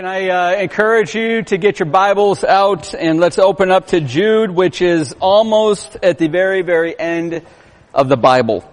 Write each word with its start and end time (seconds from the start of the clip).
Can 0.00 0.08
I 0.08 0.28
uh, 0.30 0.62
encourage 0.62 1.14
you 1.14 1.42
to 1.42 1.58
get 1.58 1.78
your 1.78 1.84
Bibles 1.84 2.42
out 2.42 2.94
and 2.94 3.20
let's 3.20 3.38
open 3.38 3.70
up 3.70 3.88
to 3.88 4.00
Jude, 4.00 4.50
which 4.50 4.80
is 4.80 5.14
almost 5.20 5.94
at 6.02 6.16
the 6.16 6.28
very, 6.28 6.62
very 6.62 6.98
end 6.98 7.42
of 7.92 8.08
the 8.08 8.16
Bible. 8.16 8.64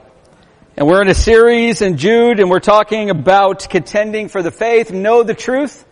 And 0.77 0.87
we're 0.87 1.01
in 1.01 1.09
a 1.09 1.13
series 1.13 1.81
in 1.81 1.97
Jude 1.97 2.39
and 2.39 2.49
we're 2.49 2.61
talking 2.61 3.09
about 3.09 3.67
contending 3.69 4.29
for 4.29 4.41
the 4.41 4.51
faith, 4.51 4.89
know 4.89 5.21
the 5.23 5.33
truth. 5.33 5.85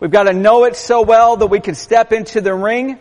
We've 0.00 0.10
got 0.10 0.24
to 0.24 0.34
know 0.34 0.64
it 0.64 0.76
so 0.76 1.00
well 1.00 1.38
that 1.38 1.46
we 1.46 1.60
can 1.60 1.74
step 1.74 2.12
into 2.12 2.42
the 2.42 2.52
ring 2.52 2.98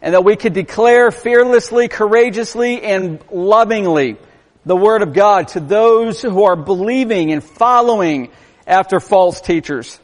and 0.00 0.14
that 0.14 0.24
we 0.24 0.36
can 0.36 0.54
declare 0.54 1.10
fearlessly, 1.10 1.88
courageously, 1.88 2.80
and 2.80 3.22
lovingly 3.30 4.16
the 4.64 4.76
Word 4.76 5.02
of 5.02 5.12
God 5.12 5.48
to 5.48 5.60
those 5.60 6.22
who 6.22 6.44
are 6.44 6.56
believing 6.56 7.32
and 7.32 7.44
following 7.44 8.30
after 8.66 8.98
false 8.98 9.42
teachers. 9.42 10.00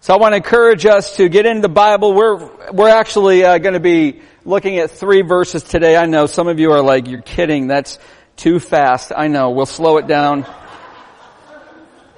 So 0.00 0.14
I 0.14 0.18
want 0.18 0.32
to 0.32 0.36
encourage 0.36 0.86
us 0.86 1.16
to 1.16 1.28
get 1.28 1.46
into 1.46 1.62
the 1.62 1.68
Bible. 1.68 2.12
We're, 2.12 2.70
we're 2.72 2.88
actually 2.88 3.44
uh, 3.44 3.58
going 3.58 3.74
to 3.74 3.80
be 3.80 4.20
looking 4.44 4.78
at 4.78 4.90
three 4.90 5.22
verses 5.22 5.62
today. 5.62 5.96
I 5.96 6.06
know 6.06 6.26
some 6.26 6.48
of 6.48 6.60
you 6.60 6.72
are 6.72 6.82
like, 6.82 7.08
you're 7.08 7.22
kidding. 7.22 7.66
That's 7.66 7.98
too 8.36 8.60
fast. 8.60 9.10
I 9.16 9.28
know. 9.28 9.50
We'll 9.50 9.66
slow 9.66 9.96
it 9.96 10.06
down. 10.06 10.46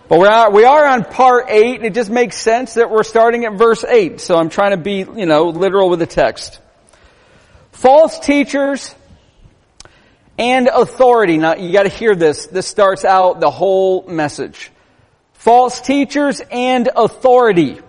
But 0.08 0.18
we 0.20 0.26
are, 0.26 0.50
we 0.50 0.64
are 0.64 0.86
on 0.86 1.04
part 1.04 1.46
eight. 1.48 1.76
and 1.76 1.86
It 1.86 1.94
just 1.94 2.10
makes 2.10 2.36
sense 2.36 2.74
that 2.74 2.90
we're 2.90 3.04
starting 3.04 3.44
at 3.44 3.54
verse 3.54 3.84
eight. 3.84 4.20
So 4.20 4.36
I'm 4.36 4.50
trying 4.50 4.72
to 4.72 4.76
be, 4.76 4.98
you 4.98 5.26
know, 5.26 5.50
literal 5.50 5.88
with 5.88 6.00
the 6.00 6.06
text. 6.06 6.58
False 7.72 8.18
teachers 8.18 8.94
and 10.36 10.68
authority. 10.68 11.38
Now 11.38 11.54
you 11.54 11.72
gotta 11.72 11.88
hear 11.88 12.14
this. 12.14 12.46
This 12.46 12.66
starts 12.66 13.04
out 13.04 13.40
the 13.40 13.50
whole 13.50 14.06
message 14.08 14.72
false 15.38 15.80
teachers 15.80 16.42
and 16.50 16.88
authority 16.94 17.80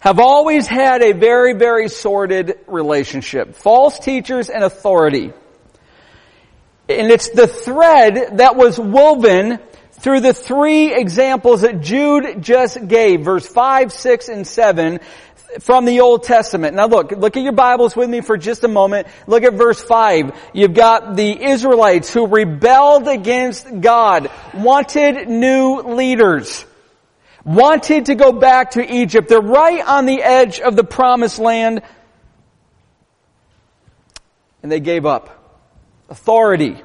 have 0.00 0.18
always 0.18 0.66
had 0.66 1.02
a 1.02 1.12
very, 1.12 1.54
very 1.54 1.88
sordid 1.88 2.58
relationship. 2.66 3.54
False 3.54 3.98
teachers 3.98 4.50
and 4.50 4.64
authority. 4.64 5.32
And 6.88 7.12
it's 7.12 7.30
the 7.30 7.46
thread 7.46 8.38
that 8.38 8.56
was 8.56 8.78
woven 8.78 9.60
through 9.92 10.20
the 10.20 10.34
three 10.34 10.94
examples 10.94 11.62
that 11.62 11.80
Jude 11.80 12.42
just 12.42 12.86
gave, 12.88 13.22
verse 13.22 13.46
5, 13.46 13.92
6, 13.92 14.28
and 14.28 14.46
7, 14.46 15.00
from 15.60 15.84
the 15.84 16.00
Old 16.00 16.24
Testament. 16.24 16.74
Now 16.76 16.86
look, 16.86 17.10
look 17.12 17.36
at 17.36 17.42
your 17.42 17.52
Bibles 17.52 17.96
with 17.96 18.08
me 18.08 18.20
for 18.20 18.36
just 18.36 18.64
a 18.64 18.68
moment. 18.68 19.08
Look 19.26 19.42
at 19.44 19.54
verse 19.54 19.82
5. 19.82 20.32
You've 20.52 20.74
got 20.74 21.16
the 21.16 21.42
Israelites 21.42 22.12
who 22.12 22.26
rebelled 22.26 23.08
against 23.08 23.80
God, 23.80 24.30
wanted 24.54 25.28
new 25.28 25.80
leaders, 25.80 26.64
wanted 27.44 28.06
to 28.06 28.14
go 28.14 28.32
back 28.32 28.72
to 28.72 28.94
Egypt. 28.94 29.28
They're 29.28 29.40
right 29.40 29.86
on 29.86 30.06
the 30.06 30.22
edge 30.22 30.60
of 30.60 30.76
the 30.76 30.84
promised 30.84 31.38
land, 31.38 31.82
and 34.62 34.70
they 34.70 34.80
gave 34.80 35.06
up. 35.06 35.34
Authority. 36.10 36.82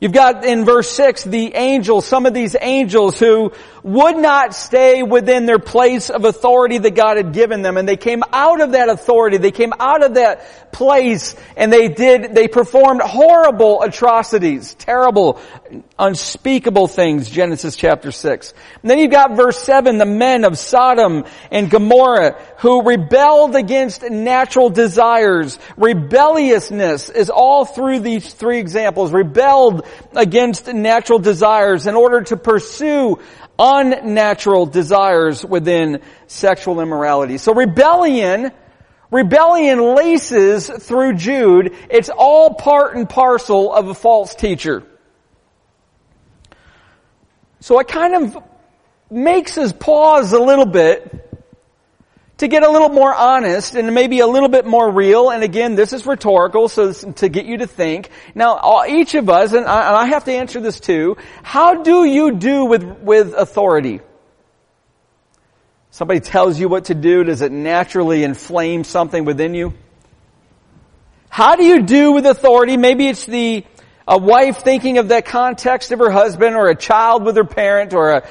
You've 0.00 0.12
got 0.12 0.44
in 0.44 0.64
verse 0.64 0.88
6 0.92 1.24
the 1.24 1.54
angels, 1.56 2.06
some 2.06 2.24
of 2.24 2.32
these 2.32 2.54
angels 2.60 3.18
who 3.18 3.52
would 3.82 4.16
not 4.16 4.54
stay 4.54 5.02
within 5.02 5.44
their 5.44 5.58
place 5.58 6.08
of 6.08 6.24
authority 6.24 6.78
that 6.78 6.94
God 6.94 7.16
had 7.16 7.32
given 7.32 7.62
them. 7.62 7.76
And 7.76 7.88
they 7.88 7.96
came 7.96 8.22
out 8.32 8.60
of 8.60 8.72
that 8.72 8.88
authority, 8.88 9.38
they 9.38 9.50
came 9.50 9.72
out 9.80 10.04
of 10.04 10.14
that 10.14 10.70
place 10.70 11.34
and 11.56 11.72
they 11.72 11.88
did, 11.88 12.32
they 12.32 12.46
performed 12.46 13.00
horrible 13.00 13.82
atrocities, 13.82 14.74
terrible, 14.74 15.40
unspeakable 15.98 16.86
things, 16.86 17.28
Genesis 17.28 17.74
chapter 17.74 18.12
6. 18.12 18.54
And 18.82 18.90
then 18.90 18.98
you've 18.98 19.10
got 19.10 19.36
verse 19.36 19.58
7, 19.58 19.98
the 19.98 20.06
men 20.06 20.44
of 20.44 20.56
Sodom 20.56 21.24
and 21.50 21.70
Gomorrah 21.70 22.40
who 22.58 22.82
rebelled 22.82 23.56
against 23.56 24.02
natural 24.02 24.70
desires. 24.70 25.58
Rebelliousness 25.76 27.08
is 27.08 27.30
all 27.30 27.64
through 27.64 28.00
these 28.00 28.32
three 28.32 28.58
examples. 28.58 29.12
Rebelled 29.12 29.86
against 30.14 30.72
natural 30.72 31.18
desires 31.18 31.86
in 31.86 31.96
order 31.96 32.22
to 32.22 32.36
pursue 32.36 33.18
unnatural 33.58 34.66
desires 34.66 35.44
within 35.44 36.00
sexual 36.28 36.80
immorality. 36.80 37.38
So 37.38 37.52
rebellion, 37.54 38.52
rebellion 39.10 39.96
laces 39.96 40.68
through 40.68 41.14
Jude. 41.14 41.74
It's 41.90 42.08
all 42.08 42.54
part 42.54 42.94
and 42.96 43.08
parcel 43.08 43.72
of 43.72 43.88
a 43.88 43.94
false 43.94 44.36
teacher. 44.36 44.84
So 47.60 47.78
it 47.80 47.88
kind 47.88 48.14
of 48.14 48.42
makes 49.10 49.58
us 49.58 49.72
pause 49.72 50.32
a 50.32 50.38
little 50.38 50.66
bit 50.66 51.24
to 52.38 52.46
get 52.46 52.62
a 52.62 52.70
little 52.70 52.88
more 52.88 53.12
honest 53.12 53.74
and 53.74 53.92
maybe 53.94 54.20
a 54.20 54.26
little 54.26 54.48
bit 54.48 54.64
more 54.64 54.90
real. 54.90 55.30
And 55.30 55.42
again, 55.42 55.74
this 55.74 55.92
is 55.92 56.06
rhetorical, 56.06 56.68
so 56.68 56.92
to 56.92 57.28
get 57.28 57.46
you 57.46 57.58
to 57.58 57.66
think. 57.66 58.10
Now, 58.34 58.84
each 58.88 59.14
of 59.14 59.28
us, 59.28 59.52
and 59.52 59.66
I 59.66 60.06
have 60.06 60.24
to 60.24 60.32
answer 60.32 60.60
this 60.60 60.78
too, 60.78 61.16
how 61.42 61.82
do 61.82 62.04
you 62.04 62.36
do 62.36 62.64
with, 62.66 62.84
with 62.84 63.34
authority? 63.34 64.00
Somebody 65.90 66.20
tells 66.20 66.60
you 66.60 66.68
what 66.68 66.86
to 66.86 66.94
do, 66.94 67.24
does 67.24 67.42
it 67.42 67.50
naturally 67.50 68.22
inflame 68.22 68.84
something 68.84 69.24
within 69.24 69.54
you? 69.54 69.74
How 71.28 71.56
do 71.56 71.64
you 71.64 71.82
do 71.82 72.12
with 72.12 72.24
authority? 72.24 72.76
Maybe 72.76 73.08
it's 73.08 73.26
the, 73.26 73.64
a 74.08 74.16
wife 74.16 74.62
thinking 74.62 74.96
of 74.96 75.08
that 75.08 75.26
context 75.26 75.92
of 75.92 75.98
her 75.98 76.10
husband, 76.10 76.56
or 76.56 76.70
a 76.70 76.74
child 76.74 77.24
with 77.24 77.36
her 77.36 77.44
parent, 77.44 77.92
or 77.92 78.10
a, 78.10 78.28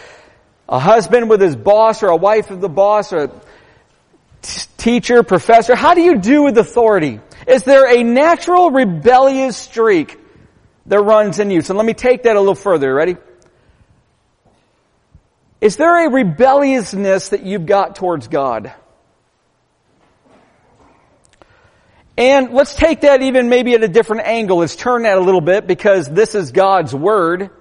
a 0.67 0.79
husband 0.79 1.29
with 1.29 1.39
his 1.39 1.55
boss, 1.55 2.01
or 2.01 2.07
a 2.07 2.15
wife 2.17 2.49
of 2.49 2.59
the 2.59 2.67
boss, 2.67 3.13
or 3.13 3.29
teacher, 4.41 5.21
professor, 5.21 5.75
how 5.75 5.93
do 5.93 6.01
you 6.01 6.17
do 6.17 6.41
with 6.41 6.57
authority? 6.57 7.19
Is 7.47 7.63
there 7.63 7.87
a 7.87 8.03
natural 8.03 8.71
rebellious 8.71 9.55
streak 9.55 10.19
that 10.87 10.99
runs 10.99 11.39
in 11.39 11.51
you? 11.51 11.61
So 11.61 11.75
let 11.75 11.85
me 11.85 11.93
take 11.93 12.23
that 12.23 12.35
a 12.35 12.39
little 12.39 12.55
further. 12.55 12.93
Ready? 12.93 13.17
Is 15.61 15.77
there 15.77 16.07
a 16.07 16.09
rebelliousness 16.09 17.29
that 17.29 17.43
you've 17.43 17.67
got 17.67 17.95
towards 17.95 18.27
God? 18.27 18.73
And 22.17 22.51
let's 22.51 22.73
take 22.73 23.01
that 23.01 23.21
even 23.21 23.47
maybe 23.47 23.75
at 23.75 23.83
a 23.83 23.87
different 23.87 24.25
angle. 24.25 24.57
Let's 24.57 24.75
turn 24.75 25.03
that 25.03 25.17
a 25.17 25.21
little 25.21 25.41
bit 25.41 25.67
because 25.67 26.09
this 26.09 26.33
is 26.33 26.51
God's 26.51 26.93
Word. 26.93 27.51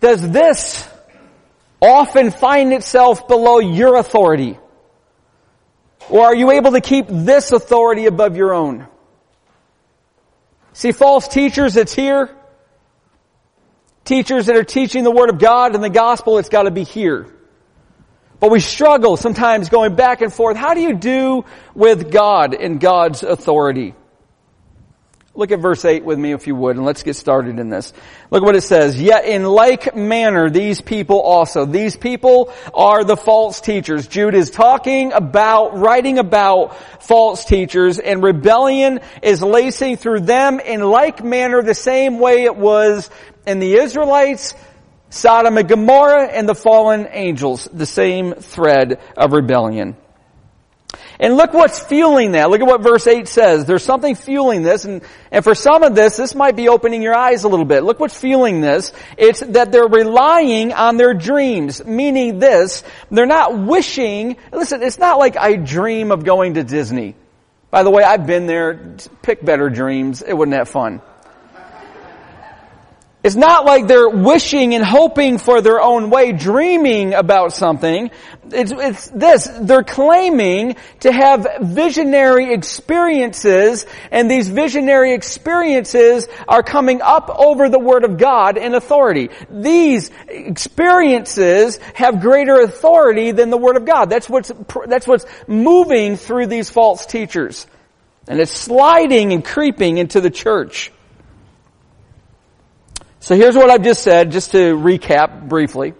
Does 0.00 0.30
this 0.30 0.88
often 1.82 2.30
find 2.30 2.72
itself 2.72 3.26
below 3.26 3.58
your 3.58 3.96
authority? 3.96 4.56
Or 6.08 6.26
are 6.26 6.34
you 6.34 6.52
able 6.52 6.72
to 6.72 6.80
keep 6.80 7.06
this 7.08 7.52
authority 7.52 8.06
above 8.06 8.36
your 8.36 8.54
own? 8.54 8.86
See, 10.72 10.92
false 10.92 11.26
teachers, 11.26 11.76
it's 11.76 11.92
here. 11.92 12.34
Teachers 14.04 14.46
that 14.46 14.56
are 14.56 14.64
teaching 14.64 15.02
the 15.04 15.10
Word 15.10 15.28
of 15.28 15.38
God 15.38 15.74
and 15.74 15.82
the 15.82 15.90
Gospel, 15.90 16.38
it's 16.38 16.48
got 16.48 16.62
to 16.62 16.70
be 16.70 16.84
here. 16.84 17.26
But 18.40 18.50
we 18.50 18.60
struggle 18.60 19.16
sometimes 19.18 19.68
going 19.68 19.94
back 19.94 20.22
and 20.22 20.32
forth. 20.32 20.56
How 20.56 20.74
do 20.74 20.80
you 20.80 20.94
do 20.94 21.44
with 21.74 22.10
God 22.10 22.54
and 22.54 22.80
God's 22.80 23.22
authority? 23.22 23.94
Look 25.32 25.52
at 25.52 25.60
verse 25.60 25.84
8 25.84 26.04
with 26.04 26.18
me 26.18 26.32
if 26.32 26.48
you 26.48 26.56
would, 26.56 26.76
and 26.76 26.84
let's 26.84 27.04
get 27.04 27.14
started 27.14 27.60
in 27.60 27.68
this. 27.68 27.92
Look 28.32 28.42
at 28.42 28.44
what 28.44 28.56
it 28.56 28.62
says. 28.62 29.00
Yet 29.00 29.26
in 29.26 29.44
like 29.44 29.94
manner, 29.94 30.50
these 30.50 30.80
people 30.80 31.20
also. 31.20 31.66
These 31.66 31.96
people 31.96 32.52
are 32.74 33.04
the 33.04 33.16
false 33.16 33.60
teachers. 33.60 34.08
Jude 34.08 34.34
is 34.34 34.50
talking 34.50 35.12
about, 35.12 35.78
writing 35.78 36.18
about 36.18 36.76
false 37.02 37.44
teachers, 37.44 38.00
and 38.00 38.24
rebellion 38.24 39.00
is 39.22 39.40
lacing 39.40 39.98
through 39.98 40.20
them 40.20 40.58
in 40.58 40.80
like 40.80 41.22
manner 41.22 41.62
the 41.62 41.74
same 41.74 42.18
way 42.18 42.42
it 42.42 42.56
was 42.56 43.08
in 43.46 43.60
the 43.60 43.74
Israelites, 43.74 44.54
Sodom 45.10 45.58
and 45.58 45.68
Gomorrah, 45.68 46.26
and 46.26 46.48
the 46.48 46.54
fallen 46.54 47.08
angels. 47.10 47.68
The 47.72 47.86
same 47.86 48.34
thread 48.34 49.00
of 49.16 49.32
rebellion. 49.32 49.96
And 51.20 51.36
look 51.36 51.52
what's 51.52 51.78
fueling 51.78 52.32
that. 52.32 52.48
Look 52.48 52.62
at 52.62 52.66
what 52.66 52.80
verse 52.80 53.06
8 53.06 53.28
says. 53.28 53.66
There's 53.66 53.84
something 53.84 54.14
fueling 54.14 54.62
this, 54.62 54.86
and, 54.86 55.02
and 55.30 55.44
for 55.44 55.54
some 55.54 55.82
of 55.82 55.94
this, 55.94 56.16
this 56.16 56.34
might 56.34 56.56
be 56.56 56.70
opening 56.70 57.02
your 57.02 57.14
eyes 57.14 57.44
a 57.44 57.48
little 57.48 57.66
bit. 57.66 57.84
Look 57.84 58.00
what's 58.00 58.18
fueling 58.18 58.62
this. 58.62 58.94
It's 59.18 59.40
that 59.40 59.70
they're 59.70 59.86
relying 59.86 60.72
on 60.72 60.96
their 60.96 61.12
dreams, 61.12 61.84
meaning 61.84 62.38
this, 62.38 62.82
they're 63.10 63.26
not 63.26 63.58
wishing, 63.58 64.38
listen, 64.50 64.82
it's 64.82 64.98
not 64.98 65.18
like 65.18 65.36
I 65.36 65.56
dream 65.56 66.10
of 66.10 66.24
going 66.24 66.54
to 66.54 66.64
Disney. 66.64 67.14
By 67.70 67.82
the 67.82 67.90
way, 67.90 68.02
I've 68.02 68.26
been 68.26 68.46
there, 68.46 68.96
pick 69.20 69.44
better 69.44 69.68
dreams, 69.68 70.22
it 70.22 70.32
wasn't 70.32 70.52
that 70.52 70.68
fun. 70.68 71.02
It's 73.22 73.36
not 73.36 73.66
like 73.66 73.86
they're 73.86 74.08
wishing 74.08 74.74
and 74.74 74.82
hoping 74.82 75.36
for 75.36 75.60
their 75.60 75.78
own 75.78 76.08
way, 76.08 76.32
dreaming 76.32 77.12
about 77.12 77.52
something. 77.52 78.10
It's, 78.50 78.72
it's 78.72 79.08
this. 79.08 79.46
They're 79.60 79.84
claiming 79.84 80.76
to 81.00 81.12
have 81.12 81.46
visionary 81.60 82.54
experiences, 82.54 83.84
and 84.10 84.30
these 84.30 84.48
visionary 84.48 85.12
experiences 85.12 86.28
are 86.48 86.62
coming 86.62 87.02
up 87.02 87.28
over 87.28 87.68
the 87.68 87.78
Word 87.78 88.04
of 88.04 88.16
God 88.16 88.56
in 88.56 88.74
authority. 88.74 89.28
These 89.50 90.10
experiences 90.28 91.76
have 91.94 92.22
greater 92.22 92.60
authority 92.60 93.32
than 93.32 93.50
the 93.50 93.58
Word 93.58 93.76
of 93.76 93.84
God. 93.84 94.08
That's 94.08 94.30
what's, 94.30 94.50
that's 94.86 95.06
what's 95.06 95.26
moving 95.46 96.16
through 96.16 96.46
these 96.46 96.70
false 96.70 97.04
teachers. 97.04 97.66
And 98.26 98.40
it's 98.40 98.52
sliding 98.52 99.34
and 99.34 99.44
creeping 99.44 99.98
into 99.98 100.22
the 100.22 100.30
church. 100.30 100.90
So 103.20 103.36
here's 103.36 103.54
what 103.54 103.68
I've 103.68 103.82
just 103.82 104.02
said, 104.02 104.32
just 104.32 104.52
to 104.52 104.76
recap 104.76 105.46
briefly. 105.46 105.92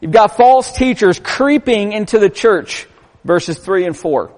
You've 0.00 0.10
got 0.10 0.36
false 0.36 0.72
teachers 0.72 1.20
creeping 1.22 1.92
into 1.92 2.18
the 2.18 2.28
church, 2.28 2.88
verses 3.24 3.56
3 3.56 3.86
and 3.86 3.96
4. 3.96 4.32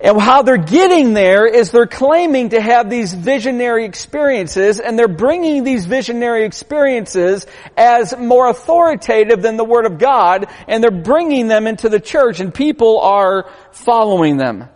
And 0.00 0.18
how 0.18 0.42
they're 0.42 0.56
getting 0.56 1.12
there 1.12 1.46
is 1.46 1.70
they're 1.70 1.86
claiming 1.86 2.48
to 2.48 2.60
have 2.60 2.88
these 2.88 3.12
visionary 3.12 3.84
experiences 3.84 4.80
and 4.80 4.98
they're 4.98 5.08
bringing 5.08 5.62
these 5.62 5.84
visionary 5.84 6.44
experiences 6.44 7.46
as 7.76 8.16
more 8.16 8.48
authoritative 8.48 9.42
than 9.42 9.56
the 9.56 9.64
Word 9.64 9.84
of 9.84 9.98
God 9.98 10.46
and 10.66 10.82
they're 10.82 10.90
bringing 10.90 11.48
them 11.48 11.66
into 11.66 11.90
the 11.90 12.00
church 12.00 12.40
and 12.40 12.52
people 12.52 12.98
are 13.00 13.50
following 13.72 14.38
them. 14.38 14.68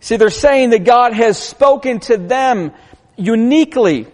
See, 0.00 0.16
they're 0.16 0.30
saying 0.30 0.70
that 0.70 0.84
God 0.84 1.12
has 1.12 1.38
spoken 1.38 2.00
to 2.00 2.16
them 2.16 2.72
uniquely, 3.18 4.06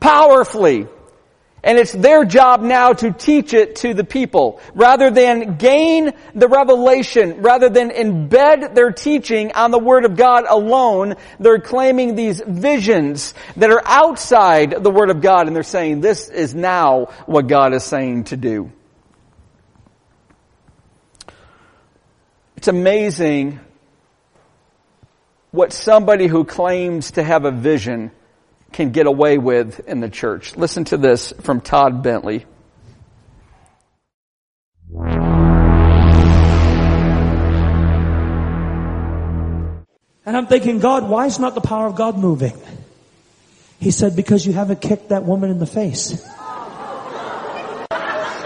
powerfully, 0.00 0.86
and 1.64 1.78
it's 1.78 1.92
their 1.92 2.24
job 2.24 2.60
now 2.60 2.92
to 2.92 3.12
teach 3.12 3.54
it 3.54 3.76
to 3.76 3.94
the 3.94 4.02
people. 4.02 4.60
Rather 4.74 5.10
than 5.10 5.58
gain 5.58 6.12
the 6.34 6.48
revelation, 6.48 7.42
rather 7.42 7.68
than 7.68 7.90
embed 7.90 8.74
their 8.74 8.90
teaching 8.90 9.52
on 9.52 9.70
the 9.70 9.78
Word 9.78 10.04
of 10.04 10.16
God 10.16 10.44
alone, 10.48 11.14
they're 11.38 11.60
claiming 11.60 12.16
these 12.16 12.42
visions 12.44 13.34
that 13.56 13.70
are 13.70 13.82
outside 13.84 14.82
the 14.82 14.90
Word 14.90 15.10
of 15.10 15.20
God 15.20 15.46
and 15.46 15.54
they're 15.54 15.62
saying 15.62 16.00
this 16.00 16.28
is 16.28 16.52
now 16.52 17.06
what 17.26 17.46
God 17.46 17.74
is 17.74 17.84
saying 17.84 18.24
to 18.24 18.36
do. 18.36 18.72
It's 22.56 22.68
amazing 22.68 23.60
what 25.52 25.72
somebody 25.72 26.26
who 26.26 26.44
claims 26.44 27.12
to 27.12 27.22
have 27.22 27.44
a 27.44 27.50
vision 27.50 28.10
can 28.72 28.90
get 28.90 29.06
away 29.06 29.36
with 29.36 29.86
in 29.86 30.00
the 30.00 30.08
church. 30.08 30.56
Listen 30.56 30.84
to 30.86 30.96
this 30.96 31.32
from 31.42 31.60
Todd 31.60 32.02
Bentley. 32.02 32.46
And 40.24 40.36
I'm 40.36 40.46
thinking, 40.46 40.78
God, 40.78 41.08
why 41.08 41.26
is 41.26 41.38
not 41.38 41.54
the 41.54 41.60
power 41.60 41.86
of 41.86 41.96
God 41.96 42.16
moving? 42.16 42.58
He 43.78 43.90
said, 43.90 44.16
because 44.16 44.46
you 44.46 44.54
haven't 44.54 44.80
kicked 44.80 45.10
that 45.10 45.24
woman 45.24 45.50
in 45.50 45.58
the 45.58 45.66
face. 45.66 46.24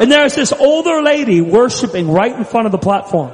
And 0.01 0.11
there's 0.11 0.35
this 0.35 0.53
older 0.53 1.03
lady 1.03 1.41
worshiping 1.41 2.11
right 2.11 2.33
in 2.33 2.45
front 2.45 2.67
of 2.67 2.73
the 2.73 2.79
platform. 2.79 3.33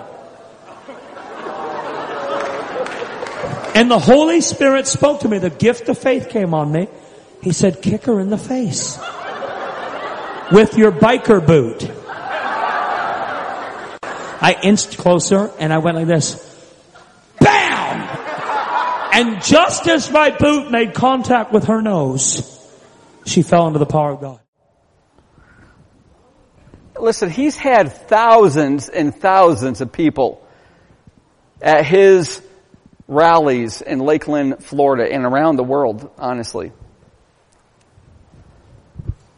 And 3.82 3.90
the 3.90 3.98
Holy 3.98 4.40
Spirit 4.42 4.86
spoke 4.86 5.22
to 5.22 5.28
me. 5.28 5.38
The 5.38 5.50
gift 5.50 5.88
of 5.88 5.98
faith 5.98 6.28
came 6.28 6.54
on 6.54 6.70
me. 6.70 6.86
He 7.42 7.50
said, 7.50 7.82
kick 7.82 8.04
her 8.04 8.20
in 8.20 8.30
the 8.30 8.38
face. 8.38 8.96
With 10.52 10.78
your 10.78 10.92
biker 10.92 11.44
boot. 11.44 11.90
I 14.40 14.56
inched 14.62 14.98
closer 14.98 15.50
and 15.58 15.72
I 15.72 15.78
went 15.78 15.96
like 15.96 16.06
this. 16.06 16.36
BAM! 17.40 18.08
And 19.14 19.42
just 19.42 19.88
as 19.88 20.12
my 20.12 20.30
boot 20.30 20.70
made 20.70 20.94
contact 20.94 21.52
with 21.52 21.64
her 21.64 21.82
nose, 21.82 22.48
she 23.26 23.42
fell 23.42 23.66
into 23.66 23.80
the 23.80 23.86
power 23.86 24.12
of 24.12 24.20
God. 24.20 24.38
Listen, 27.00 27.30
he's 27.30 27.56
had 27.56 27.90
thousands 27.90 28.88
and 28.88 29.12
thousands 29.12 29.80
of 29.80 29.90
people 29.90 30.46
at 31.60 31.84
his 31.84 32.40
rallies 33.12 33.82
in 33.82 33.98
Lakeland, 33.98 34.64
Florida, 34.64 35.12
and 35.12 35.24
around 35.24 35.56
the 35.56 35.64
world, 35.64 36.10
honestly. 36.18 36.72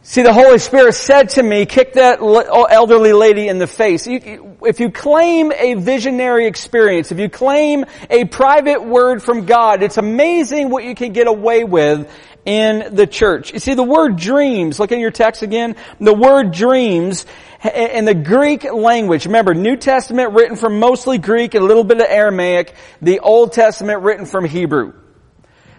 See, 0.07 0.23
the 0.23 0.35
Holy 0.35 0.59
Spirit 0.59 0.93
said 0.93 1.31
to 1.31 1.43
me, 1.43 1.65
kick 1.65 1.95
that 1.95 2.19
oh, 2.21 2.65
elderly 2.65 3.15
lady 3.15 3.49
in 3.49 3.59
the 3.59 3.67
face. 3.67 4.07
If 4.07 4.79
you 4.79 4.91
claim 4.91 5.51
a 5.51 5.75
visionary 5.75 6.47
experience, 6.47 7.11
if 7.11 7.19
you 7.19 7.31
claim 7.31 7.87
a 8.11 8.27
private 8.27 8.85
word 8.85 9.23
from 9.23 9.47
God, 9.47 9.83
it's 9.83 9.97
amazing 9.97 10.69
what 10.69 10.85
you 10.85 10.95
can 10.95 11.15
get 11.15 11.27
away 11.27 11.65
with 11.65 12.13
in 12.45 12.95
the 12.95 13.07
church. 13.07 13.53
You 13.53 13.59
see, 13.59 13.75
the 13.75 13.83
word 13.83 14.17
dreams, 14.17 14.79
look 14.79 14.93
in 14.93 15.01
your 15.01 15.11
text 15.11 15.43
again, 15.43 15.77
the 16.01 16.13
word 16.13 16.53
dreams 16.53 17.27
in 17.75 18.05
the 18.05 18.15
Greek 18.15 18.65
language, 18.71 19.27
remember, 19.27 19.55
New 19.55 19.77
Testament 19.77 20.33
written 20.33 20.57
from 20.57 20.79
mostly 20.79 21.19
Greek 21.19 21.55
and 21.55 21.65
a 21.65 21.67
little 21.67 21.85
bit 21.85 21.99
of 22.01 22.07
Aramaic, 22.09 22.75
the 23.01 23.21
Old 23.21 23.53
Testament 23.53 24.03
written 24.03 24.27
from 24.27 24.45
Hebrew. 24.45 24.93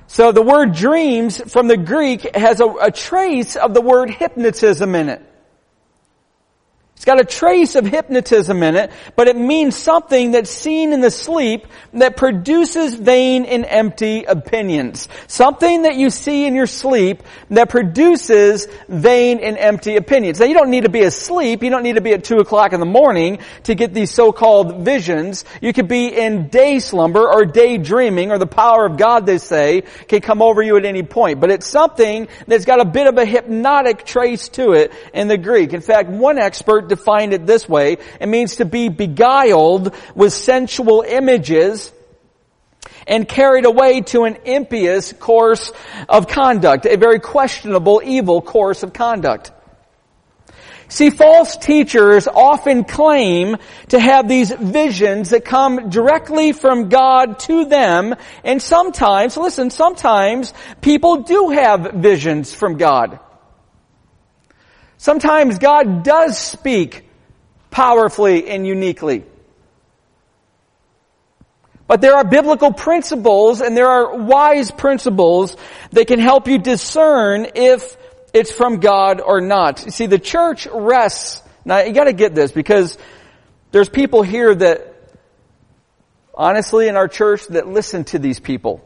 So 0.08 0.32
the 0.32 0.42
word 0.42 0.74
dreams 0.74 1.42
from 1.52 1.68
the 1.68 1.78
Greek 1.78 2.36
has 2.36 2.62
a, 2.62 2.68
a 2.68 2.92
trace 2.92 3.56
of 3.56 3.74
the 3.74 3.82
word 3.82 4.10
hypnotism 4.10 4.96
in 4.96 5.10
it. 5.10 5.35
It's 7.06 7.12
got 7.12 7.22
a 7.22 7.24
trace 7.24 7.76
of 7.76 7.86
hypnotism 7.86 8.64
in 8.64 8.76
it, 8.76 8.90
but 9.16 9.28
it 9.28 9.38
means 9.38 9.76
something 9.76 10.32
that's 10.32 10.50
seen 10.50 10.92
in 10.92 11.02
the 11.02 11.12
sleep 11.12 11.68
that 11.94 12.18
produces 12.18 12.96
vain 12.96 13.46
and 13.46 13.64
empty 13.64 14.24
opinions. 14.24 15.08
Something 15.28 15.84
that 15.84 15.98
you 15.98 16.10
see 16.10 16.48
in 16.48 16.56
your 16.56 16.66
sleep 16.66 17.22
that 17.52 17.70
produces 17.70 18.68
vain 18.90 19.38
and 19.38 19.56
empty 19.56 19.98
opinions. 19.98 20.40
Now 20.40 20.48
you 20.48 20.56
don't 20.56 20.72
need 20.72 20.86
to 20.86 20.90
be 20.90 21.04
asleep, 21.04 21.62
you 21.62 21.70
don't 21.70 21.84
need 21.84 21.94
to 21.94 22.02
be 22.02 22.12
at 22.14 22.24
two 22.24 22.38
o'clock 22.38 22.74
in 22.74 22.80
the 22.80 22.88
morning 22.88 23.38
to 23.66 23.76
get 23.76 23.94
these 23.94 24.10
so-called 24.10 24.84
visions. 24.84 25.46
You 25.62 25.74
could 25.74 25.88
be 25.88 26.08
in 26.08 26.48
day 26.48 26.80
slumber 26.80 27.32
or 27.32 27.46
daydreaming 27.46 28.32
or 28.32 28.40
the 28.40 28.48
power 28.48 28.84
of 28.84 28.98
God, 28.98 29.28
they 29.28 29.38
say, 29.38 29.84
can 30.08 30.22
come 30.22 30.42
over 30.42 30.64
you 30.64 30.76
at 30.76 30.86
any 30.86 31.04
point. 31.04 31.40
But 31.40 31.52
it's 31.52 31.68
something 31.68 32.30
that's 32.48 32.66
got 32.66 32.82
a 32.82 32.86
bit 32.86 33.06
of 33.06 33.16
a 33.20 33.26
hypnotic 33.26 34.06
trace 34.06 34.50
to 34.50 34.72
it 34.72 34.92
in 35.14 35.28
the 35.28 35.38
Greek. 35.38 35.72
In 35.72 35.82
fact, 35.82 36.10
one 36.10 36.40
expert 36.40 36.95
defined 36.96 37.34
it 37.34 37.46
this 37.46 37.68
way. 37.68 37.98
It 38.20 38.28
means 38.28 38.58
to 38.58 38.66
be 38.66 38.90
beguiled 38.90 39.94
with 40.16 40.34
sensual 40.34 41.04
images 41.08 41.92
and 43.08 43.28
carried 43.28 43.66
away 43.66 44.02
to 44.02 44.24
an 44.24 44.38
impious 44.46 45.14
course 45.14 45.72
of 46.10 46.28
conduct, 46.28 46.86
a 46.86 46.98
very 46.98 47.20
questionable, 47.20 48.02
evil 48.04 48.42
course 48.42 48.84
of 48.84 48.94
conduct. 48.94 49.52
See, 50.88 51.10
false 51.10 51.58
teachers 51.58 52.28
often 52.28 52.84
claim 52.84 53.58
to 53.90 54.00
have 54.00 54.28
these 54.28 54.52
visions 54.52 55.32
that 55.32 55.44
come 55.44 55.90
directly 55.90 56.52
from 56.52 56.90
God 56.90 57.40
to 57.40 57.66
them, 57.66 58.16
and 58.44 58.62
sometimes, 58.62 59.36
listen, 59.36 59.72
sometimes 59.72 60.54
people 60.82 61.24
do 61.24 61.50
have 61.50 61.94
visions 61.96 62.54
from 62.54 62.78
God. 62.78 63.20
Sometimes 64.98 65.60
God 65.60 66.04
does 66.04 66.38
speak 66.38 67.04
powerfully 67.70 68.48
and 68.48 68.66
uniquely. 68.66 69.26
But 71.88 72.02
there 72.02 72.16
are 72.16 72.24
biblical 72.24 72.74
principles 72.74 73.62
and 73.62 73.78
there 73.78 73.88
are 73.88 74.16
wise 74.16 74.72
principles 74.72 75.56
that 75.92 76.08
can 76.08 76.20
help 76.20 76.48
you 76.48 76.58
discern 76.58 77.48
if 77.56 77.96
it's 78.34 78.52
from 78.52 78.80
God 78.80 79.22
or 79.22 79.40
not. 79.40 79.86
You 79.86 79.92
see, 79.92 80.08
the 80.08 80.20
church 80.20 80.68
rests. 80.72 81.44
Now 81.64 81.82
you 81.82 81.94
gotta 81.94 82.14
get 82.14 82.34
this 82.34 82.52
because 82.52 82.98
there's 83.72 83.90
people 83.90 84.24
here 84.24 84.56
that 84.56 84.94
honestly 86.34 86.88
in 86.88 86.96
our 86.96 87.08
church 87.08 87.46
that 87.48 87.68
listen 87.68 88.04
to 88.06 88.20
these 88.20 88.40
people. 88.40 88.82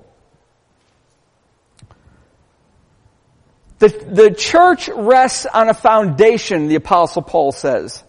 The, 3.79 3.87
the 3.87 4.31
church 4.31 4.89
rests 4.89 5.45
on 5.45 5.69
a 5.69 5.73
foundation, 5.73 6.67
the 6.67 6.75
apostle 6.75 7.21
Paul 7.21 7.53
says. 7.53 8.03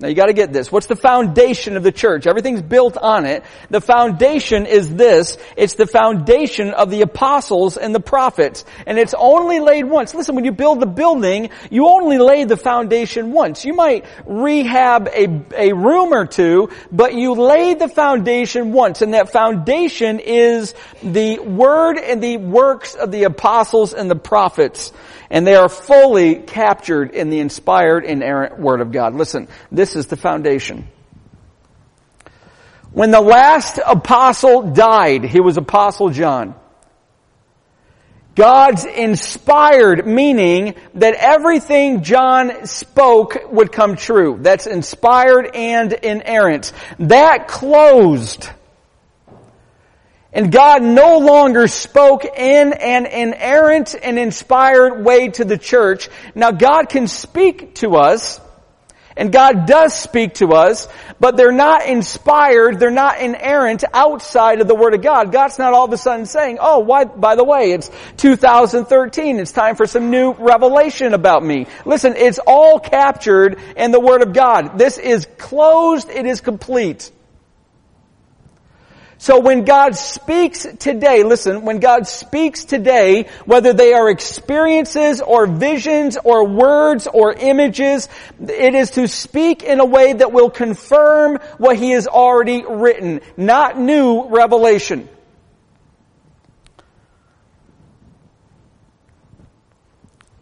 Now 0.00 0.06
you 0.06 0.14
gotta 0.14 0.32
get 0.32 0.52
this. 0.52 0.70
What's 0.70 0.86
the 0.86 0.94
foundation 0.94 1.76
of 1.76 1.82
the 1.82 1.90
church? 1.90 2.28
Everything's 2.28 2.62
built 2.62 2.96
on 2.96 3.26
it. 3.26 3.42
The 3.68 3.80
foundation 3.80 4.64
is 4.64 4.94
this. 4.94 5.36
It's 5.56 5.74
the 5.74 5.88
foundation 5.88 6.70
of 6.70 6.90
the 6.90 7.02
apostles 7.02 7.76
and 7.76 7.92
the 7.92 8.00
prophets. 8.00 8.64
And 8.86 8.96
it's 8.96 9.12
only 9.18 9.58
laid 9.58 9.86
once. 9.86 10.14
Listen, 10.14 10.36
when 10.36 10.44
you 10.44 10.52
build 10.52 10.78
the 10.78 10.86
building, 10.86 11.50
you 11.68 11.88
only 11.88 12.18
lay 12.18 12.44
the 12.44 12.56
foundation 12.56 13.32
once. 13.32 13.64
You 13.64 13.74
might 13.74 14.04
rehab 14.24 15.08
a, 15.08 15.42
a 15.56 15.72
room 15.72 16.14
or 16.14 16.26
two, 16.26 16.70
but 16.92 17.14
you 17.14 17.34
lay 17.34 17.74
the 17.74 17.88
foundation 17.88 18.72
once. 18.72 19.02
And 19.02 19.14
that 19.14 19.32
foundation 19.32 20.20
is 20.20 20.74
the 21.02 21.40
word 21.40 21.98
and 21.98 22.22
the 22.22 22.36
works 22.36 22.94
of 22.94 23.10
the 23.10 23.24
apostles 23.24 23.94
and 23.94 24.08
the 24.08 24.14
prophets 24.14 24.92
and 25.30 25.46
they 25.46 25.54
are 25.54 25.68
fully 25.68 26.36
captured 26.36 27.10
in 27.10 27.30
the 27.30 27.40
inspired, 27.40 28.04
inerrant 28.04 28.58
Word 28.58 28.80
of 28.80 28.92
God. 28.92 29.14
Listen, 29.14 29.48
this 29.70 29.96
is 29.96 30.06
the 30.06 30.16
foundation. 30.16 30.88
When 32.92 33.10
the 33.10 33.20
last 33.20 33.78
apostle 33.84 34.72
died, 34.72 35.24
he 35.24 35.40
was 35.40 35.56
Apostle 35.56 36.10
John. 36.10 36.54
God's 38.34 38.84
inspired, 38.84 40.06
meaning 40.06 40.76
that 40.94 41.14
everything 41.14 42.04
John 42.04 42.66
spoke 42.66 43.50
would 43.50 43.72
come 43.72 43.96
true. 43.96 44.38
That's 44.40 44.66
inspired 44.66 45.56
and 45.56 45.92
inerrant. 45.92 46.72
That 47.00 47.48
closed 47.48 48.48
and 50.32 50.52
God 50.52 50.82
no 50.82 51.18
longer 51.18 51.68
spoke 51.68 52.24
in 52.24 52.72
an 52.72 53.06
inerrant 53.06 53.94
and 54.00 54.18
inspired 54.18 55.04
way 55.04 55.28
to 55.28 55.44
the 55.44 55.56
church. 55.58 56.08
Now 56.34 56.50
God 56.50 56.88
can 56.90 57.08
speak 57.08 57.76
to 57.76 57.96
us, 57.96 58.40
and 59.16 59.32
God 59.32 59.66
does 59.66 59.94
speak 59.94 60.34
to 60.34 60.52
us, 60.52 60.86
but 61.18 61.36
they're 61.36 61.50
not 61.50 61.86
inspired, 61.86 62.78
they're 62.78 62.90
not 62.90 63.20
inerrant 63.20 63.82
outside 63.92 64.60
of 64.60 64.68
the 64.68 64.76
Word 64.76 64.94
of 64.94 65.02
God. 65.02 65.32
God's 65.32 65.58
not 65.58 65.72
all 65.72 65.86
of 65.86 65.92
a 65.92 65.96
sudden 65.96 66.26
saying, 66.26 66.58
oh, 66.60 66.80
why, 66.80 67.04
by 67.04 67.34
the 67.34 67.42
way, 67.42 67.72
it's 67.72 67.90
2013, 68.18 69.40
it's 69.40 69.50
time 69.50 69.74
for 69.74 69.86
some 69.86 70.10
new 70.10 70.34
revelation 70.34 71.14
about 71.14 71.42
me. 71.42 71.66
Listen, 71.84 72.14
it's 72.16 72.38
all 72.46 72.78
captured 72.78 73.58
in 73.76 73.90
the 73.90 74.00
Word 74.00 74.22
of 74.22 74.32
God. 74.34 74.78
This 74.78 74.98
is 74.98 75.26
closed, 75.38 76.10
it 76.10 76.26
is 76.26 76.40
complete. 76.40 77.10
So 79.20 79.40
when 79.40 79.64
God 79.64 79.96
speaks 79.96 80.64
today, 80.78 81.24
listen, 81.24 81.64
when 81.64 81.80
God 81.80 82.06
speaks 82.06 82.64
today, 82.64 83.24
whether 83.46 83.72
they 83.72 83.92
are 83.92 84.08
experiences 84.08 85.20
or 85.20 85.48
visions 85.48 86.16
or 86.22 86.46
words 86.46 87.08
or 87.12 87.32
images, 87.32 88.08
it 88.40 88.76
is 88.76 88.92
to 88.92 89.08
speak 89.08 89.64
in 89.64 89.80
a 89.80 89.84
way 89.84 90.12
that 90.12 90.30
will 90.32 90.50
confirm 90.50 91.38
what 91.58 91.76
He 91.76 91.90
has 91.90 92.06
already 92.06 92.64
written, 92.64 93.20
not 93.36 93.76
new 93.76 94.28
revelation. 94.28 95.08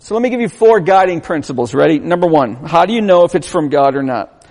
So 0.00 0.14
let 0.14 0.22
me 0.22 0.28
give 0.28 0.42
you 0.42 0.50
four 0.50 0.80
guiding 0.80 1.22
principles. 1.22 1.74
Ready? 1.74 1.98
Number 1.98 2.26
one, 2.26 2.56
how 2.56 2.84
do 2.84 2.92
you 2.92 3.00
know 3.00 3.24
if 3.24 3.34
it's 3.34 3.48
from 3.48 3.70
God 3.70 3.96
or 3.96 4.02
not? 4.02 4.46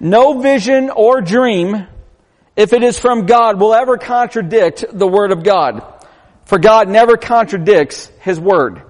No 0.00 0.40
vision 0.40 0.88
or 0.88 1.20
dream 1.20 1.86
if 2.56 2.72
it 2.72 2.82
is 2.82 2.98
from 2.98 3.26
God, 3.26 3.58
will 3.58 3.74
ever 3.74 3.98
contradict 3.98 4.84
the 4.92 5.06
Word 5.06 5.32
of 5.32 5.42
God. 5.42 5.82
For 6.44 6.58
God 6.58 6.88
never 6.88 7.16
contradicts 7.16 8.06
His 8.20 8.38
Word. 8.38 8.82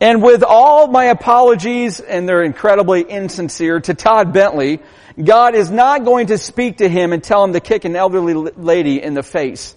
And 0.00 0.22
with 0.22 0.42
all 0.42 0.86
my 0.86 1.06
apologies, 1.06 2.00
and 2.00 2.28
they're 2.28 2.42
incredibly 2.42 3.02
insincere, 3.02 3.80
to 3.80 3.94
Todd 3.94 4.32
Bentley, 4.32 4.80
God 5.22 5.54
is 5.54 5.70
not 5.70 6.04
going 6.04 6.26
to 6.28 6.38
speak 6.38 6.78
to 6.78 6.88
him 6.88 7.12
and 7.12 7.22
tell 7.22 7.44
him 7.44 7.52
to 7.52 7.60
kick 7.60 7.84
an 7.84 7.96
elderly 7.96 8.34
lady 8.34 9.00
in 9.02 9.14
the 9.14 9.22
face. 9.22 9.74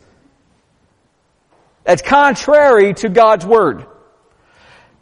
That's 1.84 2.02
contrary 2.02 2.94
to 2.96 3.10
God's 3.10 3.46
Word. 3.46 3.86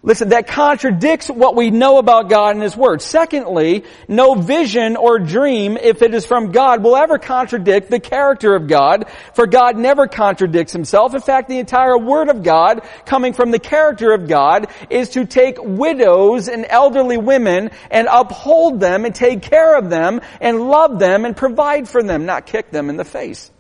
Listen, 0.06 0.30
that 0.30 0.46
contradicts 0.46 1.30
what 1.30 1.56
we 1.56 1.72
know 1.72 1.98
about 1.98 2.30
God 2.30 2.54
and 2.54 2.62
His 2.62 2.78
Word. 2.78 3.02
Secondly, 3.02 3.86
no 4.08 4.36
vision 4.36 4.98
or 4.98 5.18
dream, 5.18 5.78
if 5.78 6.04
it 6.04 6.14
is 6.14 6.28
from 6.28 6.52
God, 6.52 6.84
will 6.84 6.96
ever 6.96 7.18
contradict 7.18 7.90
the 7.90 8.00
character 8.00 8.54
of 8.54 8.68
God, 8.68 9.06
for 9.34 9.48
God 9.48 9.78
never 9.78 10.06
contradicts 10.06 10.74
Himself. 10.74 11.16
In 11.16 11.22
fact, 11.22 11.50
the 11.50 11.58
entire 11.58 11.98
Word 11.98 12.30
of 12.30 12.44
God, 12.44 12.88
coming 13.08 13.34
from 13.34 13.50
the 13.50 13.58
character 13.58 14.14
of 14.14 14.28
God, 14.28 14.68
is 14.92 15.10
to 15.10 15.26
take 15.26 15.58
widows 15.60 16.50
and 16.50 16.68
elderly 16.70 17.18
women 17.18 17.72
and 17.90 18.08
uphold 18.12 18.80
them 18.80 19.06
and 19.06 19.16
take 19.16 19.42
care 19.42 19.76
of 19.76 19.90
them 19.90 20.22
and 20.40 20.70
love 20.70 21.00
them 21.00 21.26
and 21.26 21.36
provide 21.36 21.90
for 21.90 22.04
them, 22.04 22.28
not 22.28 22.46
kick 22.46 22.70
them 22.70 22.92
in 22.92 22.98
the 22.98 23.06
face. 23.06 23.52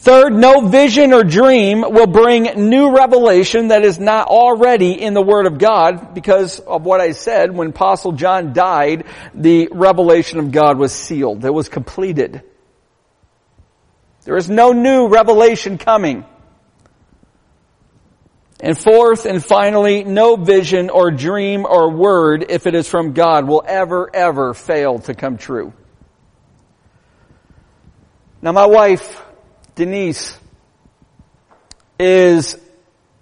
Third, 0.00 0.32
no 0.32 0.66
vision 0.66 1.12
or 1.12 1.22
dream 1.24 1.82
will 1.82 2.06
bring 2.06 2.44
new 2.70 2.96
revelation 2.96 3.68
that 3.68 3.84
is 3.84 3.98
not 3.98 4.28
already 4.28 4.92
in 4.92 5.12
the 5.12 5.20
Word 5.20 5.44
of 5.44 5.58
God 5.58 6.14
because 6.14 6.58
of 6.58 6.86
what 6.86 7.02
I 7.02 7.12
said. 7.12 7.54
When 7.54 7.68
Apostle 7.68 8.12
John 8.12 8.54
died, 8.54 9.04
the 9.34 9.68
revelation 9.70 10.38
of 10.38 10.52
God 10.52 10.78
was 10.78 10.94
sealed. 10.94 11.44
It 11.44 11.52
was 11.52 11.68
completed. 11.68 12.42
There 14.24 14.38
is 14.38 14.48
no 14.48 14.72
new 14.72 15.08
revelation 15.08 15.76
coming. 15.76 16.24
And 18.58 18.78
fourth 18.78 19.26
and 19.26 19.44
finally, 19.44 20.02
no 20.02 20.36
vision 20.36 20.88
or 20.88 21.10
dream 21.10 21.66
or 21.66 21.90
word, 21.90 22.46
if 22.48 22.66
it 22.66 22.74
is 22.74 22.88
from 22.88 23.12
God, 23.12 23.46
will 23.46 23.62
ever, 23.66 24.08
ever 24.16 24.54
fail 24.54 24.98
to 25.00 25.14
come 25.14 25.36
true. 25.36 25.74
Now 28.40 28.52
my 28.52 28.64
wife, 28.64 29.22
Denise 29.80 30.38
is 31.98 32.58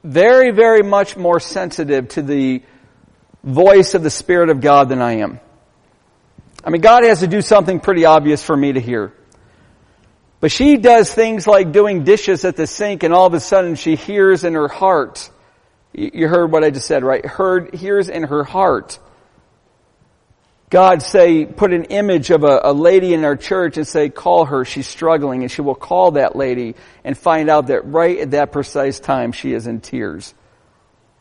very, 0.03 0.50
very 0.50 0.83
much 0.83 1.17
more 1.17 1.38
sensitive 1.38 2.09
to 2.09 2.23
the 2.23 2.62
voice 3.45 3.95
of 3.95 4.03
the 4.03 4.11
Spirit 4.11 4.50
of 4.50 4.61
God 4.61 4.88
than 4.88 5.00
I 5.00 5.19
am. 5.19 5.38
I 6.65 6.71
mean, 6.71 6.81
God 6.81 7.05
has 7.05 7.21
to 7.21 7.29
do 7.29 7.43
something 7.43 7.79
pretty 7.79 8.07
obvious 8.07 8.43
for 8.43 8.57
me 8.57 8.73
to 8.73 8.81
hear. 8.81 9.12
But 10.41 10.50
she 10.50 10.79
does 10.79 11.15
things 11.15 11.47
like 11.47 11.71
doing 11.71 12.03
dishes 12.03 12.45
at 12.45 12.57
the 12.57 12.67
sink 12.67 13.05
and 13.05 13.15
all 13.15 13.27
of 13.27 13.35
a 13.35 13.41
sudden 13.41 13.77
she 13.77 13.95
hears 13.95 14.43
in 14.43 14.55
her 14.55 14.67
heart. 14.67 15.31
You 15.93 16.27
heard 16.27 16.50
what 16.50 16.65
I 16.65 16.71
just 16.71 16.88
said, 16.88 17.05
right? 17.05 17.25
Heard, 17.25 17.73
hears 17.73 18.09
in 18.09 18.25
her 18.25 18.43
heart 18.43 18.99
God 20.71 21.03
say, 21.03 21.47
put 21.47 21.73
an 21.73 21.85
image 21.85 22.31
of 22.31 22.45
a, 22.45 22.61
a, 22.65 22.73
lady 22.73 23.15
in 23.15 23.25
our 23.25 23.37
church 23.37 23.79
and 23.79 23.87
say, 23.87 24.11
call 24.11 24.45
her, 24.45 24.67
she's 24.67 24.87
struggling, 24.87 25.43
and 25.43 25.51
she 25.51 25.63
will 25.63 25.75
call 25.75 26.13
that 26.13 26.37
lady 26.37 26.75
and 27.05 27.17
find 27.17 27.49
out 27.49 27.69
that 27.69 27.87
right 27.87 28.19
at 28.19 28.33
that 28.33 28.53
precise 28.53 29.01
time 29.01 29.33
she 29.33 29.55
is 29.55 29.67
in 29.67 29.81
tears 29.81 30.35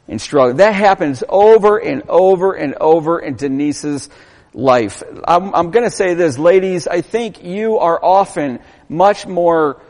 and 0.08 0.20
struggling. 0.20 0.58
That 0.58 0.76
happens 0.76 1.24
over 1.30 1.78
and 1.78 2.04
over 2.10 2.54
and 2.54 2.76
over 2.76 3.20
in 3.20 3.36
Denise's 3.36 4.10
life. 4.54 5.02
I'm, 5.26 5.56
I'm 5.56 5.72
gonna 5.72 5.92
say 5.92 6.14
this, 6.14 6.38
ladies, 6.38 6.88
I 6.88 7.00
think 7.00 7.44
you 7.44 7.78
are 7.78 8.04
often 8.04 8.60
much 8.90 9.26
more 9.28 9.82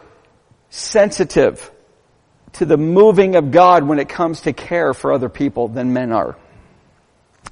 sensitive 0.69 1.71
to 2.53 2.65
the 2.65 2.77
moving 2.77 3.35
of 3.35 3.49
God 3.51 3.83
when 3.83 3.97
it 3.97 4.09
comes 4.09 4.41
to 4.41 4.53
care 4.53 4.93
for 4.93 5.13
other 5.13 5.29
people 5.29 5.67
than 5.67 5.93
men 5.93 6.11
are. 6.11 6.37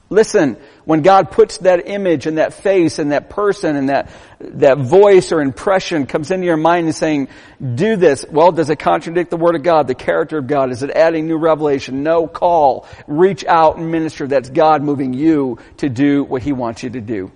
Listen, 0.09 0.57
when 0.85 1.01
God 1.01 1.31
puts 1.31 1.57
that 1.59 1.87
image 1.89 2.27
and 2.27 2.37
that 2.37 2.53
face 2.53 2.99
and 2.99 3.11
that 3.11 3.29
person 3.29 3.75
and 3.75 3.89
that, 3.89 4.11
that 4.39 4.77
voice 4.77 5.31
or 5.31 5.41
impression 5.41 6.05
comes 6.05 6.29
into 6.29 6.45
your 6.45 6.57
mind 6.57 6.85
and 6.85 6.95
saying, 6.95 7.27
do 7.73 7.95
this, 7.95 8.23
well, 8.29 8.51
does 8.51 8.69
it 8.69 8.77
contradict 8.77 9.31
the 9.31 9.37
Word 9.37 9.55
of 9.55 9.63
God, 9.63 9.87
the 9.87 9.95
character 9.95 10.37
of 10.37 10.45
God? 10.45 10.71
Is 10.71 10.83
it 10.83 10.91
adding 10.91 11.27
new 11.27 11.37
revelation? 11.37 12.03
No 12.03 12.27
call. 12.27 12.87
Reach 13.07 13.43
out 13.45 13.77
and 13.77 13.91
minister. 13.91 14.27
That's 14.27 14.49
God 14.49 14.83
moving 14.83 15.13
you 15.13 15.57
to 15.77 15.89
do 15.89 16.23
what 16.23 16.43
He 16.43 16.53
wants 16.53 16.83
you 16.83 16.91
to 16.91 17.01
do. 17.01 17.31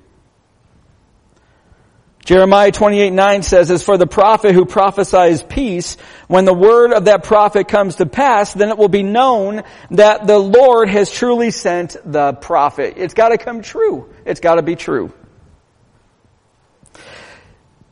Jeremiah 2.26 2.72
28, 2.72 3.12
9 3.12 3.44
says, 3.44 3.72
As 3.72 3.82
for 3.82 3.98
the 3.98 4.06
prophet 4.06 4.54
who 4.54 4.66
prophesies 4.66 5.42
peace, 5.42 5.98
when 6.28 6.46
the 6.46 6.54
word 6.54 6.94
of 6.94 7.06
that 7.06 7.24
prophet 7.24 7.68
comes 7.68 7.96
to 7.96 8.06
pass, 8.06 8.54
then 8.54 8.70
it 8.70 8.78
will 8.78 8.90
be 8.90 9.04
known 9.04 9.64
that 9.92 10.28
the 10.28 10.38
Lord 10.38 10.90
has 10.90 11.10
truly 11.10 11.50
sent 11.52 11.96
the 12.06 12.34
prophet. 12.34 12.96
It's 12.98 13.14
gotta 13.14 13.38
come 13.38 13.62
true. 13.62 14.14
It's 14.26 14.42
gotta 14.42 14.62
be 14.62 14.76
true. 14.76 15.14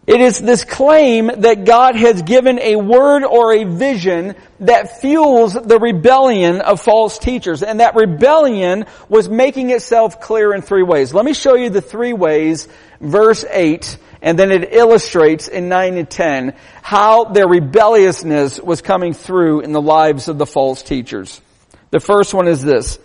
It 0.07 0.21
is 0.21 0.39
this 0.39 0.63
claim 0.63 1.27
that 1.27 1.65
God 1.65 1.97
has 1.97 2.21
given 2.21 2.59
a 2.59 2.77
word 2.77 3.25
or 3.25 3.53
a 3.53 3.65
vision 3.65 4.35
that 4.61 5.01
fuels 5.01 5.51
the 5.51 5.79
rebellion 5.79 6.61
of 6.61 6.79
false 6.79 7.19
teachers. 7.19 7.61
And 7.61 7.81
that 7.81 7.93
rebellion 7.93 8.85
was 9.09 9.27
making 9.27 9.69
itself 9.69 10.21
clear 10.21 10.53
in 10.53 10.61
three 10.61 10.83
ways. 10.83 11.13
Let 11.13 11.25
me 11.25 11.33
show 11.33 11.55
you 11.55 11.69
the 11.69 11.81
three 11.81 12.13
ways, 12.13 12.69
verse 13.01 13.43
8, 13.43 13.97
and 14.21 14.39
then 14.39 14.53
it 14.53 14.73
illustrates 14.73 15.49
in 15.49 15.67
9 15.67 15.97
and 15.97 16.09
10 16.09 16.55
how 16.81 17.25
their 17.25 17.47
rebelliousness 17.47 18.61
was 18.61 18.81
coming 18.81 19.11
through 19.11 19.59
in 19.59 19.73
the 19.73 19.81
lives 19.81 20.29
of 20.29 20.37
the 20.37 20.45
false 20.45 20.83
teachers. 20.83 21.41
The 21.91 21.99
first 21.99 22.33
one 22.33 22.47
is 22.47 22.63
this. 22.63 22.97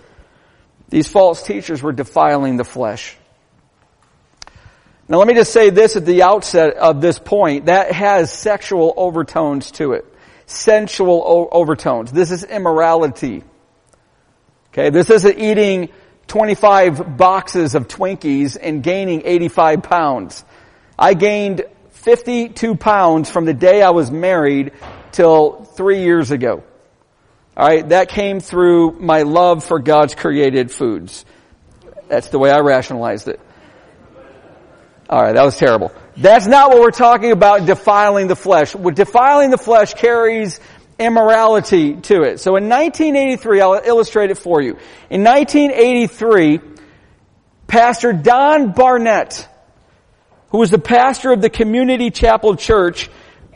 These 0.88 1.09
false 1.09 1.42
teachers 1.42 1.82
were 1.82 1.92
defiling 1.92 2.59
the 2.59 2.64
flesh. 2.64 3.16
Now 5.12 5.19
let 5.19 5.28
me 5.28 5.35
just 5.35 5.52
say 5.52 5.69
this 5.69 5.95
at 5.97 6.07
the 6.07 6.23
outset 6.23 6.76
of 6.76 7.02
this 7.02 7.19
point. 7.19 7.66
That 7.66 7.92
has 7.92 8.33
sexual 8.33 8.95
overtones 8.97 9.71
to 9.73 9.92
it. 9.92 10.07
Sensual 10.47 11.23
o- 11.23 11.49
overtones. 11.52 12.11
This 12.11 12.31
is 12.31 12.45
immorality. 12.45 13.45
Okay, 14.69 14.88
this 14.88 15.11
isn't 15.11 15.38
eating 15.38 15.90
25 16.28 17.19
boxes 17.19 17.75
of 17.75 17.88
Twinkies 17.88 18.57
and 18.59 18.83
gaining 18.83 19.21
85 19.26 19.83
pounds. 19.83 20.47
I 20.99 21.12
gained 21.12 21.66
52 21.90 22.76
pounds 22.76 23.31
from 23.31 23.45
the 23.45 23.52
day 23.52 23.83
I 23.83 23.90
was 23.90 24.11
married 24.11 24.73
till 25.11 25.64
three 25.76 26.04
years 26.04 26.31
ago. 26.31 26.64
Alright, 27.54 27.90
that 27.90 28.09
came 28.09 28.40
through 28.40 28.92
my 28.92 29.25
love 29.25 29.62
for 29.62 29.78
God's 29.78 30.14
created 30.14 30.71
foods. 30.71 31.26
That's 32.09 32.31
the 32.31 32.38
way 32.38 32.50
I 32.50 32.61
rationalized 32.61 33.28
it. 33.28 33.40
Alright, 35.12 35.35
that 35.35 35.45
was 35.45 35.59
terrible. 35.59 35.92
That's 36.16 36.47
not 36.47 36.71
what 36.71 36.81
we're 36.81 36.90
talking 36.90 37.33
about 37.33 37.66
defiling 37.66 38.28
the 38.28 38.37
flesh. 38.37 38.73
Defiling 38.73 39.50
the 39.50 39.59
flesh 39.59 39.92
carries 39.92 40.59
immorality 40.99 41.97
to 41.97 42.23
it. 42.23 42.40
So 42.40 42.57
in 42.57 42.71
1983, 42.71 43.61
I'll 43.61 43.75
illustrate 43.75 44.31
it 44.31 44.38
for 44.38 44.62
you. 44.62 44.78
In 45.11 45.23
1983, 45.23 46.61
Pastor 47.66 48.14
Don 48.14 48.73
Barnett, 48.73 49.47
who 50.49 50.57
was 50.57 50.71
the 50.71 50.78
pastor 50.78 51.31
of 51.31 51.42
the 51.42 51.50
Community 51.50 52.11
Chapel 52.11 52.57
Church, 52.57 53.11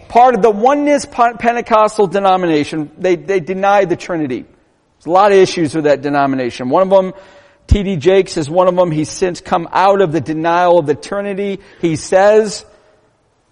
part 0.09 0.35
of 0.35 0.43
the 0.43 0.51
Oneness 0.51 1.07
Pentecostal 1.07 2.07
denomination, 2.07 2.91
they, 2.99 3.17
they 3.17 3.41
denied 3.41 3.89
the 3.89 3.97
Trinity. 3.97 4.43
There's 4.43 5.07
a 5.07 5.11
lot 5.11 5.33
of 5.33 5.39
issues 5.39 5.75
with 5.75 5.85
that 5.85 6.03
denomination. 6.03 6.69
One 6.69 6.83
of 6.83 6.91
them, 6.91 7.15
T.D. 7.67 7.97
Jakes 7.97 8.37
is 8.37 8.49
one 8.49 8.69
of 8.69 8.77
them. 8.77 8.91
He's 8.91 9.11
since 9.11 9.41
come 9.41 9.69
out 9.73 10.01
of 10.01 10.13
the 10.13 10.21
denial 10.21 10.79
of 10.79 10.87
the 10.87 10.95
Trinity. 10.95 11.61
He 11.81 11.97
says, 11.97 12.65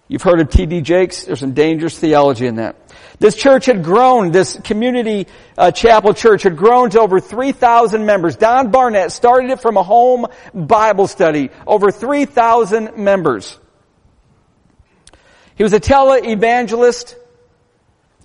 you've 0.07 0.21
heard 0.21 0.39
of 0.39 0.49
T.D. 0.49 0.81
Jakes, 0.81 1.23
there's 1.23 1.39
some 1.39 1.53
dangerous 1.53 1.97
theology 1.97 2.47
in 2.47 2.55
that. 2.55 2.75
This 3.19 3.35
church 3.35 3.65
had 3.65 3.83
grown, 3.83 4.31
this 4.31 4.59
community 4.63 5.27
uh, 5.57 5.71
chapel 5.71 6.13
church 6.13 6.43
had 6.43 6.57
grown 6.57 6.89
to 6.91 6.99
over 6.99 7.19
3,000 7.19 8.05
members. 8.05 8.35
Don 8.35 8.71
Barnett 8.71 9.11
started 9.11 9.51
it 9.51 9.61
from 9.61 9.77
a 9.77 9.83
home 9.83 10.27
Bible 10.53 11.07
study. 11.07 11.49
Over 11.65 11.91
3,000 11.91 12.97
members. 12.97 13.57
He 15.55 15.63
was 15.63 15.71
a 15.71 15.79
tele-evangelist 15.79 17.15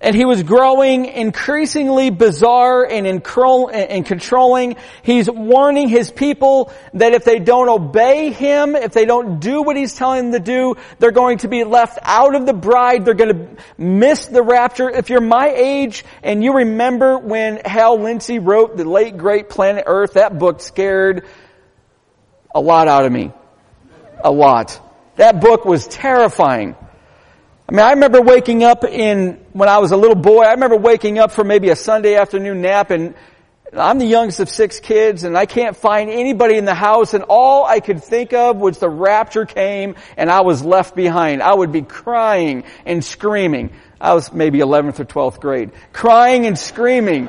and 0.01 0.17
he 0.17 0.25
was 0.25 0.43
growing 0.43 1.05
increasingly 1.05 2.09
bizarre 2.09 2.85
and, 2.85 3.07
and 3.07 4.07
controlling. 4.07 4.77
He's 5.03 5.31
warning 5.31 5.89
his 5.89 6.11
people 6.11 6.73
that 6.95 7.13
if 7.13 7.25
they 7.25 7.39
don't 7.39 7.69
obey 7.69 8.33
him, 8.33 8.77
if 8.77 8.93
they 8.93 9.05
don't 9.05 9.41
do 9.41 9.63
what 9.63 9.77
he's 9.77 9.95
telling 9.95 10.31
them 10.31 10.33
to 10.33 10.45
do, 10.45 10.77
they're 10.99 11.11
going 11.11 11.39
to 11.39 11.49
be 11.49 11.65
left 11.65 11.99
out 12.03 12.35
of 12.35 12.47
the 12.47 12.55
bride. 12.55 13.05
They're 13.05 13.15
going 13.15 13.57
to 13.57 13.63
miss 13.77 14.27
the 14.27 14.43
rapture. 14.43 14.89
If 14.89 15.11
you're 15.11 15.21
my 15.21 15.51
age 15.51 16.05
and 16.23 16.43
you 16.43 16.55
remember 16.55 17.19
when 17.19 17.61
Hal 17.65 18.01
Lindsey 18.01 18.39
wrote 18.39 18.79
the 18.79 18.85
late 18.85 19.19
great 19.19 19.51
Planet 19.51 19.85
Earth, 19.87 20.15
that 20.15 20.39
book 20.39 20.63
scared 20.63 21.27
a 22.55 22.61
lot 22.61 22.89
out 22.89 23.05
of 23.05 23.13
me. 23.13 23.33
A 24.25 24.31
lot. 24.31 24.81
That 25.17 25.43
book 25.43 25.67
was 25.67 25.87
terrifying. 25.87 26.75
I 27.69 27.73
mean, 27.73 27.81
I 27.81 27.93
remember 27.93 28.21
waking 28.21 28.65
up 28.65 28.85
in, 28.85 29.40
when 29.53 29.69
I 29.69 29.79
was 29.79 29.93
a 29.93 29.97
little 29.97 30.17
boy, 30.17 30.43
I 30.43 30.53
remember 30.53 30.77
waking 30.77 31.19
up 31.19 31.33
for 31.33 31.45
maybe 31.45 31.71
a 31.71 31.77
Sunday 31.77 32.15
afternoon 32.15 32.63
nap 32.63 32.91
and 32.91 33.15
I'm 33.73 33.99
the 33.99 34.07
youngest 34.07 34.41
of 34.41 34.49
six 34.49 34.81
kids 34.81 35.25
and 35.25 35.37
I 35.37 35.47
can't 35.47 35.77
find 35.77 36.11
anybody 36.11 36.57
in 36.57 36.65
the 36.65 36.75
house 36.75 37.15
and 37.15 37.25
all 37.29 37.65
I 37.65 37.81
could 37.81 38.03
think 38.03 38.33
of 38.33 38.57
was 38.57 38.79
the 38.79 38.89
rapture 38.89 39.47
came 39.47 39.95
and 40.17 40.31
I 40.31 40.41
was 40.41 40.63
left 40.63 40.97
behind. 40.97 41.43
I 41.43 41.55
would 41.55 41.73
be 41.73 41.83
crying 41.83 42.65
and 42.85 43.05
screaming. 43.05 43.71
I 44.01 44.15
was 44.15 44.33
maybe 44.33 44.59
11th 44.59 45.01
or 45.01 45.05
12th 45.05 45.41
grade. 45.41 45.71
Crying 45.93 46.47
and 46.47 46.59
screaming 46.59 47.29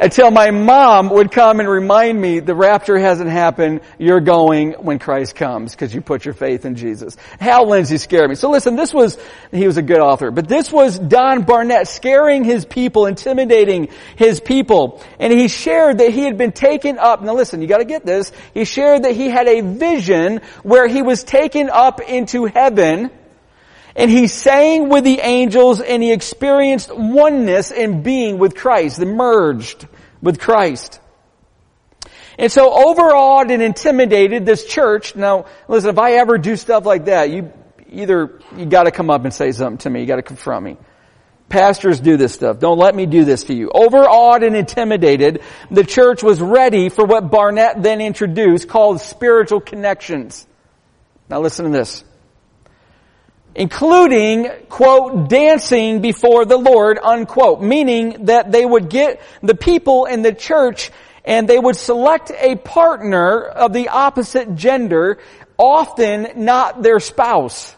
until 0.00 0.30
my 0.30 0.50
mom 0.50 1.10
would 1.10 1.30
come 1.30 1.60
and 1.60 1.68
remind 1.68 2.18
me 2.18 2.40
the 2.40 2.54
rapture 2.54 2.98
hasn't 2.98 3.28
happened. 3.28 3.82
You're 3.98 4.20
going 4.20 4.72
when 4.72 4.98
Christ 4.98 5.34
comes 5.34 5.72
because 5.72 5.94
you 5.94 6.00
put 6.00 6.24
your 6.24 6.32
faith 6.32 6.64
in 6.64 6.74
Jesus. 6.74 7.16
Hal 7.38 7.68
Lindsey 7.68 7.98
scared 7.98 8.30
me. 8.30 8.34
So 8.34 8.50
listen, 8.50 8.76
this 8.76 8.94
was, 8.94 9.18
he 9.52 9.66
was 9.66 9.76
a 9.76 9.82
good 9.82 10.00
author, 10.00 10.30
but 10.30 10.48
this 10.48 10.72
was 10.72 10.98
Don 10.98 11.42
Barnett 11.42 11.86
scaring 11.86 12.44
his 12.44 12.64
people, 12.64 13.04
intimidating 13.04 13.88
his 14.16 14.40
people. 14.40 15.02
And 15.18 15.32
he 15.32 15.48
shared 15.48 15.98
that 15.98 16.12
he 16.12 16.22
had 16.22 16.38
been 16.38 16.52
taken 16.52 16.98
up. 16.98 17.22
Now 17.22 17.34
listen, 17.34 17.60
you 17.60 17.68
gotta 17.68 17.84
get 17.84 18.06
this. 18.06 18.32
He 18.54 18.64
shared 18.64 19.04
that 19.04 19.12
he 19.12 19.28
had 19.28 19.48
a 19.48 19.60
vision 19.60 20.40
where 20.62 20.88
he 20.88 21.02
was 21.02 21.24
taken 21.24 21.68
up 21.68 22.00
into 22.00 22.46
heaven 22.46 23.10
and 23.96 24.10
he 24.10 24.26
sang 24.26 24.88
with 24.88 25.04
the 25.04 25.20
angels 25.20 25.80
and 25.80 26.02
he 26.02 26.12
experienced 26.12 26.94
oneness 26.94 27.70
in 27.70 28.02
being 28.02 28.38
with 28.38 28.54
Christ, 28.54 28.98
the 28.98 29.06
merged 29.06 29.86
with 30.22 30.38
Christ. 30.38 31.00
And 32.38 32.50
so 32.50 32.72
overawed 32.72 33.50
and 33.50 33.62
intimidated, 33.62 34.46
this 34.46 34.64
church, 34.64 35.14
now 35.14 35.46
listen, 35.68 35.90
if 35.90 35.98
I 35.98 36.12
ever 36.12 36.38
do 36.38 36.56
stuff 36.56 36.86
like 36.86 37.06
that, 37.06 37.30
you 37.30 37.52
either, 37.90 38.40
you 38.56 38.66
gotta 38.66 38.90
come 38.90 39.10
up 39.10 39.24
and 39.24 39.34
say 39.34 39.52
something 39.52 39.78
to 39.78 39.90
me, 39.90 40.00
you 40.00 40.06
gotta 40.06 40.22
confront 40.22 40.64
me. 40.64 40.76
Pastors 41.50 41.98
do 41.98 42.16
this 42.16 42.32
stuff. 42.32 42.60
Don't 42.60 42.78
let 42.78 42.94
me 42.94 43.06
do 43.06 43.24
this 43.24 43.44
to 43.44 43.54
you. 43.54 43.70
Overawed 43.74 44.44
and 44.44 44.54
intimidated, 44.54 45.42
the 45.68 45.82
church 45.82 46.22
was 46.22 46.40
ready 46.40 46.88
for 46.88 47.04
what 47.04 47.30
Barnett 47.30 47.82
then 47.82 48.00
introduced 48.00 48.68
called 48.68 49.00
spiritual 49.00 49.60
connections. 49.60 50.46
Now 51.28 51.40
listen 51.40 51.64
to 51.64 51.72
this 51.72 52.04
including, 53.54 54.48
quote, 54.68 55.28
dancing 55.28 56.00
before 56.00 56.44
the 56.44 56.56
Lord, 56.56 56.98
unquote, 57.02 57.62
meaning 57.62 58.26
that 58.26 58.52
they 58.52 58.64
would 58.64 58.88
get 58.88 59.20
the 59.42 59.54
people 59.54 60.04
in 60.04 60.22
the 60.22 60.32
church 60.32 60.90
and 61.24 61.48
they 61.48 61.58
would 61.58 61.76
select 61.76 62.30
a 62.30 62.56
partner 62.56 63.42
of 63.42 63.72
the 63.72 63.88
opposite 63.88 64.54
gender, 64.54 65.18
often 65.58 66.44
not 66.44 66.82
their 66.82 67.00
spouse. 67.00 67.74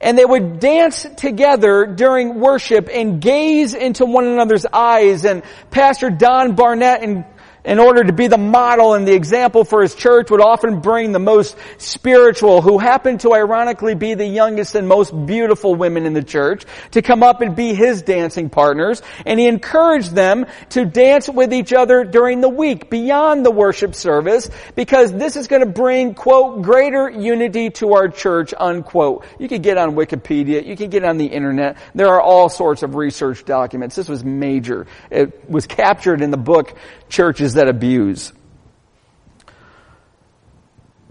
And 0.00 0.18
they 0.18 0.24
would 0.24 0.58
dance 0.58 1.06
together 1.16 1.86
during 1.86 2.40
worship 2.40 2.88
and 2.92 3.20
gaze 3.20 3.72
into 3.72 4.04
one 4.04 4.26
another's 4.26 4.66
eyes. 4.66 5.24
And 5.24 5.42
Pastor 5.70 6.10
Don 6.10 6.56
Barnett 6.56 7.02
and 7.02 7.24
in 7.64 7.78
order 7.78 8.02
to 8.02 8.12
be 8.12 8.26
the 8.26 8.38
model 8.38 8.94
and 8.94 9.06
the 9.06 9.14
example 9.14 9.64
for 9.64 9.82
his 9.82 9.94
church 9.94 10.30
would 10.30 10.40
often 10.40 10.80
bring 10.80 11.12
the 11.12 11.18
most 11.18 11.56
spiritual, 11.78 12.60
who 12.60 12.78
happened 12.78 13.20
to 13.20 13.32
ironically 13.34 13.94
be 13.94 14.14
the 14.14 14.26
youngest 14.26 14.74
and 14.74 14.88
most 14.88 15.12
beautiful 15.26 15.74
women 15.74 16.04
in 16.04 16.12
the 16.12 16.22
church, 16.22 16.64
to 16.90 17.02
come 17.02 17.22
up 17.22 17.40
and 17.40 17.54
be 17.54 17.74
his 17.74 18.02
dancing 18.02 18.50
partners. 18.50 19.02
And 19.24 19.38
he 19.38 19.46
encouraged 19.46 20.14
them 20.14 20.46
to 20.70 20.84
dance 20.84 21.28
with 21.28 21.52
each 21.52 21.72
other 21.72 22.04
during 22.04 22.40
the 22.40 22.48
week, 22.48 22.90
beyond 22.90 23.46
the 23.46 23.50
worship 23.50 23.94
service, 23.94 24.50
because 24.74 25.12
this 25.12 25.36
is 25.36 25.46
going 25.46 25.62
to 25.62 25.70
bring, 25.70 26.14
quote, 26.14 26.62
greater 26.62 27.08
unity 27.08 27.70
to 27.70 27.94
our 27.94 28.08
church, 28.08 28.52
unquote. 28.58 29.24
You 29.38 29.48
can 29.48 29.62
get 29.62 29.78
on 29.78 29.94
Wikipedia, 29.94 30.66
you 30.66 30.76
can 30.76 30.90
get 30.90 31.04
on 31.04 31.16
the 31.16 31.26
internet. 31.26 31.76
There 31.94 32.08
are 32.08 32.20
all 32.20 32.48
sorts 32.48 32.82
of 32.82 32.96
research 32.96 33.44
documents. 33.44 33.94
This 33.94 34.08
was 34.08 34.24
major. 34.24 34.86
It 35.10 35.48
was 35.48 35.66
captured 35.66 36.22
in 36.22 36.30
the 36.30 36.36
book 36.36 36.74
churches 37.08 37.51
that 37.54 37.68
abuse. 37.68 38.32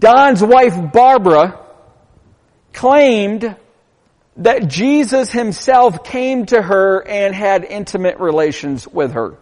Don's 0.00 0.42
wife 0.42 0.92
Barbara 0.92 1.60
claimed 2.72 3.56
that 4.36 4.68
Jesus 4.68 5.30
himself 5.30 6.04
came 6.04 6.46
to 6.46 6.60
her 6.60 7.06
and 7.06 7.34
had 7.34 7.64
intimate 7.64 8.18
relations 8.18 8.88
with 8.88 9.12
her. 9.12 9.36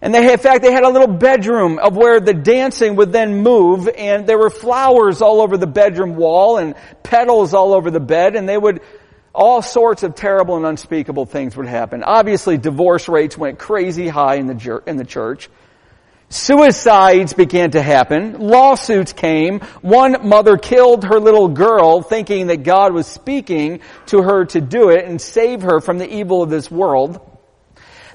And 0.00 0.14
they, 0.14 0.32
in 0.32 0.38
fact, 0.38 0.62
they 0.62 0.72
had 0.72 0.84
a 0.84 0.88
little 0.88 1.08
bedroom 1.08 1.78
of 1.78 1.96
where 1.96 2.20
the 2.20 2.32
dancing 2.32 2.96
would 2.96 3.12
then 3.12 3.42
move 3.42 3.88
and 3.88 4.26
there 4.26 4.38
were 4.38 4.50
flowers 4.50 5.20
all 5.22 5.40
over 5.40 5.56
the 5.56 5.66
bedroom 5.66 6.14
wall 6.14 6.58
and 6.58 6.76
petals 7.02 7.52
all 7.52 7.74
over 7.74 7.90
the 7.90 8.00
bed 8.00 8.36
and 8.36 8.48
they 8.48 8.56
would 8.56 8.80
all 9.34 9.60
sorts 9.60 10.02
of 10.02 10.14
terrible 10.14 10.56
and 10.56 10.66
unspeakable 10.66 11.26
things 11.26 11.56
would 11.56 11.66
happen. 11.66 12.02
Obviously, 12.02 12.58
divorce 12.58 13.08
rates 13.08 13.36
went 13.36 13.58
crazy 13.58 14.08
high 14.08 14.36
in 14.36 14.46
the, 14.46 14.82
in 14.86 14.96
the 14.96 15.04
church. 15.04 15.48
Suicides 16.30 17.32
began 17.32 17.70
to 17.70 17.80
happen. 17.80 18.38
Lawsuits 18.38 19.14
came. 19.14 19.60
One 19.80 20.28
mother 20.28 20.58
killed 20.58 21.04
her 21.04 21.18
little 21.18 21.48
girl 21.48 22.02
thinking 22.02 22.48
that 22.48 22.64
God 22.64 22.92
was 22.92 23.06
speaking 23.06 23.80
to 24.06 24.20
her 24.20 24.44
to 24.46 24.60
do 24.60 24.90
it 24.90 25.06
and 25.06 25.20
save 25.20 25.62
her 25.62 25.80
from 25.80 25.96
the 25.96 26.08
evil 26.08 26.42
of 26.42 26.50
this 26.50 26.70
world. 26.70 27.18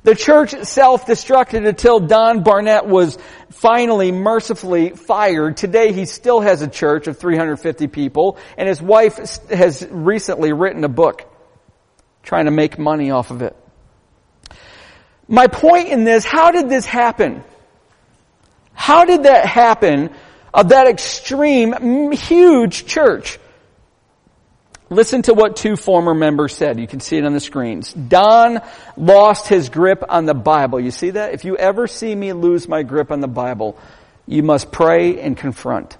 The 0.03 0.15
church 0.15 0.51
self-destructed 0.51 1.65
until 1.67 2.01
Don 2.01 2.43
Barnett 2.43 2.85
was 2.85 3.17
finally 3.49 4.11
mercifully 4.11 4.89
fired. 4.91 5.57
Today 5.57 5.91
he 5.93 6.05
still 6.05 6.41
has 6.41 6.61
a 6.61 6.67
church 6.67 7.07
of 7.07 7.17
350 7.17 7.87
people 7.87 8.37
and 8.57 8.67
his 8.67 8.81
wife 8.81 9.17
has 9.49 9.87
recently 9.89 10.53
written 10.53 10.83
a 10.83 10.89
book 10.89 11.23
trying 12.21 12.45
to 12.45 12.51
make 12.51 12.77
money 12.77 13.11
off 13.11 13.31
of 13.31 13.41
it. 13.41 13.55
My 15.27 15.47
point 15.47 15.87
in 15.87 16.03
this, 16.03 16.25
how 16.25 16.51
did 16.51 16.69
this 16.69 16.85
happen? 16.85 17.43
How 18.73 19.05
did 19.05 19.23
that 19.23 19.45
happen 19.45 20.09
of 20.53 20.69
that 20.69 20.87
extreme, 20.87 22.11
huge 22.11 22.85
church? 22.85 23.39
Listen 24.89 25.23
to 25.23 25.33
what 25.33 25.55
two 25.55 25.75
former 25.75 26.13
members 26.13 26.55
said. 26.55 26.79
You 26.79 26.87
can 26.87 26.99
see 26.99 27.17
it 27.17 27.25
on 27.25 27.33
the 27.33 27.39
screens. 27.39 27.93
Don 27.93 28.61
lost 28.95 29.47
his 29.47 29.69
grip 29.69 30.03
on 30.07 30.25
the 30.25 30.33
Bible. 30.33 30.79
You 30.79 30.91
see 30.91 31.11
that? 31.11 31.33
If 31.33 31.45
you 31.45 31.57
ever 31.57 31.87
see 31.87 32.13
me 32.13 32.33
lose 32.33 32.67
my 32.67 32.83
grip 32.83 33.11
on 33.11 33.19
the 33.19 33.27
Bible, 33.27 33.77
you 34.27 34.43
must 34.43 34.71
pray 34.71 35.19
and 35.19 35.35
confront. 35.35 35.97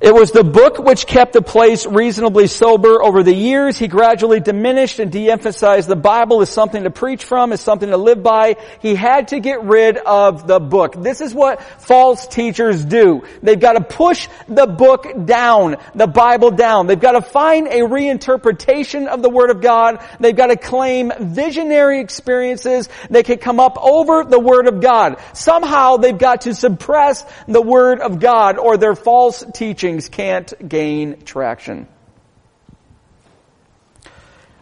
It 0.00 0.14
was 0.14 0.30
the 0.30 0.44
book 0.44 0.78
which 0.78 1.06
kept 1.06 1.34
the 1.34 1.42
place 1.42 1.84
reasonably 1.84 2.46
sober. 2.46 3.02
Over 3.02 3.22
the 3.22 3.34
years, 3.34 3.76
he 3.76 3.86
gradually 3.86 4.40
diminished 4.40 4.98
and 4.98 5.12
de-emphasized 5.12 5.86
the 5.86 5.94
Bible 5.94 6.40
as 6.40 6.48
something 6.48 6.84
to 6.84 6.90
preach 6.90 7.22
from, 7.22 7.52
as 7.52 7.60
something 7.60 7.90
to 7.90 7.98
live 7.98 8.22
by. 8.22 8.56
He 8.80 8.94
had 8.94 9.28
to 9.28 9.40
get 9.40 9.62
rid 9.62 9.98
of 9.98 10.46
the 10.46 10.58
book. 10.58 10.94
This 10.96 11.20
is 11.20 11.34
what 11.34 11.62
false 11.82 12.26
teachers 12.26 12.82
do. 12.82 13.24
They've 13.42 13.60
got 13.60 13.74
to 13.74 13.82
push 13.82 14.26
the 14.48 14.66
book 14.66 15.26
down, 15.26 15.76
the 15.94 16.06
Bible 16.06 16.50
down. 16.50 16.86
They've 16.86 16.98
got 16.98 17.12
to 17.12 17.20
find 17.20 17.66
a 17.66 17.80
reinterpretation 17.80 19.06
of 19.06 19.20
the 19.20 19.28
Word 19.28 19.50
of 19.50 19.60
God. 19.60 20.02
They've 20.18 20.34
got 20.34 20.46
to 20.46 20.56
claim 20.56 21.12
visionary 21.20 22.00
experiences 22.00 22.88
that 23.10 23.26
can 23.26 23.36
come 23.36 23.60
up 23.60 23.76
over 23.76 24.24
the 24.24 24.40
Word 24.40 24.66
of 24.66 24.80
God. 24.80 25.18
Somehow 25.34 25.98
they've 25.98 26.16
got 26.16 26.42
to 26.42 26.54
suppress 26.54 27.22
the 27.46 27.60
Word 27.60 28.00
of 28.00 28.18
God 28.18 28.56
or 28.56 28.78
their 28.78 28.94
false 28.94 29.44
teaching 29.52 29.89
teachings 29.90 30.08
can't 30.08 30.68
gain 30.68 31.22
traction. 31.24 31.88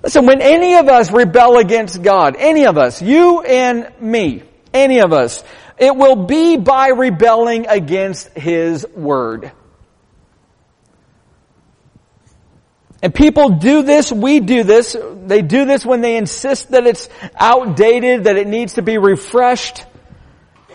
Listen, 0.02 0.26
when 0.26 0.40
any 0.40 0.76
of 0.76 0.88
us 0.88 1.10
rebel 1.10 1.58
against 1.58 2.02
God, 2.02 2.36
any 2.38 2.64
of 2.66 2.78
us, 2.78 3.02
you 3.02 3.42
and 3.42 3.92
me, 4.00 4.42
any 4.72 5.00
of 5.00 5.12
us, 5.12 5.42
it 5.76 5.94
will 5.94 6.26
be 6.26 6.56
by 6.56 6.88
rebelling 6.88 7.66
against 7.66 8.28
His 8.30 8.86
Word. 8.94 9.52
And 13.02 13.14
people 13.14 13.50
do 13.50 13.82
this, 13.82 14.10
we 14.10 14.40
do 14.40 14.64
this, 14.64 14.96
they 15.26 15.42
do 15.42 15.66
this 15.66 15.84
when 15.84 16.00
they 16.00 16.16
insist 16.16 16.70
that 16.70 16.86
it's 16.86 17.08
outdated, 17.36 18.24
that 18.24 18.36
it 18.36 18.48
needs 18.48 18.74
to 18.74 18.82
be 18.82 18.98
refreshed. 18.98 19.84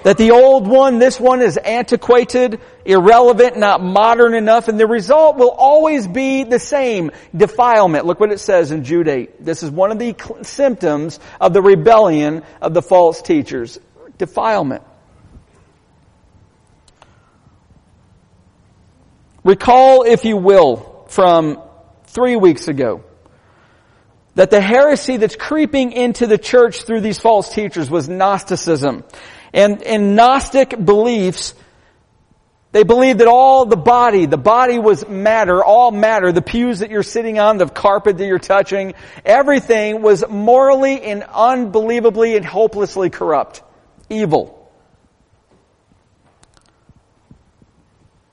That 0.03 0.17
the 0.17 0.31
old 0.31 0.67
one, 0.67 0.99
this 0.99 1.17
one 1.19 1.41
is 1.41 1.55
antiquated, 1.55 2.59
irrelevant, 2.83 3.57
not 3.57 3.81
modern 3.81 4.33
enough, 4.33 4.67
and 4.67 4.77
the 4.79 4.87
result 4.87 5.37
will 5.37 5.51
always 5.51 6.07
be 6.07 6.43
the 6.43 6.59
same. 6.59 7.11
Defilement. 7.35 8.05
Look 8.05 8.19
what 8.19 8.31
it 8.31 8.39
says 8.39 8.71
in 8.71 8.83
Jude 8.83 9.07
8. 9.07 9.43
This 9.43 9.63
is 9.63 9.71
one 9.71 9.91
of 9.91 9.99
the 9.99 10.15
symptoms 10.41 11.19
of 11.39 11.53
the 11.53 11.61
rebellion 11.61 12.43
of 12.61 12.73
the 12.73 12.81
false 12.81 13.21
teachers. 13.21 13.79
Defilement. 14.17 14.83
Recall, 19.43 20.03
if 20.03 20.23
you 20.25 20.37
will, 20.37 21.05
from 21.07 21.61
three 22.05 22.35
weeks 22.35 22.67
ago, 22.67 23.03
that 24.35 24.49
the 24.49 24.61
heresy 24.61 25.17
that's 25.17 25.35
creeping 25.35 25.91
into 25.91 26.27
the 26.27 26.37
church 26.37 26.83
through 26.83 27.01
these 27.01 27.19
false 27.19 27.53
teachers 27.53 27.89
was 27.89 28.09
Gnosticism. 28.09 29.03
And 29.53 29.81
in 29.83 30.15
Gnostic 30.15 30.69
beliefs, 30.83 31.53
they 32.73 32.83
believed 32.83 33.19
that 33.19 33.27
all 33.27 33.65
the 33.65 33.77
body, 33.77 34.25
the 34.25 34.35
body 34.37 34.79
was 34.79 35.07
matter, 35.07 35.63
all 35.63 35.91
matter, 35.91 36.31
the 36.31 36.41
pews 36.41 36.79
that 36.79 36.89
you're 36.89 37.03
sitting 37.03 37.37
on, 37.37 37.59
the 37.59 37.67
carpet 37.67 38.17
that 38.17 38.25
you're 38.25 38.39
touching, 38.39 38.95
everything 39.23 40.01
was 40.01 40.23
morally 40.27 40.99
and 41.03 41.23
unbelievably 41.31 42.35
and 42.35 42.43
hopelessly 42.43 43.11
corrupt. 43.11 43.61
Evil. 44.09 44.59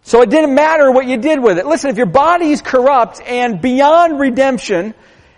So 0.03 0.23
it 0.23 0.31
didn't 0.31 0.55
matter 0.55 0.91
what 0.91 1.07
you 1.07 1.19
did 1.19 1.41
with 1.41 1.59
it. 1.59 1.67
Listen, 1.67 1.91
if 1.91 1.99
your 1.99 2.07
body's 2.07 2.63
corrupt 2.63 3.21
and 3.21 3.61
beyond 3.61 4.19
redemption, 4.19 4.95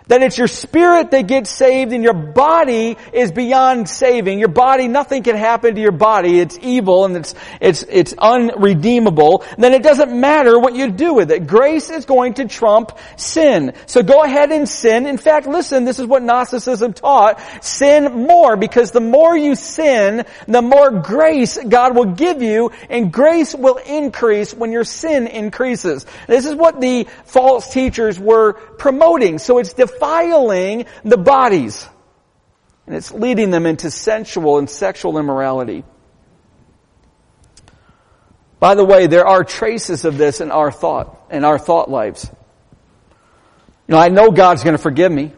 that 0.07 0.21
it's 0.21 0.37
your 0.37 0.47
spirit 0.47 1.11
that 1.11 1.27
gets 1.27 1.49
saved 1.49 1.93
and 1.93 2.03
your 2.03 2.13
body 2.13 2.97
is 3.13 3.31
beyond 3.31 3.87
saving. 3.87 4.39
Your 4.39 4.49
body, 4.49 4.87
nothing 4.87 5.23
can 5.23 5.35
happen 5.35 5.75
to 5.75 5.81
your 5.81 5.91
body. 5.91 6.39
It's 6.39 6.57
evil 6.61 7.05
and 7.05 7.17
it's, 7.17 7.35
it's, 7.61 7.83
it's 7.83 8.13
unredeemable. 8.17 9.43
Then 9.57 9.73
it 9.73 9.83
doesn't 9.83 10.11
matter 10.11 10.59
what 10.59 10.75
you 10.75 10.91
do 10.91 11.13
with 11.13 11.31
it. 11.31 11.47
Grace 11.47 11.89
is 11.89 12.05
going 12.05 12.35
to 12.35 12.47
trump 12.47 12.97
sin. 13.15 13.73
So 13.85 14.03
go 14.03 14.23
ahead 14.23 14.51
and 14.51 14.67
sin. 14.67 15.05
In 15.05 15.17
fact, 15.17 15.47
listen, 15.47 15.85
this 15.85 15.99
is 15.99 16.05
what 16.05 16.23
Gnosticism 16.23 16.93
taught. 16.93 17.41
Sin 17.63 18.27
more 18.27 18.57
because 18.57 18.91
the 18.91 19.01
more 19.01 19.37
you 19.37 19.55
sin, 19.55 20.25
the 20.47 20.61
more 20.61 20.91
grace 20.91 21.57
God 21.57 21.95
will 21.95 22.13
give 22.13 22.41
you 22.41 22.71
and 22.89 23.11
grace 23.11 23.55
will 23.55 23.77
increase 23.77 24.53
when 24.53 24.71
your 24.71 24.83
sin 24.83 25.27
increases. 25.27 26.05
This 26.27 26.45
is 26.45 26.55
what 26.55 26.81
the 26.81 27.07
false 27.25 27.71
teachers 27.71 28.19
were 28.19 28.53
promoting. 28.53 29.39
So 29.39 29.59
it's 29.59 29.73
defiling 29.93 30.85
the 31.03 31.17
bodies. 31.17 31.87
And 32.85 32.95
it's 32.95 33.11
leading 33.11 33.49
them 33.49 33.65
into 33.65 33.89
sensual 33.89 34.57
and 34.57 34.69
sexual 34.69 35.17
immorality. 35.17 35.83
By 38.59 38.75
the 38.75 38.85
way, 38.85 39.07
there 39.07 39.27
are 39.27 39.43
traces 39.43 40.05
of 40.05 40.17
this 40.17 40.41
in 40.41 40.51
our 40.51 40.71
thought, 40.71 41.27
in 41.31 41.43
our 41.43 41.59
thought 41.59 41.89
lives. 41.89 42.29
You 43.87 43.95
know, 43.95 43.97
I 43.97 44.09
know 44.09 44.31
God's 44.31 44.63
going 44.63 44.75
to 44.75 44.81
forgive 44.81 45.11
me. 45.11 45.33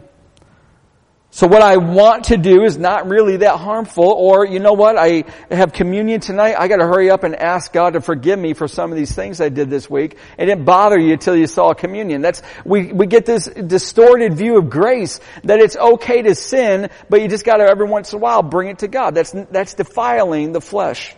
So 1.35 1.47
what 1.47 1.61
I 1.61 1.75
want 1.75 2.23
to 2.25 2.37
do 2.37 2.63
is 2.63 2.77
not 2.77 3.09
really 3.09 3.35
that 3.35 3.57
harmful, 3.57 4.05
or 4.05 4.45
you 4.45 4.61
know 4.61 4.71
what, 4.71 4.95
I 4.97 5.25
have 5.51 5.73
communion 5.73 6.21
tonight, 6.21 6.55
I 6.57 6.69
gotta 6.69 6.85
hurry 6.85 7.09
up 7.09 7.25
and 7.25 7.35
ask 7.35 7.73
God 7.73 7.91
to 7.91 7.99
forgive 7.99 8.39
me 8.39 8.53
for 8.53 8.69
some 8.69 8.89
of 8.89 8.97
these 8.97 9.13
things 9.13 9.41
I 9.41 9.49
did 9.49 9.69
this 9.69 9.89
week. 9.89 10.15
It 10.37 10.45
didn't 10.45 10.63
bother 10.63 10.97
you 10.97 11.11
until 11.11 11.35
you 11.35 11.47
saw 11.47 11.73
communion. 11.73 12.21
That's, 12.21 12.41
we, 12.63 12.93
we 12.93 13.05
get 13.05 13.25
this 13.25 13.47
distorted 13.47 14.35
view 14.35 14.57
of 14.57 14.69
grace, 14.69 15.19
that 15.43 15.59
it's 15.59 15.75
okay 15.75 16.21
to 16.21 16.35
sin, 16.35 16.89
but 17.09 17.21
you 17.21 17.27
just 17.27 17.43
gotta 17.43 17.65
every 17.65 17.89
once 17.89 18.13
in 18.13 18.19
a 18.19 18.21
while 18.21 18.41
bring 18.41 18.69
it 18.69 18.79
to 18.79 18.87
God. 18.87 19.13
That's, 19.13 19.31
that's 19.51 19.73
defiling 19.73 20.53
the 20.53 20.61
flesh. 20.61 21.17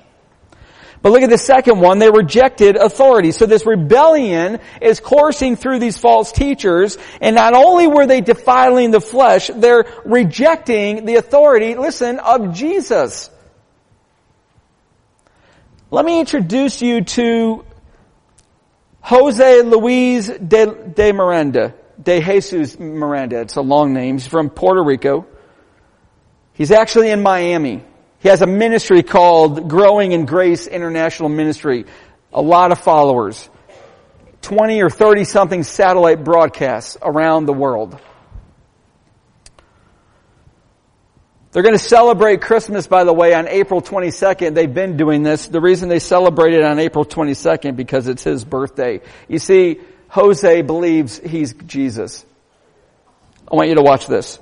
But 1.01 1.12
look 1.12 1.21
at 1.21 1.29
the 1.29 1.38
second 1.38 1.79
one. 1.79 1.99
They 1.99 2.10
rejected 2.10 2.75
authority. 2.75 3.31
So 3.31 3.45
this 3.45 3.65
rebellion 3.65 4.60
is 4.81 4.99
coursing 4.99 5.55
through 5.55 5.79
these 5.79 5.97
false 5.97 6.31
teachers. 6.31 6.97
And 7.21 7.36
not 7.36 7.53
only 7.53 7.88
were 7.88 8.07
they 8.07 8.21
defiling 8.21 8.91
the 8.91 9.01
flesh, 9.01 9.49
they're 9.53 9.86
rejecting 10.05 11.05
the 11.05 11.15
authority, 11.15 11.75
listen, 11.75 12.19
of 12.19 12.53
Jesus. 12.53 13.29
Let 15.89 16.03
me 16.03 16.19
introduce 16.19 16.81
you 16.81 17.03
to 17.03 17.63
Jose 19.01 19.62
Luis 19.62 20.27
de, 20.27 20.65
de 20.65 21.13
Miranda. 21.13 21.75
De 22.01 22.21
Jesus 22.21 22.77
Miranda. 22.77 23.41
It's 23.41 23.55
a 23.55 23.62
long 23.62 23.93
name. 23.93 24.15
He's 24.15 24.27
from 24.27 24.49
Puerto 24.49 24.83
Rico. 24.83 25.25
He's 26.53 26.71
actually 26.71 27.12
in 27.12 27.21
Miami. 27.21 27.83
He 28.19 28.30
has 28.30 28.41
a 28.41 28.47
ministry 28.47 29.03
called 29.03 29.69
Growing 29.69 30.12
in 30.12 30.25
Grace 30.25 30.67
International 30.67 31.30
Ministry. 31.30 31.86
A 32.34 32.41
lot 32.41 32.71
of 32.71 32.80
followers. 32.80 33.49
20 34.41 34.82
or 34.82 34.89
30 34.89 35.23
something 35.23 35.63
satellite 35.63 36.23
broadcasts 36.23 36.97
around 37.01 37.45
the 37.45 37.53
world. 37.53 37.99
They're 41.51 41.63
going 41.63 41.75
to 41.75 41.84
celebrate 41.84 42.41
Christmas, 42.41 42.88
by 42.88 43.03
the 43.03 43.13
way, 43.13 43.34
on 43.34 43.47
April 43.47 43.82
22nd. 43.82 44.53
They've 44.53 44.71
been 44.71 44.95
doing 44.95 45.23
this. 45.23 45.47
The 45.47 45.62
reason 45.62 45.89
they 45.89 45.99
celebrate 45.99 46.53
it 46.53 46.63
on 46.63 46.77
April 46.77 47.06
22nd 47.06 47.75
because 47.75 48.08
it's 48.08 48.23
his 48.23 48.45
birthday. 48.45 49.01
You 49.27 49.39
see, 49.39 49.80
Jose 50.10 50.62
believes 50.62 51.17
he's 51.17 51.53
Jesus. 51.53 52.25
I 53.51 53.56
want 53.56 53.69
you 53.69 53.75
to 53.75 53.82
watch 53.82 54.08
this. 54.08 54.39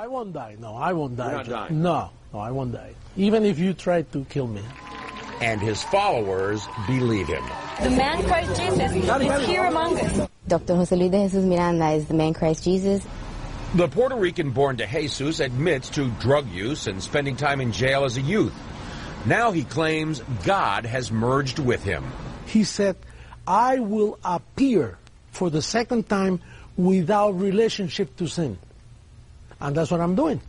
I 0.00 0.06
won't 0.06 0.32
die. 0.32 0.56
No, 0.58 0.76
I 0.76 0.94
won't 0.94 1.14
die. 1.14 1.28
You're 1.28 1.36
not 1.36 1.46
dying. 1.46 1.82
No, 1.82 2.10
no, 2.32 2.38
I 2.38 2.50
won't 2.52 2.72
die. 2.72 2.94
Even 3.18 3.44
if 3.44 3.58
you 3.58 3.74
try 3.74 4.00
to 4.00 4.24
kill 4.30 4.46
me. 4.46 4.62
And 5.42 5.60
his 5.60 5.82
followers 5.82 6.66
believe 6.86 7.28
him. 7.28 7.44
The 7.82 7.90
man 7.90 8.22
Christ 8.24 8.58
Jesus 8.58 8.94
is 8.94 9.46
here 9.46 9.64
among 9.64 10.00
us. 10.00 10.26
Dr. 10.48 10.76
Jose 10.76 10.96
Luis 10.96 11.10
de 11.10 11.24
Jesus 11.24 11.44
Miranda 11.44 11.90
is 11.90 12.06
the 12.06 12.14
man 12.14 12.32
Christ 12.32 12.64
Jesus. 12.64 13.04
The 13.74 13.88
Puerto 13.88 14.16
Rican 14.16 14.52
born 14.52 14.76
de 14.76 14.86
Jesus 14.86 15.38
admits 15.38 15.90
to 15.90 16.08
drug 16.12 16.48
use 16.48 16.86
and 16.86 17.02
spending 17.02 17.36
time 17.36 17.60
in 17.60 17.70
jail 17.70 18.04
as 18.04 18.16
a 18.16 18.22
youth. 18.22 18.54
Now 19.26 19.50
he 19.50 19.64
claims 19.64 20.22
God 20.44 20.86
has 20.86 21.12
merged 21.12 21.58
with 21.58 21.84
him. 21.84 22.10
He 22.46 22.64
said, 22.64 22.96
I 23.46 23.80
will 23.80 24.18
appear 24.24 24.96
for 25.30 25.50
the 25.50 25.60
second 25.60 26.08
time 26.08 26.40
without 26.78 27.32
relationship 27.32 28.16
to 28.16 28.28
sin. 28.28 28.56
And 29.60 29.76
that's 29.76 29.90
what 29.90 30.00
I'm 30.00 30.14
doing. 30.14 30.40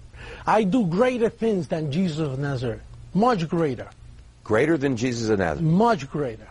I 0.45 0.63
do 0.63 0.85
greater 0.85 1.29
things 1.29 1.67
than 1.67 1.91
Jesus 1.91 2.19
of 2.19 2.39
Nazareth. 2.39 2.81
Much 3.13 3.47
greater. 3.47 3.89
Greater 4.43 4.77
than 4.77 4.97
Jesus 4.97 5.29
of 5.29 5.39
Nazareth. 5.39 5.61
Much 5.61 6.09
greater. 6.09 6.47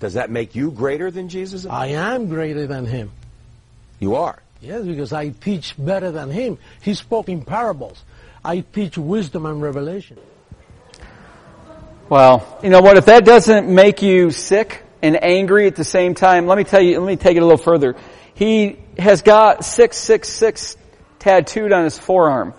Does 0.00 0.14
that 0.14 0.30
make 0.30 0.54
you 0.54 0.70
greater 0.70 1.10
than 1.10 1.28
Jesus? 1.28 1.64
of 1.64 1.70
I 1.70 1.88
am 1.88 2.28
greater 2.28 2.66
than 2.66 2.86
him. 2.86 3.10
You 3.98 4.14
are. 4.14 4.40
Yes, 4.60 4.84
because 4.84 5.12
I 5.12 5.30
teach 5.30 5.74
better 5.78 6.10
than 6.10 6.30
him. 6.30 6.58
He 6.82 6.94
spoke 6.94 7.28
in 7.28 7.44
parables. 7.44 8.02
I 8.44 8.60
teach 8.60 8.96
wisdom 8.96 9.46
and 9.46 9.60
revelation. 9.60 10.18
Well, 12.08 12.58
you 12.62 12.70
know 12.70 12.80
what? 12.80 12.96
If 12.96 13.06
that 13.06 13.24
doesn't 13.24 13.68
make 13.68 14.02
you 14.02 14.30
sick 14.30 14.82
and 15.02 15.22
angry 15.22 15.66
at 15.66 15.76
the 15.76 15.84
same 15.84 16.14
time, 16.14 16.46
let 16.46 16.58
me 16.58 16.64
tell 16.64 16.80
you, 16.80 16.98
let 17.00 17.06
me 17.06 17.16
take 17.16 17.36
it 17.36 17.40
a 17.40 17.44
little 17.44 17.62
further. 17.62 17.96
He 18.34 18.78
has 18.98 19.22
got 19.22 19.64
666 19.64 20.76
tattooed 21.18 21.72
on 21.72 21.84
his 21.84 21.98
forearm. 21.98 22.54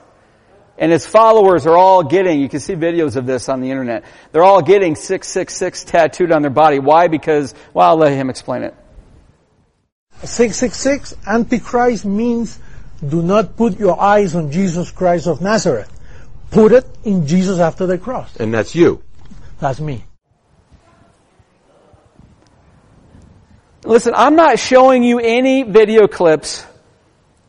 And 0.77 0.93
his 0.93 1.05
followers 1.05 1.65
are 1.65 1.75
all 1.75 2.03
getting, 2.03 2.39
you 2.39 2.47
can 2.47 2.61
see 2.61 2.73
videos 2.73 3.17
of 3.17 3.25
this 3.25 3.49
on 3.49 3.59
the 3.59 3.69
internet, 3.69 4.05
they're 4.31 4.43
all 4.43 4.61
getting 4.61 4.95
666 4.95 5.83
tattooed 5.83 6.31
on 6.31 6.41
their 6.41 6.51
body. 6.51 6.79
Why? 6.79 7.09
Because, 7.09 7.53
well, 7.73 7.89
I'll 7.89 7.97
let 7.97 8.13
him 8.13 8.29
explain 8.29 8.63
it. 8.63 8.73
666, 10.23 11.15
Antichrist 11.27 12.05
means 12.05 12.59
do 13.07 13.21
not 13.21 13.55
put 13.55 13.79
your 13.79 13.99
eyes 13.99 14.35
on 14.35 14.51
Jesus 14.51 14.91
Christ 14.91 15.27
of 15.27 15.41
Nazareth. 15.41 15.91
Put 16.51 16.71
it 16.71 16.85
in 17.03 17.27
Jesus 17.27 17.59
after 17.59 17.85
the 17.85 17.97
cross. 17.97 18.35
And 18.37 18.53
that's 18.53 18.75
you. 18.75 19.03
That's 19.59 19.79
me. 19.79 20.05
Listen, 23.85 24.13
I'm 24.15 24.35
not 24.35 24.59
showing 24.59 25.03
you 25.03 25.19
any 25.19 25.63
video 25.63 26.07
clips 26.07 26.65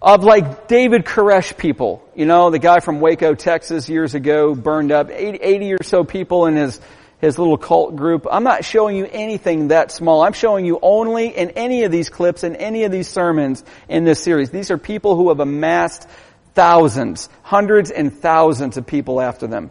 of 0.02 0.24
like 0.24 0.66
David 0.66 1.04
Koresh 1.04 1.56
people. 1.56 2.02
You 2.14 2.24
know, 2.26 2.50
the 2.50 2.58
guy 2.58 2.80
from 2.80 3.00
Waco, 3.00 3.34
Texas 3.34 3.88
years 3.88 4.14
ago 4.14 4.54
burned 4.54 4.92
up 4.92 5.10
80, 5.10 5.38
80 5.38 5.72
or 5.74 5.82
so 5.82 6.04
people 6.04 6.46
in 6.46 6.56
his, 6.56 6.80
his 7.18 7.38
little 7.38 7.58
cult 7.58 7.96
group. 7.96 8.26
I'm 8.30 8.44
not 8.44 8.64
showing 8.64 8.96
you 8.96 9.06
anything 9.10 9.68
that 9.68 9.92
small. 9.92 10.22
I'm 10.22 10.32
showing 10.32 10.64
you 10.64 10.78
only 10.80 11.28
in 11.28 11.50
any 11.50 11.84
of 11.84 11.92
these 11.92 12.08
clips, 12.08 12.44
in 12.44 12.56
any 12.56 12.84
of 12.84 12.92
these 12.92 13.08
sermons 13.08 13.62
in 13.88 14.04
this 14.04 14.22
series. 14.22 14.50
These 14.50 14.70
are 14.70 14.78
people 14.78 15.16
who 15.16 15.28
have 15.28 15.40
amassed 15.40 16.08
thousands, 16.54 17.28
hundreds 17.42 17.90
and 17.90 18.12
thousands 18.12 18.76
of 18.78 18.86
people 18.86 19.20
after 19.20 19.46
them. 19.46 19.70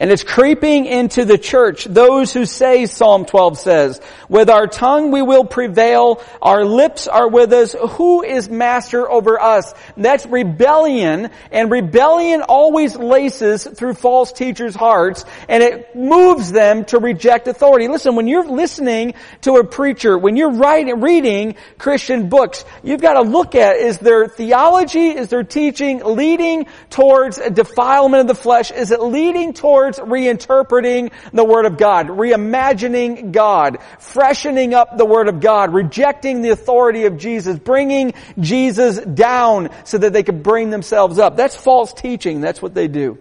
And 0.00 0.10
it's 0.10 0.24
creeping 0.24 0.86
into 0.86 1.26
the 1.26 1.36
church. 1.36 1.84
Those 1.84 2.32
who 2.32 2.46
say, 2.46 2.86
Psalm 2.86 3.26
12 3.26 3.58
says, 3.58 4.00
with 4.30 4.48
our 4.48 4.66
tongue 4.66 5.10
we 5.10 5.20
will 5.20 5.44
prevail, 5.44 6.22
our 6.40 6.64
lips 6.64 7.06
are 7.06 7.28
with 7.28 7.52
us, 7.52 7.74
who 7.74 8.22
is 8.22 8.48
master 8.48 9.10
over 9.10 9.38
us? 9.38 9.74
That's 9.98 10.24
rebellion, 10.24 11.28
and 11.52 11.70
rebellion 11.70 12.40
always 12.40 12.96
laces 12.96 13.64
through 13.64 13.92
false 13.92 14.32
teachers' 14.32 14.74
hearts, 14.74 15.26
and 15.50 15.62
it 15.62 15.94
moves 15.94 16.50
them 16.50 16.86
to 16.86 16.98
reject 16.98 17.46
authority. 17.46 17.86
Listen, 17.86 18.16
when 18.16 18.26
you're 18.26 18.48
listening 18.48 19.12
to 19.42 19.56
a 19.56 19.64
preacher, 19.64 20.16
when 20.16 20.34
you're 20.34 20.52
writing, 20.52 21.02
reading 21.02 21.56
Christian 21.76 22.30
books, 22.30 22.64
you've 22.82 23.02
got 23.02 23.14
to 23.14 23.22
look 23.22 23.54
at, 23.54 23.76
is 23.76 23.98
their 23.98 24.28
theology, 24.28 25.08
is 25.08 25.28
their 25.28 25.44
teaching 25.44 26.02
leading 26.02 26.66
towards 26.88 27.36
a 27.36 27.50
defilement 27.50 28.22
of 28.22 28.28
the 28.28 28.42
flesh? 28.42 28.70
Is 28.70 28.92
it 28.92 29.02
leading 29.02 29.52
towards 29.52 29.89
reinterpreting 29.98 31.12
the 31.32 31.44
Word 31.44 31.66
of 31.66 31.76
God, 31.76 32.08
reimagining 32.08 33.32
God, 33.32 33.78
freshening 33.98 34.74
up 34.74 34.96
the 34.96 35.04
Word 35.04 35.28
of 35.28 35.40
God, 35.40 35.74
rejecting 35.74 36.42
the 36.42 36.50
authority 36.50 37.06
of 37.06 37.16
Jesus, 37.16 37.58
bringing 37.58 38.14
Jesus 38.38 38.98
down 38.98 39.70
so 39.84 39.98
that 39.98 40.12
they 40.12 40.22
could 40.22 40.42
bring 40.42 40.70
themselves 40.70 41.18
up. 41.18 41.36
That's 41.36 41.56
false 41.56 41.92
teaching. 41.92 42.40
That's 42.40 42.62
what 42.62 42.74
they 42.74 42.88
do. 42.88 43.18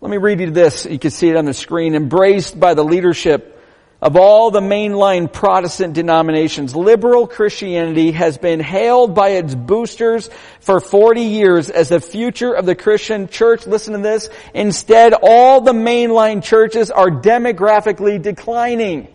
Let 0.00 0.10
me 0.10 0.16
read 0.16 0.40
you 0.40 0.50
this. 0.50 0.86
You 0.86 0.98
can 0.98 1.10
see 1.10 1.28
it 1.28 1.36
on 1.36 1.44
the 1.44 1.54
screen. 1.54 1.96
Embraced 1.96 2.58
by 2.58 2.74
the 2.74 2.84
leadership 2.84 3.57
of 4.00 4.16
all 4.16 4.50
the 4.50 4.60
mainline 4.60 5.32
Protestant 5.32 5.94
denominations, 5.94 6.76
liberal 6.76 7.26
Christianity 7.26 8.12
has 8.12 8.38
been 8.38 8.60
hailed 8.60 9.14
by 9.14 9.30
its 9.30 9.54
boosters 9.54 10.30
for 10.60 10.80
40 10.80 11.22
years 11.22 11.68
as 11.68 11.88
the 11.88 12.00
future 12.00 12.52
of 12.52 12.64
the 12.64 12.76
Christian 12.76 13.26
church. 13.26 13.66
Listen 13.66 13.94
to 13.94 14.00
this. 14.00 14.28
Instead, 14.54 15.14
all 15.20 15.60
the 15.60 15.72
mainline 15.72 16.44
churches 16.44 16.92
are 16.92 17.10
demographically 17.10 18.22
declining. 18.22 19.08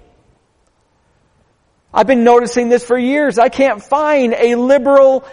I've 1.94 2.08
been 2.08 2.24
noticing 2.24 2.70
this 2.70 2.84
for 2.84 2.98
years. 2.98 3.38
I 3.40 3.50
can't 3.50 3.82
find 3.82 4.34
a 4.34 4.56
liberal 4.56 5.26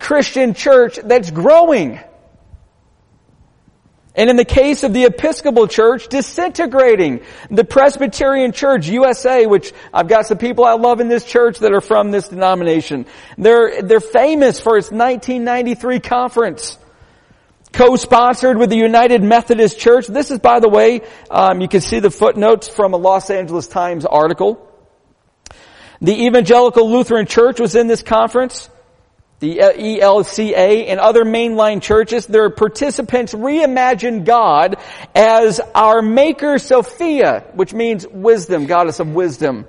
Christian 0.00 0.54
church 0.54 0.98
that's 1.04 1.30
growing. 1.30 2.00
And 4.16 4.30
in 4.30 4.36
the 4.36 4.46
case 4.46 4.82
of 4.82 4.94
the 4.94 5.04
Episcopal 5.04 5.68
Church, 5.68 6.08
disintegrating. 6.08 7.20
The 7.50 7.64
Presbyterian 7.64 8.52
Church 8.52 8.88
USA, 8.88 9.46
which 9.46 9.74
I've 9.92 10.08
got 10.08 10.26
some 10.26 10.38
people 10.38 10.64
I 10.64 10.72
love 10.72 11.00
in 11.00 11.08
this 11.08 11.24
church 11.24 11.58
that 11.58 11.72
are 11.74 11.82
from 11.82 12.10
this 12.10 12.28
denomination. 12.28 13.04
They're, 13.36 13.82
they're 13.82 14.00
famous 14.00 14.58
for 14.58 14.78
its 14.78 14.90
1993 14.90 16.00
conference. 16.00 16.78
Co-sponsored 17.72 18.56
with 18.56 18.70
the 18.70 18.76
United 18.76 19.22
Methodist 19.22 19.78
Church. 19.78 20.06
This 20.06 20.30
is, 20.30 20.38
by 20.38 20.60
the 20.60 20.68
way, 20.68 21.02
um, 21.30 21.60
you 21.60 21.68
can 21.68 21.82
see 21.82 22.00
the 22.00 22.10
footnotes 22.10 22.68
from 22.68 22.94
a 22.94 22.96
Los 22.96 23.28
Angeles 23.28 23.68
Times 23.68 24.06
article. 24.06 24.62
The 26.00 26.24
Evangelical 26.24 26.90
Lutheran 26.90 27.26
Church 27.26 27.60
was 27.60 27.74
in 27.74 27.86
this 27.86 28.02
conference 28.02 28.70
the 29.38 29.58
ELCA 29.58 30.86
and 30.88 30.98
other 30.98 31.24
mainline 31.24 31.82
churches, 31.82 32.26
their 32.26 32.48
participants 32.50 33.34
reimagine 33.34 34.24
God 34.24 34.76
as 35.14 35.60
our 35.74 36.00
maker 36.00 36.58
Sophia, 36.58 37.44
which 37.54 37.74
means 37.74 38.06
wisdom, 38.06 38.66
goddess 38.66 38.98
of 38.98 39.08
wisdom. 39.08 39.68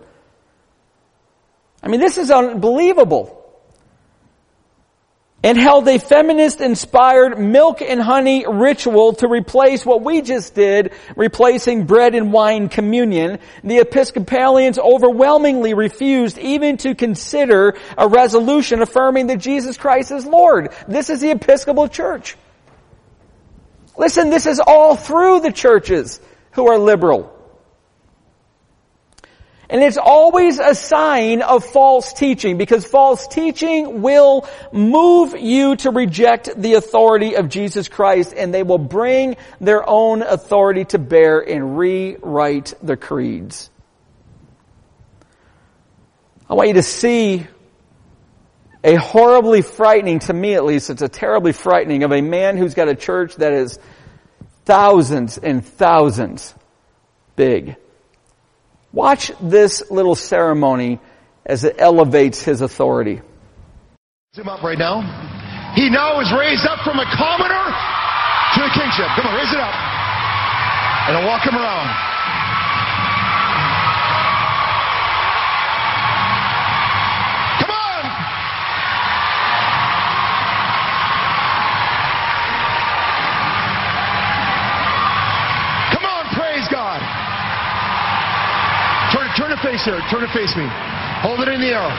I 1.84 1.89
mean, 1.89 1.99
this 1.99 2.17
is 2.17 2.32
unbelievable 2.32 3.37
and 5.43 5.58
held 5.58 5.88
a 5.88 6.00
feminist 6.00 6.62
inspired 6.62 7.38
milk 7.38 7.82
and 7.82 8.02
honey 8.02 8.45
ritual 8.47 9.13
to 9.13 9.28
replace 9.28 9.86
what 9.86 10.02
we 10.02 10.21
just 10.21 10.56
did, 10.56 10.93
replacing 11.15 11.86
bread 11.86 12.15
and 12.15 12.34
wine 12.34 12.69
communion. 12.69 13.39
The 13.63 13.78
Episcopalians 13.78 14.80
overwhelmingly 14.80 15.76
refused 15.76 16.39
even 16.39 16.78
to 16.78 16.95
consider 16.95 17.78
a 17.97 18.08
resolution 18.08 18.82
affirming 18.82 19.28
that 19.28 19.38
Jesus 19.38 19.78
Christ 19.78 20.12
is 20.12 20.26
Lord. 20.26 20.73
This 20.88 21.10
is 21.12 21.21
the 21.21 21.30
Episcopal 21.32 21.88
Church. 21.88 22.36
Listen, 23.95 24.30
this 24.32 24.47
is 24.47 24.60
all 24.60 24.95
through 24.95 25.41
the 25.41 25.52
churches 25.52 26.19
who 26.52 26.67
are 26.67 26.80
liberal. 26.80 27.37
And 29.69 29.84
it's 29.84 29.97
always 29.97 30.60
a 30.60 30.73
sign 30.73 31.41
of 31.41 31.65
false 31.65 32.13
teaching 32.13 32.58
because 32.58 32.86
false 32.86 33.27
teaching 33.27 34.01
will 34.01 34.47
move 34.71 35.38
you 35.38 35.75
to 35.77 35.91
reject 35.91 36.49
the 36.56 36.75
authority 36.75 37.36
of 37.36 37.49
Jesus 37.49 37.89
Christ 37.89 38.34
and 38.36 38.53
they 38.53 38.63
will 38.63 38.77
bring 38.77 39.36
their 39.60 39.88
own 39.88 40.21
authority 40.21 40.86
to 40.86 40.99
bear 40.99 41.39
and 41.39 41.77
rewrite 41.77 42.75
the 42.82 42.95
creeds. 42.95 43.69
I 46.49 46.53
want 46.53 46.69
you 46.69 46.75
to 46.75 46.84
see 46.84 47.45
a 48.86 48.95
horribly 48.95 49.62
frightening, 49.62 50.19
to 50.19 50.34
me 50.34 50.53
at 50.53 50.63
least, 50.63 50.89
it's 50.89 51.01
a 51.01 51.10
terribly 51.10 51.51
frightening 51.51 52.03
of 52.03 52.13
a 52.13 52.21
man 52.21 52.56
who's 52.56 52.73
got 52.73 52.88
a 52.88 52.95
church 52.95 53.36
that 53.36 53.51
is 53.51 53.80
thousands 54.63 55.38
and 55.38 55.65
thousands 55.65 56.53
big. 57.36 57.75
Watch 58.91 59.32
this 59.41 59.91
little 59.91 60.15
ceremony 60.15 61.00
as 61.45 61.63
it 61.63 61.76
elevates 61.80 62.41
his 62.41 62.62
authority. 62.62 63.21
Zoom 64.36 64.50
up 64.50 64.63
right 64.63 64.78
now. 64.78 65.02
He 65.76 65.89
now 65.89 66.19
is 66.19 66.32
raised 66.32 66.65
up 66.65 66.80
from 66.84 67.00
a 67.00 67.06
commoner 67.17 67.65
to 68.56 68.60
a 68.63 68.71
kingship. 68.73 69.08
Come 69.15 69.28
on, 69.28 69.36
raise 69.36 69.54
it 69.54 69.60
up. 69.60 69.76
And 71.08 71.17
I'll 71.17 71.28
walk 71.28 71.45
him 71.45 71.56
around. 71.56 72.07
Face. 89.78 90.04
Turn 90.10 90.22
to 90.22 90.32
face 90.34 90.54
me. 90.58 90.66
Hold 91.22 91.42
it 91.42 91.50
in 91.50 91.62
the 91.62 91.74
air. 91.74 91.90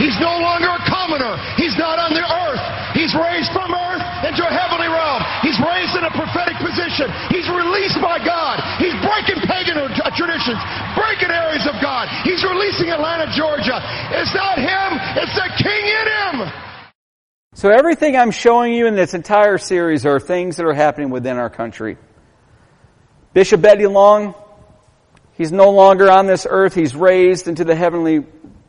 He's 0.00 0.16
no 0.18 0.40
longer 0.40 0.72
a 0.72 0.82
commoner. 0.88 1.36
He's 1.60 1.76
not 1.76 2.00
on 2.00 2.16
the 2.16 2.24
earth. 2.24 2.64
He's 2.96 3.12
raised 3.12 3.52
from 3.52 3.72
earth 3.72 4.04
into 4.24 4.40
a 4.40 4.52
heavenly 4.52 4.88
realm. 4.88 5.20
He's 5.44 5.58
raised 5.60 5.94
in 5.96 6.04
a 6.04 6.12
prophetic 6.12 6.56
position. 6.58 7.12
He's 7.28 7.48
released 7.52 8.00
by 8.00 8.16
God. 8.18 8.60
He's 8.80 8.96
breaking 9.04 9.44
pagan 9.44 9.76
uh, 9.76 10.10
traditions, 10.16 10.60
breaking 10.96 11.28
areas 11.28 11.68
of 11.68 11.76
God. 11.84 12.08
He's 12.24 12.40
releasing 12.44 12.88
Atlanta, 12.88 13.28
Georgia. 13.36 13.78
It's 14.16 14.32
not 14.32 14.56
him, 14.56 14.88
it's 15.20 15.34
the 15.36 15.48
king 15.60 15.84
in 15.84 16.06
him. 16.08 16.36
So 17.54 17.68
everything 17.68 18.16
I'm 18.16 18.30
showing 18.30 18.72
you 18.72 18.86
in 18.86 18.96
this 18.96 19.12
entire 19.12 19.58
series 19.58 20.06
are 20.06 20.18
things 20.18 20.56
that 20.56 20.64
are 20.64 20.72
happening 20.72 21.10
within 21.10 21.36
our 21.36 21.50
country. 21.50 21.98
Bishop 23.34 23.64
Eddie 23.64 23.86
Long, 23.86 24.34
he's 25.34 25.52
no 25.52 25.70
longer 25.70 26.10
on 26.10 26.26
this 26.26 26.46
earth. 26.48 26.74
He's 26.74 26.94
raised 26.94 27.48
into 27.48 27.64
the 27.64 27.74
heavenly 27.74 28.24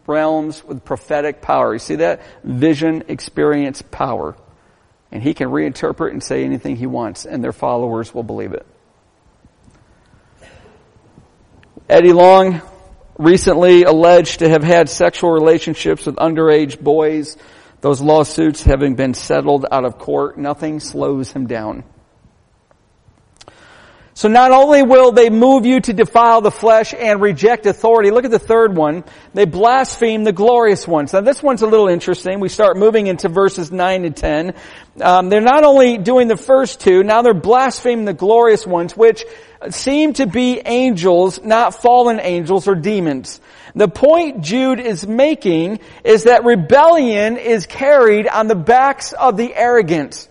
realms 0.06 0.64
with 0.64 0.84
prophetic 0.84 1.42
power. 1.42 1.74
You 1.74 1.80
see 1.80 1.96
that? 1.96 2.22
Vision, 2.44 3.04
experience, 3.08 3.82
power. 3.82 4.36
And 5.12 5.22
he 5.22 5.34
can 5.34 5.50
reinterpret 5.50 6.12
and 6.12 6.24
say 6.24 6.44
anything 6.44 6.76
he 6.76 6.88
wants, 6.88 7.26
and 7.26 7.44
their 7.44 7.54
followers 7.54 8.14
will 8.14 8.24
believe 8.24 8.54
it. 8.54 8.66
Eddie 11.90 12.14
Long 12.14 12.62
recently 13.18 13.84
alleged 13.84 14.40
to 14.40 14.50
have 14.50 14.64
had 14.64 14.90
sexual 14.90 15.32
relationships 15.32 16.06
with 16.06 16.16
underage 16.16 16.80
boys. 16.80 17.38
Those 17.82 18.02
lawsuits 18.02 18.64
having 18.64 18.96
been 18.96 19.14
settled 19.14 19.66
out 19.72 19.86
of 19.86 19.98
court, 20.00 20.38
nothing 20.38 20.80
slows 20.80 21.32
him 21.32 21.46
down. 21.46 21.84
So 24.16 24.28
not 24.28 24.52
only 24.52 24.84
will 24.84 25.12
they 25.12 25.32
move 25.32 25.66
you 25.66 25.80
to 25.82 25.94
defile 25.94 26.42
the 26.42 26.52
flesh 26.52 26.94
and 26.94 27.20
reject 27.20 27.66
authority, 27.66 28.12
look 28.12 28.26
at 28.26 28.32
the 28.32 28.38
third 28.38 28.76
one, 28.76 29.04
they 29.34 29.46
blaspheme 29.46 30.24
the 30.24 30.32
glorious 30.32 30.88
ones. 30.88 31.14
Now 31.14 31.22
this 31.22 31.42
one's 31.42 31.64
a 31.64 31.68
little 31.68 31.88
interesting. 31.88 32.40
We 32.40 32.50
start 32.50 32.78
moving 32.78 33.08
into 33.08 33.28
verses 33.28 33.72
9 33.72 34.06
and 34.06 34.16
10. 34.16 34.54
Um, 35.02 35.30
they're 35.30 35.42
not 35.42 35.64
only 35.64 35.98
doing 35.98 36.28
the 36.28 36.38
first 36.38 36.80
two, 36.80 37.04
now 37.04 37.24
they're 37.24 37.34
blaspheming 37.34 38.06
the 38.06 38.14
glorious 38.14 38.68
ones, 38.68 38.96
which 38.96 39.26
seem 39.72 40.14
to 40.14 40.28
be 40.28 40.62
angels, 40.64 41.42
not 41.42 41.82
fallen 41.82 42.20
angels 42.20 42.68
or 42.68 42.76
demons. 42.76 43.42
The 43.74 43.88
point 43.88 44.42
Jude 44.42 44.80
is 44.80 45.08
making 45.08 45.80
is 46.04 46.26
that 46.26 46.44
rebellion 46.44 47.38
is 47.38 47.66
carried 47.66 48.28
on 48.28 48.48
the 48.48 48.56
backs 48.56 49.14
of 49.14 49.38
the 49.38 49.56
arrogant. 49.56 50.28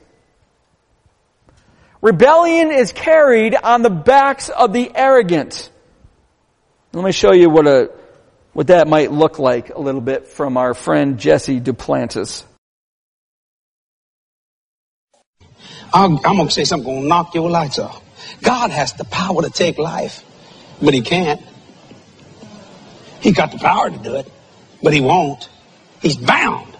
Rebellion 2.02 2.72
is 2.72 2.92
carried 2.92 3.54
on 3.54 3.82
the 3.82 3.90
backs 3.90 4.48
of 4.48 4.72
the 4.72 4.90
arrogant. 4.92 5.70
Let 6.92 7.04
me 7.04 7.12
show 7.12 7.32
you 7.32 7.48
what 7.48 7.68
a, 7.68 7.92
what 8.52 8.66
that 8.66 8.88
might 8.88 9.12
look 9.12 9.38
like 9.38 9.70
a 9.70 9.78
little 9.78 10.00
bit 10.00 10.26
from 10.26 10.56
our 10.56 10.74
friend 10.74 11.18
Jesse 11.18 11.60
Duplantis. 11.60 12.42
I'm, 15.94 16.16
going 16.16 16.48
to 16.48 16.50
say 16.50 16.64
something 16.64 16.90
going 16.90 17.02
to 17.02 17.08
knock 17.08 17.34
your 17.34 17.48
lights 17.48 17.78
off. 17.78 18.02
God 18.42 18.70
has 18.70 18.94
the 18.94 19.04
power 19.04 19.42
to 19.42 19.50
take 19.50 19.78
life, 19.78 20.24
but 20.82 20.94
he 20.94 21.02
can't. 21.02 21.40
He 23.20 23.30
got 23.30 23.52
the 23.52 23.58
power 23.58 23.88
to 23.90 23.98
do 23.98 24.16
it, 24.16 24.28
but 24.82 24.92
he 24.92 25.00
won't. 25.00 25.48
He's 26.00 26.16
bound. 26.16 26.76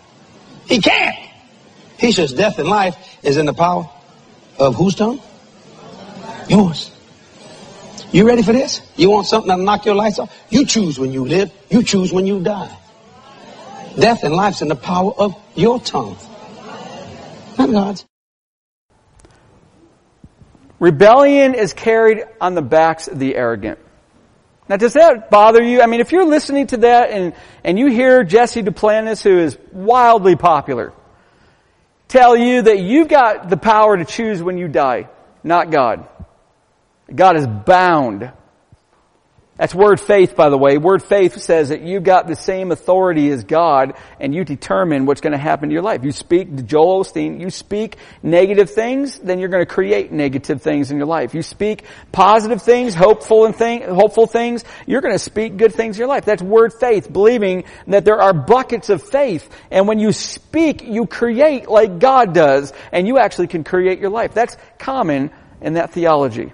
He 0.67 0.81
can't. 0.81 1.17
He 1.99 2.11
says 2.11 2.33
death 2.33 2.59
and 2.59 2.69
life 2.69 2.97
is 3.23 3.37
in 3.37 3.47
the 3.47 3.55
power 3.55 3.89
of 4.59 4.75
whose 4.75 4.95
tongue? 4.95 5.21
Yours. 6.49 6.91
You 8.13 8.27
ready 8.27 8.43
for 8.43 8.53
this? 8.53 8.83
You 8.97 9.11
want 9.11 9.27
something 9.27 9.49
that'll 9.49 9.65
knock 9.65 9.87
your 9.87 9.95
lights 9.95 10.19
off? 10.19 10.37
You 10.51 10.67
choose 10.67 10.99
when 10.99 11.13
you 11.13 11.25
live. 11.25 11.51
You 11.71 11.83
choose 11.83 12.13
when 12.13 12.27
you 12.27 12.43
die. 12.43 12.77
Death 13.99 14.23
and 14.25 14.35
life's 14.35 14.63
in 14.63 14.69
the 14.69 14.77
power 14.77 15.13
of 15.13 15.35
your 15.55 15.81
tongue. 15.81 16.17
Not 17.59 17.71
God's. 17.71 18.07
Rebellion 20.79 21.55
is 21.55 21.73
carried 21.73 22.25
on 22.41 22.55
the 22.55 22.63
backs 22.63 23.09
of 23.09 23.19
the 23.19 23.37
arrogant. 23.37 23.79
Now 24.69 24.77
does 24.77 24.95
that 24.95 25.31
bother 25.31 25.63
you? 25.63 25.81
I 25.81 25.87
mean, 25.87 26.01
if 26.01 26.13
you're 26.13 26.27
listening 26.27 26.67
to 26.69 26.79
that 26.79 27.11
and, 27.11 27.35
and 27.63 27.79
you 27.79 27.87
hear 27.87 28.25
Jesse 28.25 28.63
Duplantis, 28.63 29.23
who 29.23 29.39
is 29.39 29.57
wildly 29.73 30.37
popular, 30.37 30.93
tell 32.13 32.37
you 32.37 32.63
that 32.63 32.79
you've 32.79 33.09
got 33.09 33.49
the 33.49 33.57
power 33.57 33.97
to 33.97 34.05
choose 34.05 34.43
when 34.43 34.59
you 34.59 34.69
die, 34.69 35.09
not 35.43 35.71
God. 35.71 36.07
God 37.13 37.37
is 37.37 37.47
bound 37.47 38.31
that's 39.59 39.75
word 39.75 40.01
faith, 40.01 40.35
by 40.35 40.49
the 40.49 40.57
way. 40.57 40.79
Word 40.79 41.03
faith 41.03 41.39
says 41.39 41.69
that 41.69 41.83
you've 41.83 42.05
got 42.05 42.27
the 42.27 42.35
same 42.35 42.73
authority 42.73 43.31
as 43.31 43.45
God 43.45 43.95
and 44.19 44.35
you 44.35 44.45
determine 44.45 45.05
what's 45.05 45.21
going 45.21 45.35
to 45.35 45.39
happen 45.39 45.69
to 45.69 45.73
your 45.75 45.83
life. 45.83 46.05
You 46.05 46.13
speak, 46.13 46.57
to 46.57 46.63
Joel 46.63 47.05
Osteen, 47.05 47.39
you 47.39 47.51
speak 47.51 47.97
negative 48.23 48.71
things, 48.71 49.19
then 49.19 49.39
you're 49.39 49.51
going 49.51 49.65
to 49.65 49.71
create 49.71 50.11
negative 50.11 50.63
things 50.63 50.91
in 50.91 50.97
your 50.97 51.07
life. 51.07 51.35
You 51.35 51.43
speak 51.43 51.85
positive 52.13 52.63
things, 52.63 52.95
hopeful 52.95 53.45
and 53.45 53.55
thing, 53.55 53.83
hopeful 53.83 54.27
things, 54.27 54.65
you're 54.87 55.03
going 55.03 55.15
to 55.15 55.19
speak 55.19 55.59
good 55.59 55.75
things 55.75 55.97
in 55.97 56.01
your 56.01 56.09
life. 56.09 56.25
That's 56.25 56.43
word 56.43 56.73
faith, 56.73 57.13
believing 57.13 57.65
that 57.89 58.07
there 58.07 58.23
are 58.23 58.33
buckets 58.33 58.89
of 58.89 59.03
faith. 59.03 59.49
And 59.71 59.87
when 59.87 59.99
you 59.99 60.13
speak, 60.13 60.83
you 60.83 61.07
create 61.07 61.69
like 61.69 61.99
God 61.99 62.33
does, 62.33 62.73
and 62.91 63.07
you 63.07 63.19
actually 63.19 63.49
can 63.49 63.65
create 63.65 63.99
your 63.99 64.11
life. 64.11 64.33
That's 64.33 64.57
common 64.79 65.31
in 65.61 65.75
that 65.75 65.93
theology. 65.93 66.53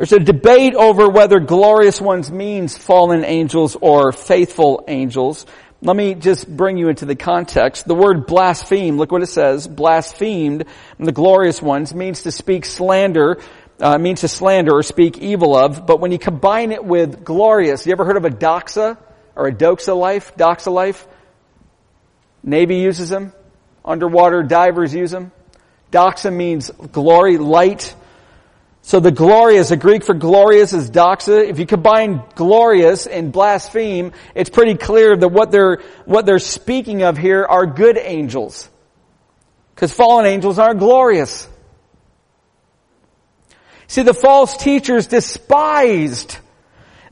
There's 0.00 0.12
a 0.12 0.18
debate 0.18 0.74
over 0.74 1.10
whether 1.10 1.40
glorious 1.40 2.00
ones 2.00 2.32
means 2.32 2.74
fallen 2.74 3.22
angels 3.22 3.76
or 3.78 4.12
faithful 4.12 4.82
angels. 4.88 5.44
Let 5.82 5.94
me 5.94 6.14
just 6.14 6.48
bring 6.48 6.78
you 6.78 6.88
into 6.88 7.04
the 7.04 7.14
context. 7.14 7.86
The 7.86 7.94
word 7.94 8.24
blaspheme, 8.24 8.96
look 8.96 9.12
what 9.12 9.20
it 9.20 9.26
says, 9.26 9.68
blasphemed, 9.68 10.64
the 10.98 11.12
glorious 11.12 11.60
ones, 11.60 11.92
means 11.92 12.22
to 12.22 12.32
speak 12.32 12.64
slander, 12.64 13.42
uh, 13.78 13.98
means 13.98 14.22
to 14.22 14.28
slander 14.28 14.72
or 14.72 14.82
speak 14.82 15.18
evil 15.18 15.54
of, 15.54 15.84
but 15.84 16.00
when 16.00 16.12
you 16.12 16.18
combine 16.18 16.72
it 16.72 16.82
with 16.82 17.22
glorious, 17.22 17.84
you 17.84 17.92
ever 17.92 18.06
heard 18.06 18.16
of 18.16 18.24
a 18.24 18.30
doxa 18.30 18.96
or 19.36 19.48
a 19.48 19.52
doxa 19.52 19.94
life, 19.94 20.34
doxa 20.34 20.72
life? 20.72 21.06
Navy 22.42 22.76
uses 22.76 23.10
them. 23.10 23.34
Underwater 23.84 24.44
divers 24.44 24.94
use 24.94 25.10
them. 25.10 25.30
Doxa 25.92 26.34
means 26.34 26.70
glory, 26.70 27.36
light, 27.36 27.94
so 28.82 28.98
the 28.98 29.10
glorious, 29.10 29.68
the 29.68 29.76
Greek 29.76 30.04
for 30.04 30.14
glorious 30.14 30.72
is 30.72 30.90
doxa. 30.90 31.48
If 31.48 31.58
you 31.58 31.66
combine 31.66 32.22
glorious 32.34 33.06
and 33.06 33.30
blaspheme, 33.32 34.12
it's 34.34 34.50
pretty 34.50 34.74
clear 34.74 35.16
that 35.16 35.28
what 35.28 35.50
they're, 35.50 35.82
what 36.06 36.26
they're 36.26 36.38
speaking 36.38 37.02
of 37.02 37.16
here 37.16 37.44
are 37.44 37.66
good 37.66 37.98
angels. 37.98 38.68
Because 39.74 39.92
fallen 39.92 40.26
angels 40.26 40.58
aren't 40.58 40.78
glorious. 40.78 41.48
See, 43.86 44.02
the 44.02 44.14
false 44.14 44.56
teachers 44.56 45.06
despised 45.06 46.38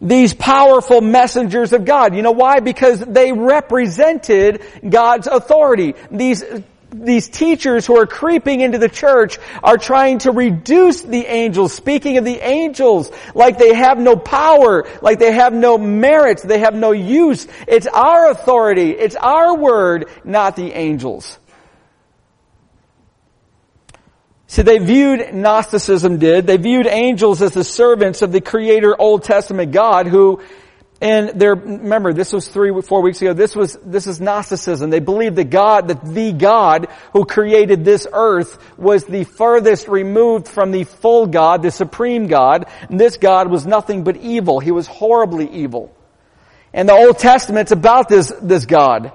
these 0.00 0.33
powerful 0.33 1.00
messengers 1.00 1.72
of 1.72 1.85
God. 1.85 2.14
You 2.14 2.22
know 2.22 2.33
why? 2.33 2.61
Because 2.61 3.00
they 3.00 3.33
represented 3.33 4.62
God's 4.88 5.26
authority. 5.26 5.94
These 6.11 6.44
these 6.90 7.29
teachers 7.29 7.87
who 7.87 7.98
are 7.98 8.07
creeping 8.07 8.61
into 8.61 8.79
the 8.79 8.88
church 8.88 9.38
are 9.62 9.77
trying 9.77 10.18
to 10.20 10.31
reduce 10.31 11.03
the 11.03 11.27
angels, 11.27 11.72
speaking 11.72 12.16
of 12.16 12.24
the 12.24 12.38
angels 12.38 13.11
like 13.35 13.59
they 13.59 13.74
have 13.74 13.98
no 13.98 14.16
power, 14.16 14.88
like 15.03 15.18
they 15.18 15.33
have 15.33 15.53
no 15.53 15.77
merit, 15.79 16.40
they 16.42 16.61
have 16.61 16.74
no 16.74 16.92
use. 16.92 17.46
It's 17.66 17.87
our 17.87 18.31
authority, 18.31 18.90
it's 18.90 19.16
our 19.16 19.57
word, 19.57 20.09
not 20.24 20.57
the 20.57 20.72
angels. 20.72 21.38
See, 24.46 24.62
they 24.62 24.79
viewed, 24.79 25.35
Gnosticism 25.35 26.18
did, 26.18 26.46
they 26.46 26.57
viewed 26.57 26.87
angels 26.87 27.42
as 27.42 27.53
the 27.53 27.64
servants 27.64 28.22
of 28.22 28.33
the 28.33 28.40
creator 28.40 28.98
Old 28.98 29.24
Testament 29.24 29.72
God 29.72 30.07
who 30.07 30.40
and 31.00 31.40
there, 31.40 31.54
remember, 31.54 32.12
this 32.12 32.32
was 32.32 32.48
three, 32.48 32.82
four 32.82 33.02
weeks 33.02 33.22
ago. 33.22 33.32
This 33.32 33.54
was, 33.54 33.78
this 33.84 34.08
is 34.08 34.20
Gnosticism. 34.20 34.90
They 34.90 34.98
believed 34.98 35.37
that 35.37 35.50
God, 35.50 35.88
that 35.88 36.04
the 36.04 36.32
God 36.32 36.88
who 37.12 37.24
created 37.24 37.84
this 37.84 38.06
earth 38.12 38.58
was 38.76 39.04
the 39.04 39.22
furthest 39.22 39.87
removed 39.87 40.48
from 40.48 40.72
the 40.72 40.82
full 40.82 41.28
God, 41.28 41.62
the 41.62 41.70
supreme 41.70 42.26
God. 42.26 42.66
And 42.88 42.98
this 42.98 43.16
God 43.16 43.48
was 43.48 43.64
nothing 43.64 44.02
but 44.02 44.16
evil. 44.16 44.58
He 44.58 44.72
was 44.72 44.88
horribly 44.88 45.48
evil. 45.48 45.94
And 46.72 46.88
the 46.88 46.94
Old 46.94 47.18
Testament's 47.18 47.70
about 47.70 48.08
this, 48.08 48.32
this 48.42 48.66
God. 48.66 49.12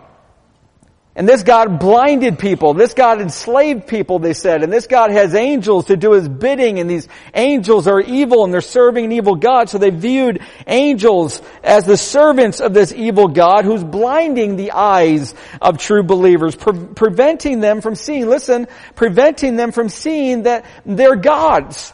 And 1.16 1.30
this 1.30 1.44
God 1.44 1.80
blinded 1.80 2.40
people. 2.40 2.74
This 2.74 2.96
God 2.96 3.22
enslaved 3.22 3.86
people, 3.86 4.18
they 4.18 4.34
said. 4.34 4.64
And 4.64 4.74
this 4.74 4.88
God 4.88 5.12
has 5.12 5.36
angels 5.36 5.86
to 5.86 5.96
do 5.96 6.14
his 6.14 6.28
bidding 6.28 6.80
and 6.80 6.90
these 6.90 7.08
angels 7.36 7.88
are 7.88 8.02
evil 8.02 8.44
and 8.44 8.52
they're 8.52 8.62
serving 8.62 9.06
an 9.06 9.12
evil 9.12 9.36
God. 9.36 9.70
So 9.70 9.78
they 9.78 9.92
viewed 9.92 10.42
angels 10.66 11.40
as 11.64 11.86
the 11.86 11.98
servants 11.98 12.62
of 12.62 12.74
this 12.74 12.92
evil 12.92 13.28
God 13.28 13.64
who's 13.64 13.84
blinding 13.84 14.56
the 14.56 14.72
eyes 14.72 15.36
of 15.62 15.78
true 15.78 16.02
believers, 16.02 16.56
pre- 16.56 16.88
preventing 16.96 17.60
them 17.60 17.82
from 17.82 17.94
seeing, 17.94 18.28
listen, 18.28 18.68
preventing 18.96 19.56
them 19.56 19.72
from 19.72 19.90
seeing 19.90 20.44
that 20.44 20.66
they're 20.84 21.16
gods. 21.16 21.94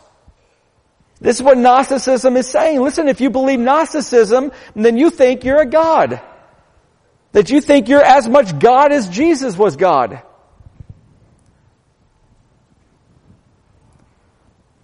This 1.19 1.35
is 1.35 1.43
what 1.43 1.57
Gnosticism 1.57 2.37
is 2.37 2.47
saying. 2.47 2.79
Listen, 2.79 3.09
if 3.09 3.19
you 3.19 3.29
believe 3.29 3.59
Gnosticism, 3.59 4.53
then 4.77 4.97
you 4.97 5.09
think 5.09 5.43
you're 5.43 5.59
a 5.59 5.65
God. 5.65 6.21
That 7.31 7.49
you 7.49 7.61
think 7.61 7.89
you're 7.89 8.01
as 8.03 8.27
much 8.27 8.57
God 8.57 8.91
as 8.91 9.07
Jesus 9.07 9.57
was 9.57 9.75
God. 9.75 10.21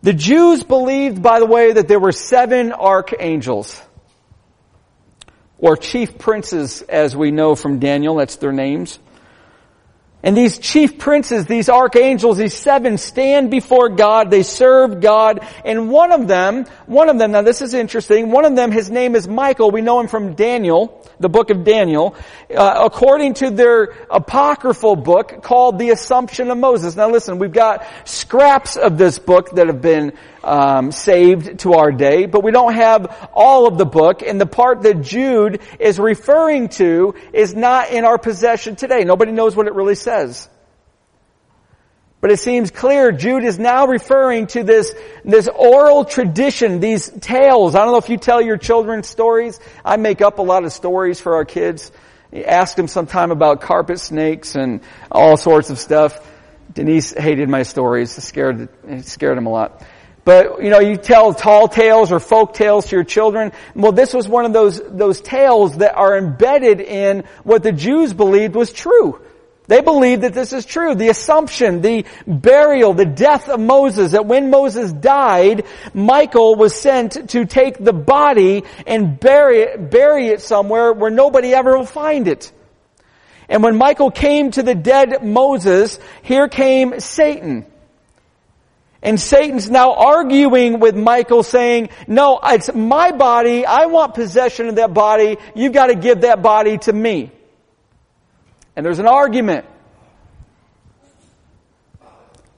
The 0.04 0.14
Jews 0.14 0.62
believed, 0.62 1.24
by 1.24 1.40
the 1.40 1.48
way, 1.48 1.74
that 1.74 1.88
there 1.88 2.00
were 2.00 2.12
seven 2.12 2.72
archangels. 2.72 3.82
Or 5.58 5.76
chief 5.76 6.20
princes, 6.20 6.84
as 6.84 7.16
we 7.16 7.32
know 7.32 7.56
from 7.56 7.80
Daniel, 7.80 8.18
that's 8.18 8.36
their 8.36 8.52
names. 8.52 9.00
And 10.22 10.36
these 10.36 10.58
chief 10.58 10.98
princes, 10.98 11.46
these 11.46 11.70
archangels, 11.70 12.38
these 12.38 12.56
seven 12.56 12.98
stand 12.98 13.52
before 13.52 13.90
God, 13.90 14.32
they 14.32 14.42
serve 14.42 15.00
God, 15.00 15.48
and 15.64 15.90
one 15.90 16.12
of 16.12 16.28
them, 16.28 16.66
one 16.88 17.10
of 17.10 17.18
them, 17.18 17.32
now 17.32 17.42
this 17.42 17.62
is 17.62 17.74
interesting, 17.74 18.32
one 18.32 18.46
of 18.46 18.56
them, 18.56 18.72
his 18.72 18.90
name 18.90 19.16
is 19.16 19.28
Michael. 19.28 19.72
We 19.72 19.82
know 19.82 20.00
him 20.00 20.08
from 20.08 20.36
Daniel, 20.36 21.04
the 21.20 21.30
book 21.30 21.50
of 21.50 21.64
Daniel, 21.64 22.16
uh, 22.56 22.82
according 22.86 23.36
to 23.36 23.50
their 23.50 23.94
apocryphal 24.10 24.96
book 24.96 25.42
called 25.42 25.80
The 25.80 25.90
Assumption 25.90 26.52
of 26.52 26.58
Moses. 26.58 26.96
Now 26.96 27.10
listen, 27.10 27.40
we've 27.40 27.52
got 27.52 27.86
scraps 28.06 28.78
of 28.78 28.98
this 28.98 29.20
book 29.20 29.52
that 29.52 29.68
have 29.68 29.82
been 29.82 30.14
um, 30.44 30.92
saved 30.92 31.60
to 31.60 31.74
our 31.74 31.92
day, 31.92 32.26
but 32.26 32.44
we 32.44 32.52
don't 32.52 32.74
have 32.74 33.30
all 33.34 33.68
of 33.68 33.78
the 33.78 33.86
book, 33.86 34.22
and 34.22 34.40
the 34.40 34.46
part 34.46 34.84
that 34.84 35.02
Jude 35.02 35.62
is 35.80 36.00
referring 36.00 36.70
to 36.70 37.16
is 37.34 37.56
not 37.56 37.90
in 37.90 38.06
our 38.06 38.18
possession 38.18 38.76
today. 38.76 39.04
Nobody 39.04 39.32
knows 39.32 39.56
what 39.56 39.68
it 39.68 39.74
really 39.74 39.96
says. 39.96 40.48
But 42.22 42.32
it 42.32 42.38
seems 42.40 42.72
clear 42.72 43.12
Jude 43.12 43.44
is 43.44 43.60
now 43.60 43.88
referring 43.88 44.48
to 44.48 44.64
this, 44.64 44.94
this 45.24 45.48
oral 45.48 46.06
tradition, 46.06 46.80
these 46.80 47.10
tales. 47.10 47.76
I 47.76 47.80
don't 47.80 47.92
know 47.92 47.98
if 47.98 48.10
you 48.10 48.18
tell 48.18 48.42
your 48.42 48.58
children 48.58 49.04
stories. 49.04 49.60
I 49.84 49.98
make 49.98 50.22
up 50.22 50.40
a 50.40 50.42
lot 50.42 50.64
of 50.64 50.74
stories 50.74 51.20
for 51.20 51.36
our 51.36 51.46
kids. 51.46 51.92
Ask 52.34 52.76
them 52.76 52.88
sometime 52.88 53.32
about 53.32 53.62
carpet 53.62 54.00
snakes 54.00 54.56
and 54.56 54.82
all 55.12 55.38
sorts 55.38 55.70
of 55.70 55.78
stuff. 55.78 56.20
Denise 56.74 57.14
hated 57.14 57.48
my 57.48 57.64
stories. 57.64 58.18
It 58.18 58.22
scared, 58.22 58.70
it 58.88 59.06
scared 59.06 59.38
him 59.38 59.46
a 59.46 59.52
lot. 59.52 59.84
But, 60.26 60.64
you 60.64 60.72
know, 60.72 60.80
you 60.80 60.98
tell 60.98 61.36
tall 61.36 61.68
tales 61.68 62.12
or 62.12 62.20
folk 62.20 62.56
tales 62.56 62.88
to 62.88 62.96
your 62.96 63.06
children. 63.06 63.52
Well, 63.76 63.92
this 63.92 64.12
was 64.12 64.28
one 64.28 64.46
of 64.46 64.54
those, 64.54 64.82
those 64.84 65.22
tales 65.22 65.78
that 65.78 65.96
are 65.96 66.18
embedded 66.18 66.82
in 66.82 67.26
what 67.44 67.62
the 67.62 67.72
Jews 67.72 68.12
believed 68.12 68.56
was 68.56 68.74
true. 68.74 69.22
They 69.68 69.82
believe 69.82 70.22
that 70.22 70.34
this 70.34 70.54
is 70.54 70.66
true. 70.66 70.96
The 70.96 71.10
assumption, 71.10 71.82
the 71.82 72.06
burial, 72.28 72.94
the 72.94 73.06
death 73.06 73.50
of 73.50 73.60
Moses, 73.60 74.12
that 74.12 74.26
when 74.26 74.50
Moses 74.50 74.94
died, 74.94 75.66
Michael 75.94 76.56
was 76.56 76.76
sent 76.76 77.30
to 77.32 77.46
take 77.46 77.84
the 77.84 77.94
body 77.94 78.64
and 78.86 79.20
bury 79.20 79.62
it, 79.62 79.90
bury 79.90 80.28
it 80.28 80.42
somewhere 80.42 80.94
where 80.94 81.12
nobody 81.12 81.54
ever 81.54 81.78
will 81.78 81.86
find 81.86 82.28
it. 82.28 82.52
And 83.50 83.64
when 83.64 83.76
Michael 83.76 84.12
came 84.12 84.52
to 84.52 84.64
the 84.64 84.76
dead 84.76 85.24
Moses, 85.24 86.00
here 86.24 86.48
came 86.48 87.00
Satan. 87.00 87.66
And 89.02 89.20
Satan's 89.20 89.70
now 89.70 89.94
arguing 89.94 90.80
with 90.80 90.96
Michael 90.96 91.44
saying, 91.44 91.90
no, 92.08 92.40
it's 92.44 92.74
my 92.74 93.12
body. 93.12 93.64
I 93.64 93.86
want 93.86 94.16
possession 94.16 94.68
of 94.68 94.76
that 94.78 94.96
body. 94.96 95.38
You've 95.54 95.74
got 95.74 95.88
to 95.88 95.96
give 95.96 96.22
that 96.22 96.42
body 96.42 96.80
to 96.80 96.94
me. 96.94 97.32
And 98.76 98.86
there's 98.86 99.00
an 99.00 99.08
argument. 99.08 99.66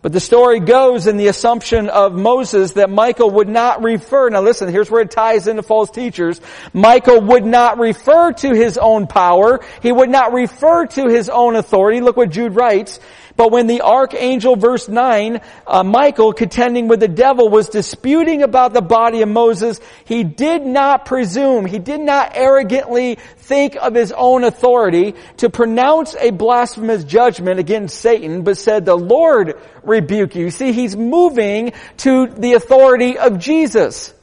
But 0.03 0.13
the 0.13 0.19
story 0.19 0.59
goes 0.59 1.05
in 1.05 1.17
the 1.17 1.27
assumption 1.27 1.89
of 1.89 2.13
Moses 2.13 2.73
that 2.73 2.89
Michael 2.89 3.31
would 3.31 3.49
not 3.49 3.83
refer, 3.83 4.29
now 4.29 4.41
listen, 4.41 4.69
here's 4.69 4.89
where 4.89 5.01
it 5.01 5.11
ties 5.11 5.47
into 5.47 5.63
false 5.63 5.89
teachers. 5.89 6.39
Michael 6.71 7.19
would 7.19 7.45
not 7.45 7.79
refer 7.79 8.31
to 8.31 8.53
his 8.53 8.77
own 8.77 9.07
power. 9.07 9.59
He 9.81 9.91
would 9.91 10.09
not 10.09 10.33
refer 10.33 10.85
to 10.85 11.09
his 11.09 11.29
own 11.29 11.55
authority. 11.55 11.99
Look 11.99 12.15
what 12.15 12.29
Jude 12.29 12.55
writes. 12.55 12.99
But 13.37 13.51
when 13.51 13.67
the 13.67 13.81
archangel, 13.81 14.55
verse 14.55 14.89
9, 14.89 15.41
uh, 15.67 15.83
Michael 15.83 16.33
contending 16.33 16.87
with 16.87 16.99
the 16.99 17.07
devil 17.07 17.49
was 17.49 17.69
disputing 17.69 18.41
about 18.41 18.73
the 18.73 18.81
body 18.81 19.21
of 19.21 19.29
Moses, 19.29 19.79
he 20.05 20.23
did 20.23 20.65
not 20.65 21.05
presume, 21.05 21.67
he 21.67 21.77
did 21.77 22.01
not 22.01 22.31
arrogantly 22.33 23.19
think 23.37 23.75
of 23.75 23.93
his 23.93 24.11
own 24.11 24.43
authority 24.43 25.13
to 25.37 25.51
pronounce 25.51 26.15
a 26.15 26.31
blasphemous 26.31 27.03
judgment 27.03 27.59
against 27.59 27.99
Satan, 27.99 28.41
but 28.41 28.57
said, 28.57 28.85
the 28.85 28.97
Lord 28.97 29.61
rebuke 29.83 30.35
you. 30.35 30.49
See, 30.49 30.71
he's 30.71 30.97
moving 30.97 31.73
to 31.97 32.25
the 32.25 32.53
authority 32.53 33.19
of 33.19 33.37
Jesus. 33.37 34.15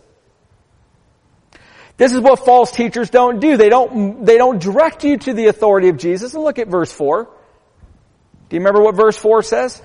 This 1.96 2.12
is 2.12 2.20
what 2.20 2.44
false 2.44 2.72
teachers 2.72 3.10
don't 3.10 3.38
do. 3.38 3.56
They 3.56 3.68
don't, 3.68 4.24
they 4.24 4.38
don't 4.38 4.60
direct 4.60 5.04
you 5.04 5.16
to 5.18 5.32
the 5.32 5.46
authority 5.46 5.88
of 5.88 5.98
Jesus. 5.98 6.34
And 6.34 6.42
look 6.42 6.58
at 6.58 6.66
verse 6.66 6.92
4. 6.92 7.28
Do 8.48 8.56
you 8.56 8.60
remember 8.60 8.82
what 8.82 8.94
verse 8.94 9.16
4 9.16 9.42
says? 9.42 9.82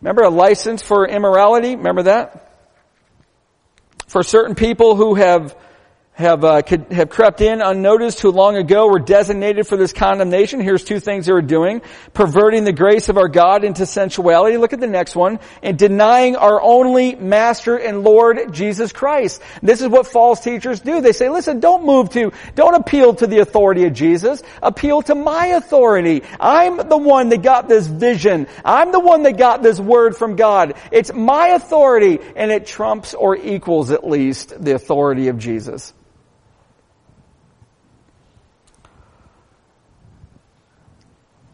Remember 0.00 0.22
a 0.22 0.30
license 0.30 0.82
for 0.82 1.06
immorality? 1.06 1.76
Remember 1.76 2.04
that? 2.04 2.50
For 4.08 4.22
certain 4.22 4.54
people 4.54 4.96
who 4.96 5.14
have 5.14 5.56
have 6.14 6.44
uh, 6.44 6.60
could, 6.60 6.92
have 6.92 7.08
crept 7.08 7.40
in 7.40 7.62
unnoticed 7.62 8.20
who 8.20 8.30
long 8.30 8.56
ago 8.56 8.86
were 8.86 8.98
designated 8.98 9.66
for 9.66 9.78
this 9.78 9.94
condemnation. 9.94 10.60
Here's 10.60 10.84
two 10.84 11.00
things 11.00 11.24
they 11.24 11.32
were 11.32 11.40
doing. 11.40 11.80
Perverting 12.12 12.64
the 12.64 12.72
grace 12.72 13.08
of 13.08 13.16
our 13.16 13.28
God 13.28 13.64
into 13.64 13.86
sensuality. 13.86 14.58
Look 14.58 14.74
at 14.74 14.80
the 14.80 14.86
next 14.86 15.16
one. 15.16 15.40
And 15.62 15.78
denying 15.78 16.36
our 16.36 16.60
only 16.60 17.14
master 17.14 17.76
and 17.76 18.04
Lord 18.04 18.52
Jesus 18.52 18.92
Christ. 18.92 19.40
This 19.62 19.80
is 19.80 19.88
what 19.88 20.06
false 20.06 20.40
teachers 20.40 20.80
do. 20.80 21.00
They 21.00 21.12
say, 21.12 21.30
listen, 21.30 21.60
don't 21.60 21.86
move 21.86 22.10
to, 22.10 22.32
don't 22.54 22.74
appeal 22.74 23.14
to 23.14 23.26
the 23.26 23.38
authority 23.38 23.84
of 23.84 23.94
Jesus. 23.94 24.42
Appeal 24.62 25.00
to 25.02 25.14
my 25.14 25.46
authority. 25.46 26.22
I'm 26.38 26.76
the 26.76 26.98
one 26.98 27.30
that 27.30 27.40
got 27.40 27.68
this 27.68 27.86
vision. 27.86 28.48
I'm 28.66 28.92
the 28.92 29.00
one 29.00 29.22
that 29.22 29.38
got 29.38 29.62
this 29.62 29.80
word 29.80 30.14
from 30.14 30.36
God. 30.36 30.74
It's 30.90 31.12
my 31.12 31.48
authority 31.48 32.18
and 32.36 32.50
it 32.50 32.66
trumps 32.66 33.14
or 33.14 33.34
equals 33.34 33.90
at 33.90 34.06
least 34.06 34.62
the 34.62 34.74
authority 34.74 35.28
of 35.28 35.38
Jesus. 35.38 35.94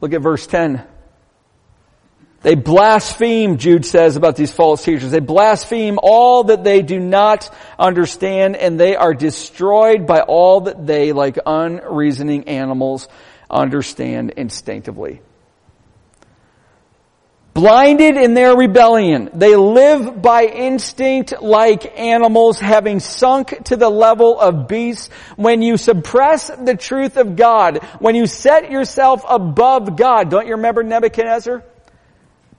Look 0.01 0.13
at 0.13 0.21
verse 0.21 0.47
10. 0.47 0.85
They 2.43 2.55
blaspheme, 2.55 3.59
Jude 3.59 3.85
says 3.85 4.15
about 4.15 4.37
these 4.37 4.53
false 4.53 4.85
teachers. 4.85 5.11
They 5.11 5.19
blaspheme 5.19 5.99
all 6.01 6.45
that 6.45 6.63
they 6.63 6.83
do 6.83 7.01
not 7.01 7.53
understand 7.79 8.55
and 8.55 8.79
they 8.79 8.95
are 8.95 9.13
destroyed 9.13 10.07
by 10.07 10.21
all 10.21 10.63
that 10.63 10.87
they, 10.87 11.13
like 11.13 11.39
unreasoning 11.45 12.49
animals, 12.49 13.09
understand 13.51 14.31
instinctively. 14.37 15.21
Blinded 17.59 18.17
in 18.17 18.35
their 18.35 18.57
rebellion, 18.57 19.31
they 19.35 19.57
live 19.57 20.23
by 20.23 20.45
instinct 20.45 21.43
like 21.43 21.99
animals 21.99 22.61
having 22.61 23.01
sunk 23.01 23.65
to 23.65 23.75
the 23.75 23.89
level 23.89 24.39
of 24.39 24.69
beasts. 24.69 25.09
When 25.35 25.61
you 25.61 25.77
suppress 25.77 26.47
the 26.51 26.77
truth 26.77 27.17
of 27.17 27.35
God, 27.35 27.79
when 27.99 28.15
you 28.15 28.29
set 28.29 28.71
yourself 28.71 29.25
above 29.29 29.97
God, 29.97 30.31
don't 30.31 30.47
you 30.47 30.53
remember 30.53 30.85
Nebuchadnezzar? 30.85 31.65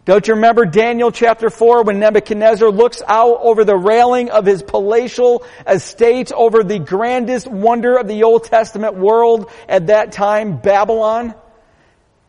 Don't 0.04 0.28
you 0.28 0.34
remember 0.34 0.66
Daniel 0.66 1.14
chapter 1.14 1.50
4 1.50 1.84
when 1.84 2.02
Nebuchadnezzar 2.02 2.70
looks 2.70 3.02
out 3.08 3.40
over 3.40 3.64
the 3.64 3.78
railing 3.78 4.32
of 4.32 4.46
his 4.46 4.62
palatial 4.62 5.46
estate 5.66 6.34
over 6.34 6.62
the 6.62 6.80
grandest 6.80 7.48
wonder 7.48 7.96
of 7.96 8.10
the 8.10 8.24
Old 8.24 8.44
Testament 8.44 8.96
world 8.96 9.50
at 9.70 9.88
that 9.88 10.12
time, 10.12 10.58
Babylon? 10.58 11.36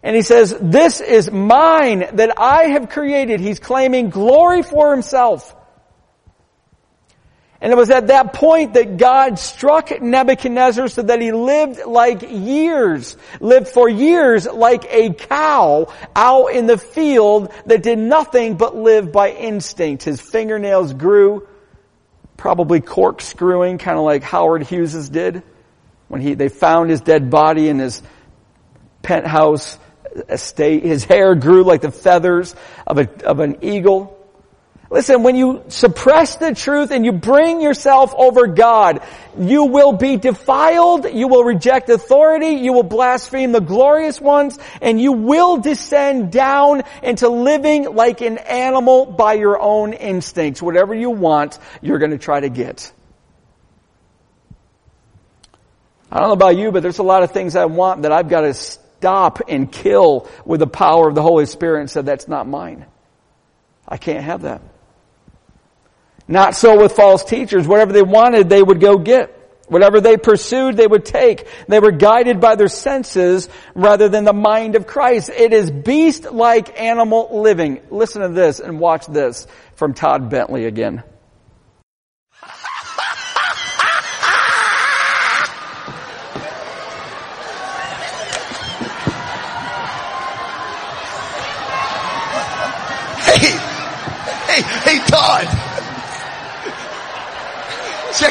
And 0.02 0.16
he 0.16 0.22
says, 0.22 0.56
this 0.60 1.00
is 1.00 1.30
mine 1.30 2.08
that 2.14 2.38
I 2.38 2.68
have 2.68 2.88
created. 2.88 3.40
He's 3.40 3.58
claiming 3.60 4.10
glory 4.10 4.62
for 4.62 4.92
himself. 4.92 5.54
And 7.60 7.70
it 7.70 7.76
was 7.76 7.90
at 7.90 8.06
that 8.06 8.32
point 8.32 8.72
that 8.74 8.96
God 8.96 9.38
struck 9.38 10.00
Nebuchadnezzar 10.00 10.88
so 10.88 11.02
that 11.02 11.20
he 11.20 11.30
lived 11.30 11.84
like 11.84 12.22
years, 12.22 13.18
lived 13.38 13.68
for 13.68 13.86
years 13.86 14.46
like 14.46 14.86
a 14.90 15.12
cow 15.12 15.92
out 16.16 16.46
in 16.46 16.66
the 16.66 16.78
field 16.78 17.52
that 17.66 17.82
did 17.82 17.98
nothing 17.98 18.56
but 18.56 18.74
live 18.76 19.12
by 19.12 19.32
instinct. 19.32 20.04
His 20.04 20.18
fingernails 20.22 20.94
grew, 20.94 21.46
probably 22.38 22.80
corkscrewing, 22.80 23.76
kind 23.76 23.98
of 23.98 24.04
like 24.04 24.22
Howard 24.22 24.62
Hughes's 24.62 25.10
did 25.10 25.42
when 26.08 26.22
he, 26.22 26.32
they 26.32 26.48
found 26.48 26.88
his 26.88 27.02
dead 27.02 27.28
body 27.28 27.68
in 27.68 27.78
his 27.78 28.02
penthouse 29.02 29.78
estate. 30.28 30.82
His 30.82 31.04
hair 31.04 31.34
grew 31.34 31.64
like 31.64 31.80
the 31.80 31.90
feathers 31.90 32.54
of, 32.86 32.98
a, 32.98 33.08
of 33.24 33.40
an 33.40 33.58
eagle. 33.62 34.16
Listen, 34.92 35.22
when 35.22 35.36
you 35.36 35.62
suppress 35.68 36.34
the 36.34 36.52
truth 36.52 36.90
and 36.90 37.04
you 37.04 37.12
bring 37.12 37.60
yourself 37.60 38.12
over 38.16 38.48
God, 38.48 39.00
you 39.38 39.66
will 39.66 39.92
be 39.92 40.16
defiled, 40.16 41.08
you 41.12 41.28
will 41.28 41.44
reject 41.44 41.88
authority, 41.88 42.54
you 42.54 42.72
will 42.72 42.82
blaspheme 42.82 43.52
the 43.52 43.60
glorious 43.60 44.20
ones, 44.20 44.58
and 44.82 45.00
you 45.00 45.12
will 45.12 45.58
descend 45.58 46.32
down 46.32 46.82
into 47.04 47.28
living 47.28 47.94
like 47.94 48.20
an 48.20 48.38
animal 48.38 49.06
by 49.06 49.34
your 49.34 49.60
own 49.60 49.92
instincts. 49.92 50.60
Whatever 50.60 50.92
you 50.92 51.10
want, 51.10 51.60
you're 51.80 52.00
going 52.00 52.10
to 52.10 52.18
try 52.18 52.40
to 52.40 52.48
get. 52.48 52.92
I 56.10 56.18
don't 56.18 56.30
know 56.30 56.34
about 56.34 56.56
you, 56.56 56.72
but 56.72 56.82
there's 56.82 56.98
a 56.98 57.04
lot 57.04 57.22
of 57.22 57.30
things 57.30 57.54
I 57.54 57.66
want 57.66 58.02
that 58.02 58.10
I've 58.10 58.28
got 58.28 58.40
to 58.40 58.54
stop 59.00 59.40
and 59.48 59.72
kill 59.72 60.28
with 60.44 60.60
the 60.60 60.66
power 60.66 61.08
of 61.08 61.14
the 61.14 61.22
Holy 61.22 61.46
Spirit 61.46 61.80
and 61.80 61.90
said, 61.90 62.04
that's 62.04 62.28
not 62.28 62.46
mine. 62.46 62.84
I 63.88 63.96
can't 63.96 64.22
have 64.22 64.42
that. 64.42 64.60
Not 66.28 66.54
so 66.54 66.82
with 66.82 66.92
false 66.92 67.24
teachers. 67.24 67.66
Whatever 67.66 67.94
they 67.94 68.02
wanted, 68.02 68.50
they 68.50 68.62
would 68.62 68.78
go 68.78 68.98
get. 68.98 69.38
Whatever 69.68 70.02
they 70.02 70.18
pursued, 70.18 70.76
they 70.76 70.86
would 70.86 71.06
take. 71.06 71.46
They 71.66 71.80
were 71.80 71.92
guided 71.92 72.42
by 72.42 72.56
their 72.56 72.68
senses 72.68 73.48
rather 73.74 74.10
than 74.10 74.24
the 74.24 74.34
mind 74.34 74.76
of 74.76 74.86
Christ. 74.86 75.30
It 75.30 75.54
is 75.54 75.70
beast-like 75.70 76.78
animal 76.78 77.40
living. 77.40 77.80
Listen 77.90 78.20
to 78.20 78.28
this 78.28 78.60
and 78.60 78.78
watch 78.78 79.06
this 79.06 79.46
from 79.76 79.94
Todd 79.94 80.28
Bentley 80.28 80.66
again. 80.66 81.04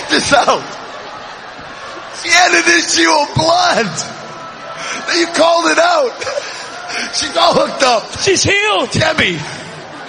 This 0.09 0.33
out. 0.33 0.61
She 2.21 2.29
had 2.29 2.51
an 2.51 2.67
issue 2.77 3.09
of 3.09 3.33
blood. 3.35 3.89
You 5.17 5.27
called 5.33 5.71
it 5.71 5.79
out. 5.79 6.13
She's 7.15 7.35
all 7.37 7.53
hooked 7.53 7.83
up. 7.83 8.03
She's 8.21 8.43
healed. 8.43 8.91
Debbie. 8.91 9.39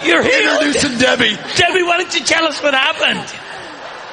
You're 0.04 0.22
healed. 0.22 0.64
Introducing 0.64 0.98
Debbie. 0.98 1.36
Debbie, 1.56 1.82
why 1.82 1.98
don't 1.98 2.14
you 2.14 2.24
tell 2.24 2.44
us 2.44 2.62
what 2.62 2.74
happened? 2.74 3.24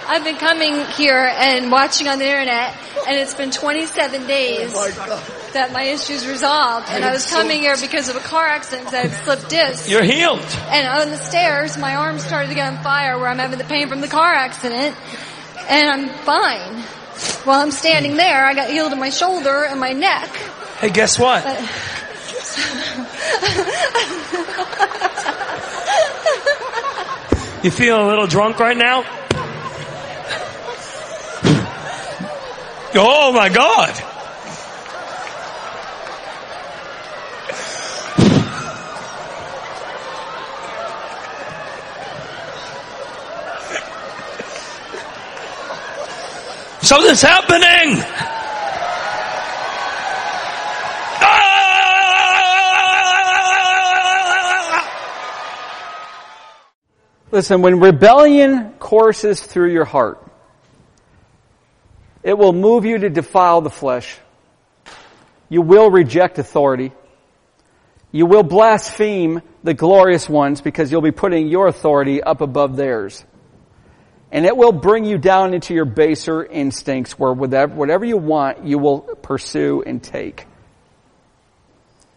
I've 0.08 0.24
been 0.24 0.38
coming 0.38 0.86
here 0.96 1.18
and 1.18 1.70
watching 1.70 2.08
on 2.08 2.20
the 2.20 2.26
internet, 2.26 2.74
and 3.08 3.18
it's 3.18 3.36
been 3.36 3.52
27 3.52 4.26
days 4.26 4.72
oh 4.74 5.38
that 5.54 5.74
my 5.74 5.84
issue's 5.84 6.26
resolved. 6.26 6.88
And 6.90 7.04
I 7.04 7.12
was 7.12 7.30
coming 7.30 7.60
here 7.60 7.76
because 7.80 8.08
of 8.10 8.16
a 8.16 8.20
car 8.20 8.46
accident 8.46 8.92
that 8.92 9.10
had 9.10 9.24
slipped 9.26 9.50
disc. 9.50 9.90
You're 9.90 10.04
healed. 10.04 10.46
And 10.70 10.88
on 10.88 11.10
the 11.10 11.18
stairs, 11.18 11.78
my 11.78 11.96
arm 11.96 12.20
started 12.20 12.50
to 12.50 12.56
get 12.56 12.72
on 12.72 12.84
fire 12.84 13.18
where 13.18 13.28
I'm 13.28 13.40
having 13.40 13.58
the 13.58 13.66
pain 13.66 13.90
from 13.90 14.02
the 14.02 14.08
car 14.08 14.34
accident, 14.34 14.96
and 15.68 15.90
I'm 15.90 16.10
fine. 16.24 16.82
While 17.46 17.62
I'm 17.62 17.72
standing 17.72 18.16
there, 18.18 18.46
I 18.46 18.54
got 18.54 18.70
healed 18.70 18.92
in 18.92 19.00
my 19.00 19.10
shoulder 19.10 19.66
and 19.66 19.80
my 19.80 19.94
neck. 19.94 20.30
Hey, 20.80 20.90
guess 20.90 21.18
what? 21.18 21.44
But 21.44 21.60
You 27.64 27.72
feeling 27.72 28.04
a 28.06 28.08
little 28.08 28.28
drunk 28.28 28.60
right 28.60 28.78
now? 28.78 29.04
Oh 33.00 33.32
my 33.32 33.50
God. 33.50 33.94
Something's 46.88 47.22
happening! 47.22 48.02
Ah! 51.20 51.58
Listen, 57.30 57.62
when 57.62 57.82
rebellion 57.82 58.72
courses 58.80 59.42
through 59.42 59.74
your 59.74 59.84
heart, 59.84 60.26
it 62.24 62.38
will 62.38 62.54
move 62.54 62.86
you 62.86 63.00
to 63.00 63.10
defile 63.10 63.60
the 63.60 63.70
flesh. 63.70 64.18
You 65.50 65.62
will 65.64 65.92
reject 65.92 66.40
authority. 66.40 66.94
You 68.14 68.28
will 68.28 68.44
blaspheme 68.44 69.42
the 69.62 69.74
glorious 69.74 70.30
ones 70.30 70.62
because 70.62 70.90
you'll 70.90 71.02
be 71.02 71.12
putting 71.12 71.50
your 71.50 71.68
authority 71.68 72.24
up 72.24 72.40
above 72.40 72.78
theirs. 72.78 73.26
And 74.32 74.46
it 74.46 74.58
will 74.58 74.74
bring 74.74 75.06
you 75.06 75.18
down 75.18 75.54
into 75.54 75.74
your 75.74 75.86
baser 75.86 76.44
instincts 76.44 77.18
where 77.18 77.32
whatever, 77.32 78.06
you 78.06 78.18
want, 78.18 78.66
you 78.66 78.78
will 78.78 79.00
pursue 79.00 79.84
and 79.86 80.04
take. 80.04 80.46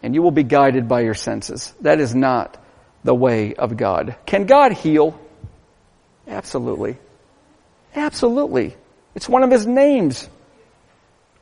And 0.03 0.15
you 0.15 0.23
will 0.23 0.33
be 0.33 0.43
guided 0.43 0.89
by 0.89 1.03
your 1.03 1.15
senses. 1.15 1.73
That 1.83 2.01
is 2.01 2.15
not 2.15 2.57
the 3.05 3.15
way 3.15 3.55
of 3.55 3.77
God. 3.77 4.17
Can 4.27 4.47
God 4.47 4.73
heal? 4.73 5.19
Absolutely. 6.27 6.97
Absolutely. 7.95 8.77
It's 9.15 9.29
one 9.29 9.43
of 9.43 9.51
his 9.51 9.67
names. 9.67 10.29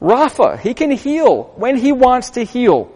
Rapha. 0.01 0.59
He 0.59 0.75
can 0.75 0.91
heal 0.91 1.45
when 1.57 1.77
he 1.77 1.93
wants 1.93 2.31
to 2.31 2.45
heal. 2.45 2.95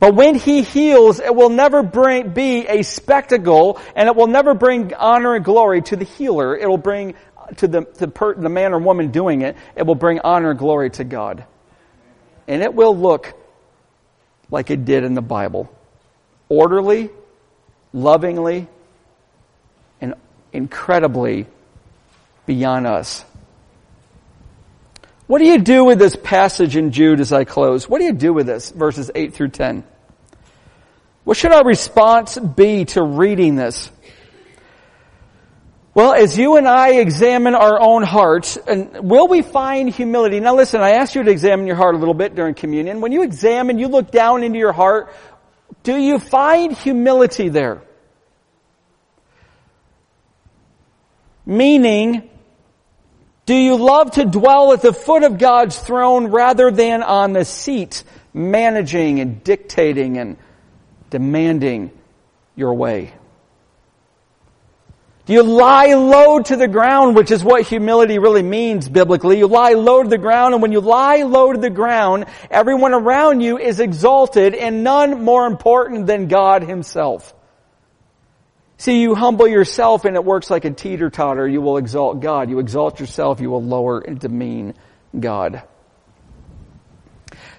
But 0.00 0.14
when 0.14 0.36
he 0.36 0.62
heals, 0.62 1.18
it 1.18 1.34
will 1.34 1.48
never 1.48 1.82
bring, 1.82 2.30
be 2.30 2.66
a 2.66 2.82
spectacle 2.82 3.80
and 3.96 4.08
it 4.08 4.14
will 4.14 4.28
never 4.28 4.54
bring 4.54 4.94
honor 4.94 5.34
and 5.34 5.44
glory 5.44 5.82
to 5.82 5.96
the 5.96 6.04
healer. 6.04 6.56
It 6.56 6.68
will 6.68 6.78
bring 6.78 7.14
to 7.56 7.68
the, 7.68 7.86
the, 7.94 8.08
per, 8.08 8.34
the 8.34 8.48
man 8.48 8.72
or 8.72 8.78
woman 8.78 9.10
doing 9.10 9.42
it, 9.42 9.56
it 9.74 9.86
will 9.86 9.94
bring 9.94 10.20
honor 10.20 10.50
and 10.50 10.58
glory 10.58 10.90
to 10.90 11.04
God. 11.04 11.44
And 12.46 12.62
it 12.62 12.74
will 12.74 12.96
look 12.96 13.34
like 14.50 14.70
it 14.70 14.84
did 14.84 15.04
in 15.04 15.14
the 15.14 15.22
Bible. 15.22 15.70
Orderly, 16.48 17.10
lovingly, 17.92 18.68
and 20.00 20.14
incredibly 20.52 21.46
beyond 22.46 22.86
us. 22.86 23.24
What 25.28 25.40
do 25.40 25.44
you 25.44 25.58
do 25.58 25.84
with 25.84 25.98
this 25.98 26.16
passage 26.16 26.74
in 26.74 26.90
Jude 26.90 27.20
as 27.20 27.34
I 27.34 27.44
close? 27.44 27.86
What 27.86 27.98
do 27.98 28.06
you 28.06 28.14
do 28.14 28.32
with 28.32 28.46
this, 28.46 28.70
verses 28.70 29.10
8 29.14 29.34
through 29.34 29.50
10? 29.50 29.84
What 31.24 31.36
should 31.36 31.52
our 31.52 31.66
response 31.66 32.38
be 32.38 32.86
to 32.86 33.02
reading 33.02 33.54
this? 33.54 33.90
Well, 35.92 36.14
as 36.14 36.38
you 36.38 36.56
and 36.56 36.66
I 36.66 36.92
examine 36.92 37.54
our 37.54 37.78
own 37.78 38.04
hearts, 38.04 38.56
and 38.56 39.06
will 39.10 39.28
we 39.28 39.42
find 39.42 39.90
humility? 39.90 40.40
Now 40.40 40.56
listen, 40.56 40.80
I 40.80 40.92
asked 40.92 41.14
you 41.14 41.22
to 41.22 41.30
examine 41.30 41.66
your 41.66 41.76
heart 41.76 41.94
a 41.94 41.98
little 41.98 42.14
bit 42.14 42.34
during 42.34 42.54
communion. 42.54 43.02
When 43.02 43.12
you 43.12 43.22
examine, 43.22 43.78
you 43.78 43.88
look 43.88 44.10
down 44.10 44.42
into 44.42 44.58
your 44.58 44.72
heart, 44.72 45.12
do 45.82 45.94
you 45.94 46.18
find 46.18 46.72
humility 46.72 47.50
there? 47.50 47.82
Meaning, 51.44 52.30
do 53.48 53.54
you 53.54 53.76
love 53.76 54.10
to 54.10 54.26
dwell 54.26 54.74
at 54.74 54.82
the 54.82 54.92
foot 54.92 55.22
of 55.22 55.38
God's 55.38 55.78
throne 55.78 56.26
rather 56.26 56.70
than 56.70 57.02
on 57.02 57.32
the 57.32 57.46
seat, 57.46 58.04
managing 58.34 59.20
and 59.20 59.42
dictating 59.42 60.18
and 60.18 60.36
demanding 61.08 61.90
your 62.56 62.74
way? 62.74 63.14
Do 65.24 65.32
you 65.32 65.42
lie 65.42 65.94
low 65.94 66.42
to 66.42 66.56
the 66.56 66.68
ground, 66.68 67.16
which 67.16 67.30
is 67.30 67.42
what 67.42 67.62
humility 67.62 68.18
really 68.18 68.42
means 68.42 68.86
biblically? 68.86 69.38
You 69.38 69.46
lie 69.46 69.72
low 69.72 70.02
to 70.02 70.08
the 70.10 70.18
ground, 70.18 70.52
and 70.52 70.60
when 70.60 70.72
you 70.72 70.82
lie 70.82 71.22
low 71.22 71.50
to 71.50 71.58
the 71.58 71.70
ground, 71.70 72.26
everyone 72.50 72.92
around 72.92 73.40
you 73.40 73.56
is 73.56 73.80
exalted, 73.80 74.54
and 74.54 74.84
none 74.84 75.24
more 75.24 75.46
important 75.46 76.06
than 76.06 76.28
God 76.28 76.64
Himself. 76.64 77.32
See, 78.78 79.02
you 79.02 79.16
humble 79.16 79.48
yourself 79.48 80.04
and 80.04 80.14
it 80.14 80.24
works 80.24 80.50
like 80.50 80.64
a 80.64 80.70
teeter-totter. 80.70 81.46
You 81.48 81.60
will 81.60 81.78
exalt 81.78 82.20
God. 82.20 82.48
You 82.48 82.60
exalt 82.60 83.00
yourself, 83.00 83.40
you 83.40 83.50
will 83.50 83.62
lower 83.62 83.98
and 83.98 84.18
demean 84.18 84.74
God. 85.18 85.62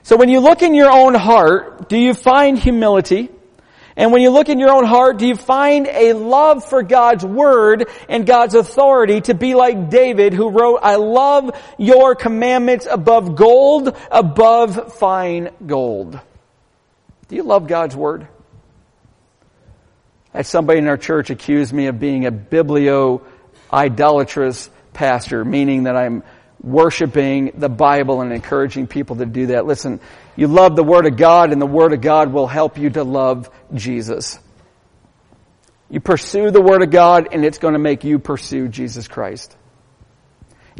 So 0.01 0.15
when 0.15 0.29
you 0.29 0.39
look 0.39 0.61
in 0.61 0.73
your 0.73 0.89
own 0.89 1.13
heart, 1.13 1.89
do 1.89 1.97
you 1.97 2.13
find 2.13 2.57
humility? 2.57 3.29
And 3.97 4.13
when 4.13 4.21
you 4.21 4.29
look 4.29 4.47
in 4.47 4.59
your 4.59 4.71
own 4.71 4.85
heart, 4.85 5.17
do 5.17 5.27
you 5.27 5.35
find 5.35 5.85
a 5.87 6.13
love 6.13 6.63
for 6.63 6.83
God's 6.83 7.25
Word 7.25 7.89
and 8.07 8.25
God's 8.25 8.55
authority 8.55 9.19
to 9.21 9.33
be 9.33 9.55
like 9.55 9.89
David 9.89 10.33
who 10.33 10.49
wrote, 10.51 10.79
I 10.81 10.95
love 10.95 11.51
your 11.77 12.15
commandments 12.15 12.87
above 12.89 13.35
gold, 13.35 13.95
above 14.09 14.93
fine 14.93 15.49
gold. 15.67 16.17
Do 17.27 17.35
you 17.35 17.43
love 17.43 17.67
God's 17.67 17.95
Word? 17.95 18.29
Had 20.33 20.45
somebody 20.45 20.79
in 20.79 20.87
our 20.87 20.97
church 20.97 21.29
accuse 21.29 21.73
me 21.73 21.87
of 21.87 21.99
being 21.99 22.25
a 22.25 22.31
biblio 22.31 23.21
idolatrous 23.71 24.69
pastor, 24.93 25.43
meaning 25.43 25.83
that 25.83 25.95
I'm 25.95 26.23
worshiping 26.61 27.53
the 27.55 27.69
Bible 27.69 28.21
and 28.21 28.33
encouraging 28.33 28.87
people 28.87 29.15
to 29.17 29.25
do 29.25 29.47
that. 29.47 29.65
Listen, 29.65 29.99
you 30.35 30.47
love 30.47 30.75
the 30.75 30.83
Word 30.83 31.05
of 31.05 31.17
God 31.17 31.51
and 31.51 31.61
the 31.61 31.65
Word 31.65 31.93
of 31.93 32.01
God 32.01 32.33
will 32.33 32.47
help 32.47 32.77
you 32.77 32.89
to 32.91 33.03
love 33.03 33.49
Jesus. 33.73 34.39
You 35.89 35.99
pursue 35.99 36.51
the 36.51 36.61
Word 36.61 36.83
of 36.83 36.91
God 36.91 37.29
and 37.31 37.43
it's 37.43 37.57
going 37.57 37.73
to 37.73 37.79
make 37.79 38.03
you 38.03 38.19
pursue 38.19 38.67
Jesus 38.67 39.07
Christ. 39.07 39.55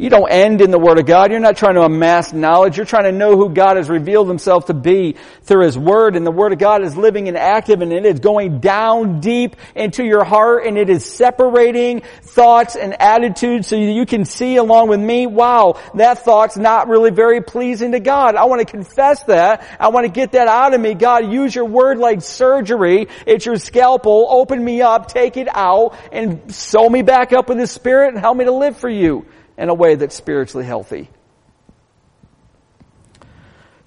You 0.00 0.08
don't 0.08 0.32
end 0.32 0.62
in 0.62 0.70
the 0.70 0.78
Word 0.78 0.98
of 0.98 1.04
God. 1.04 1.30
You're 1.30 1.40
not 1.40 1.58
trying 1.58 1.74
to 1.74 1.82
amass 1.82 2.32
knowledge. 2.32 2.78
You're 2.78 2.86
trying 2.86 3.04
to 3.04 3.12
know 3.12 3.36
who 3.36 3.50
God 3.50 3.76
has 3.76 3.90
revealed 3.90 4.28
Himself 4.28 4.64
to 4.66 4.74
be 4.74 5.16
through 5.42 5.66
His 5.66 5.76
Word. 5.76 6.16
And 6.16 6.26
the 6.26 6.30
Word 6.30 6.54
of 6.54 6.58
God 6.58 6.82
is 6.82 6.96
living 6.96 7.28
and 7.28 7.36
active 7.36 7.82
and 7.82 7.92
it 7.92 8.06
is 8.06 8.18
going 8.18 8.60
down 8.60 9.20
deep 9.20 9.56
into 9.74 10.02
your 10.02 10.24
heart 10.24 10.64
and 10.64 10.78
it 10.78 10.88
is 10.88 11.04
separating 11.04 12.00
thoughts 12.22 12.76
and 12.76 12.98
attitudes 12.98 13.66
so 13.68 13.76
you 13.76 14.06
can 14.06 14.24
see 14.24 14.56
along 14.56 14.88
with 14.88 15.00
me, 15.00 15.26
wow, 15.26 15.78
that 15.96 16.20
thought's 16.24 16.56
not 16.56 16.88
really 16.88 17.10
very 17.10 17.42
pleasing 17.42 17.92
to 17.92 18.00
God. 18.00 18.36
I 18.36 18.46
want 18.46 18.60
to 18.60 18.64
confess 18.66 19.24
that. 19.24 19.66
I 19.78 19.88
want 19.88 20.06
to 20.06 20.10
get 20.10 20.32
that 20.32 20.48
out 20.48 20.72
of 20.72 20.80
me. 20.80 20.94
God, 20.94 21.30
use 21.30 21.54
your 21.54 21.66
Word 21.66 21.98
like 21.98 22.22
surgery. 22.22 23.08
It's 23.26 23.44
your 23.44 23.56
scalpel. 23.56 24.28
Open 24.30 24.64
me 24.64 24.80
up, 24.80 25.08
take 25.08 25.36
it 25.36 25.48
out, 25.54 25.94
and 26.10 26.54
sew 26.54 26.88
me 26.88 27.02
back 27.02 27.34
up 27.34 27.50
with 27.50 27.58
the 27.58 27.66
Spirit 27.66 28.14
and 28.14 28.18
help 28.18 28.38
me 28.38 28.46
to 28.46 28.52
live 28.52 28.78
for 28.78 28.88
you 28.88 29.26
in 29.60 29.68
a 29.68 29.74
way 29.74 29.94
that's 29.94 30.16
spiritually 30.16 30.66
healthy? 30.66 31.10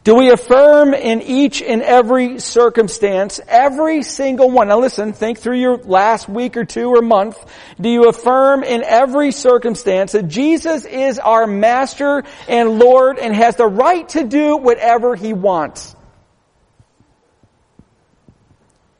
Do 0.03 0.15
we 0.15 0.31
affirm 0.31 0.93
in 0.93 1.21
each 1.21 1.61
and 1.61 1.81
every 1.81 2.39
circumstance, 2.39 3.39
every 3.47 4.03
single 4.03 4.51
one? 4.51 4.67
Now 4.67 4.79
listen, 4.79 5.13
think 5.13 5.39
through 5.39 5.59
your 5.59 5.77
last 5.77 6.27
week 6.27 6.57
or 6.57 6.65
two 6.65 6.89
or 6.89 7.01
month. 7.01 7.37
Do 7.79 7.89
you 7.89 8.09
affirm 8.09 8.63
in 8.63 8.83
every 8.83 9.31
circumstance 9.31 10.11
that 10.11 10.27
Jesus 10.27 10.85
is 10.85 11.19
our 11.19 11.47
master 11.47 12.23
and 12.49 12.79
Lord 12.79 13.17
and 13.17 13.33
has 13.33 13.55
the 13.55 13.65
right 13.65 14.07
to 14.09 14.25
do 14.25 14.57
whatever 14.57 15.15
he 15.15 15.33
wants? 15.33 15.95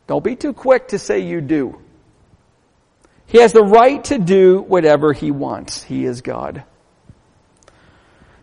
Don't 0.08 0.24
be 0.24 0.38
too 0.38 0.54
quick 0.54 0.88
to 0.90 1.00
say 1.00 1.20
you 1.20 1.42
do. 1.42 1.83
He 3.34 3.40
has 3.40 3.52
the 3.52 3.64
right 3.64 4.04
to 4.06 4.20
do 4.20 4.62
whatever 4.62 5.12
he 5.12 5.32
wants. 5.32 5.82
He 5.82 6.06
is 6.06 6.22
God. 6.22 6.64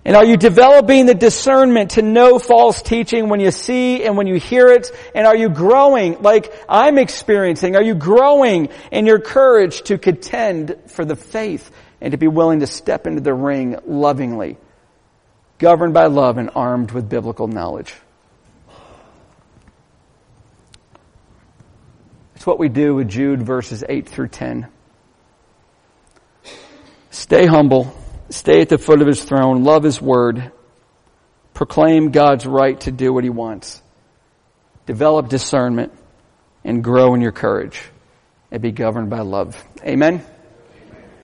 And 0.05 0.17
are 0.17 0.25
you 0.25 0.37
developing 0.37 1.07
the 1.07 1.15
discernment 1.15 1.93
to 1.93 2.03
know 2.03 2.41
false 2.41 2.83
teaching 2.83 3.29
when 3.29 3.39
you 3.39 3.53
see 3.53 4.03
and 4.03 4.17
when 4.17 4.27
you 4.27 4.35
hear 4.35 4.67
it? 4.67 4.91
And 5.15 5.29
are 5.29 5.37
you 5.37 5.49
growing 5.49 6.21
like 6.23 6.53
I'm 6.69 6.99
experiencing? 6.99 7.77
Are 7.77 7.83
you 7.85 7.95
growing 7.95 8.71
in 8.91 9.07
your 9.07 9.21
courage 9.21 9.83
to 9.83 9.97
contend 9.97 10.77
for 10.89 11.05
the 11.05 11.15
faith 11.15 11.71
and 12.01 12.11
to 12.11 12.19
be 12.19 12.27
willing 12.27 12.59
to 12.59 12.67
step 12.67 13.07
into 13.07 13.21
the 13.21 13.33
ring 13.33 13.79
lovingly, 13.87 14.57
governed 15.59 15.95
by 15.95 16.07
love 16.07 16.37
and 16.37 16.51
armed 16.57 16.91
with 16.91 17.09
biblical 17.09 17.47
knowledge? 17.47 17.95
It's 22.35 22.45
what 22.45 22.59
we 22.59 22.69
do 22.69 22.97
with 22.97 23.09
Jude 23.09 23.41
verses 23.41 23.85
8 23.89 24.09
through 24.09 24.29
10. 24.29 24.67
Stay 27.11 27.47
humble 27.47 27.95
Stay 28.31 28.61
at 28.61 28.69
the 28.69 28.79
foot 28.79 29.01
of 29.01 29.09
his 29.09 29.23
throne, 29.23 29.65
love 29.65 29.83
his 29.83 30.01
word, 30.01 30.53
proclaim 31.53 32.13
God's 32.13 32.47
right 32.47 32.81
to 32.83 32.93
do 32.93 33.13
what 33.13 33.25
he 33.25 33.31
wants, 33.31 33.83
develop 34.87 35.29
discernment, 35.29 35.93
and 36.65 36.83
grow 36.83 37.15
in 37.15 37.21
your 37.21 37.33
courage, 37.33 37.83
and 38.53 38.63
be 38.63 38.71
governed 38.71 39.11
by 39.11 39.21
love. 39.21 39.61
Amen. 39.85 40.25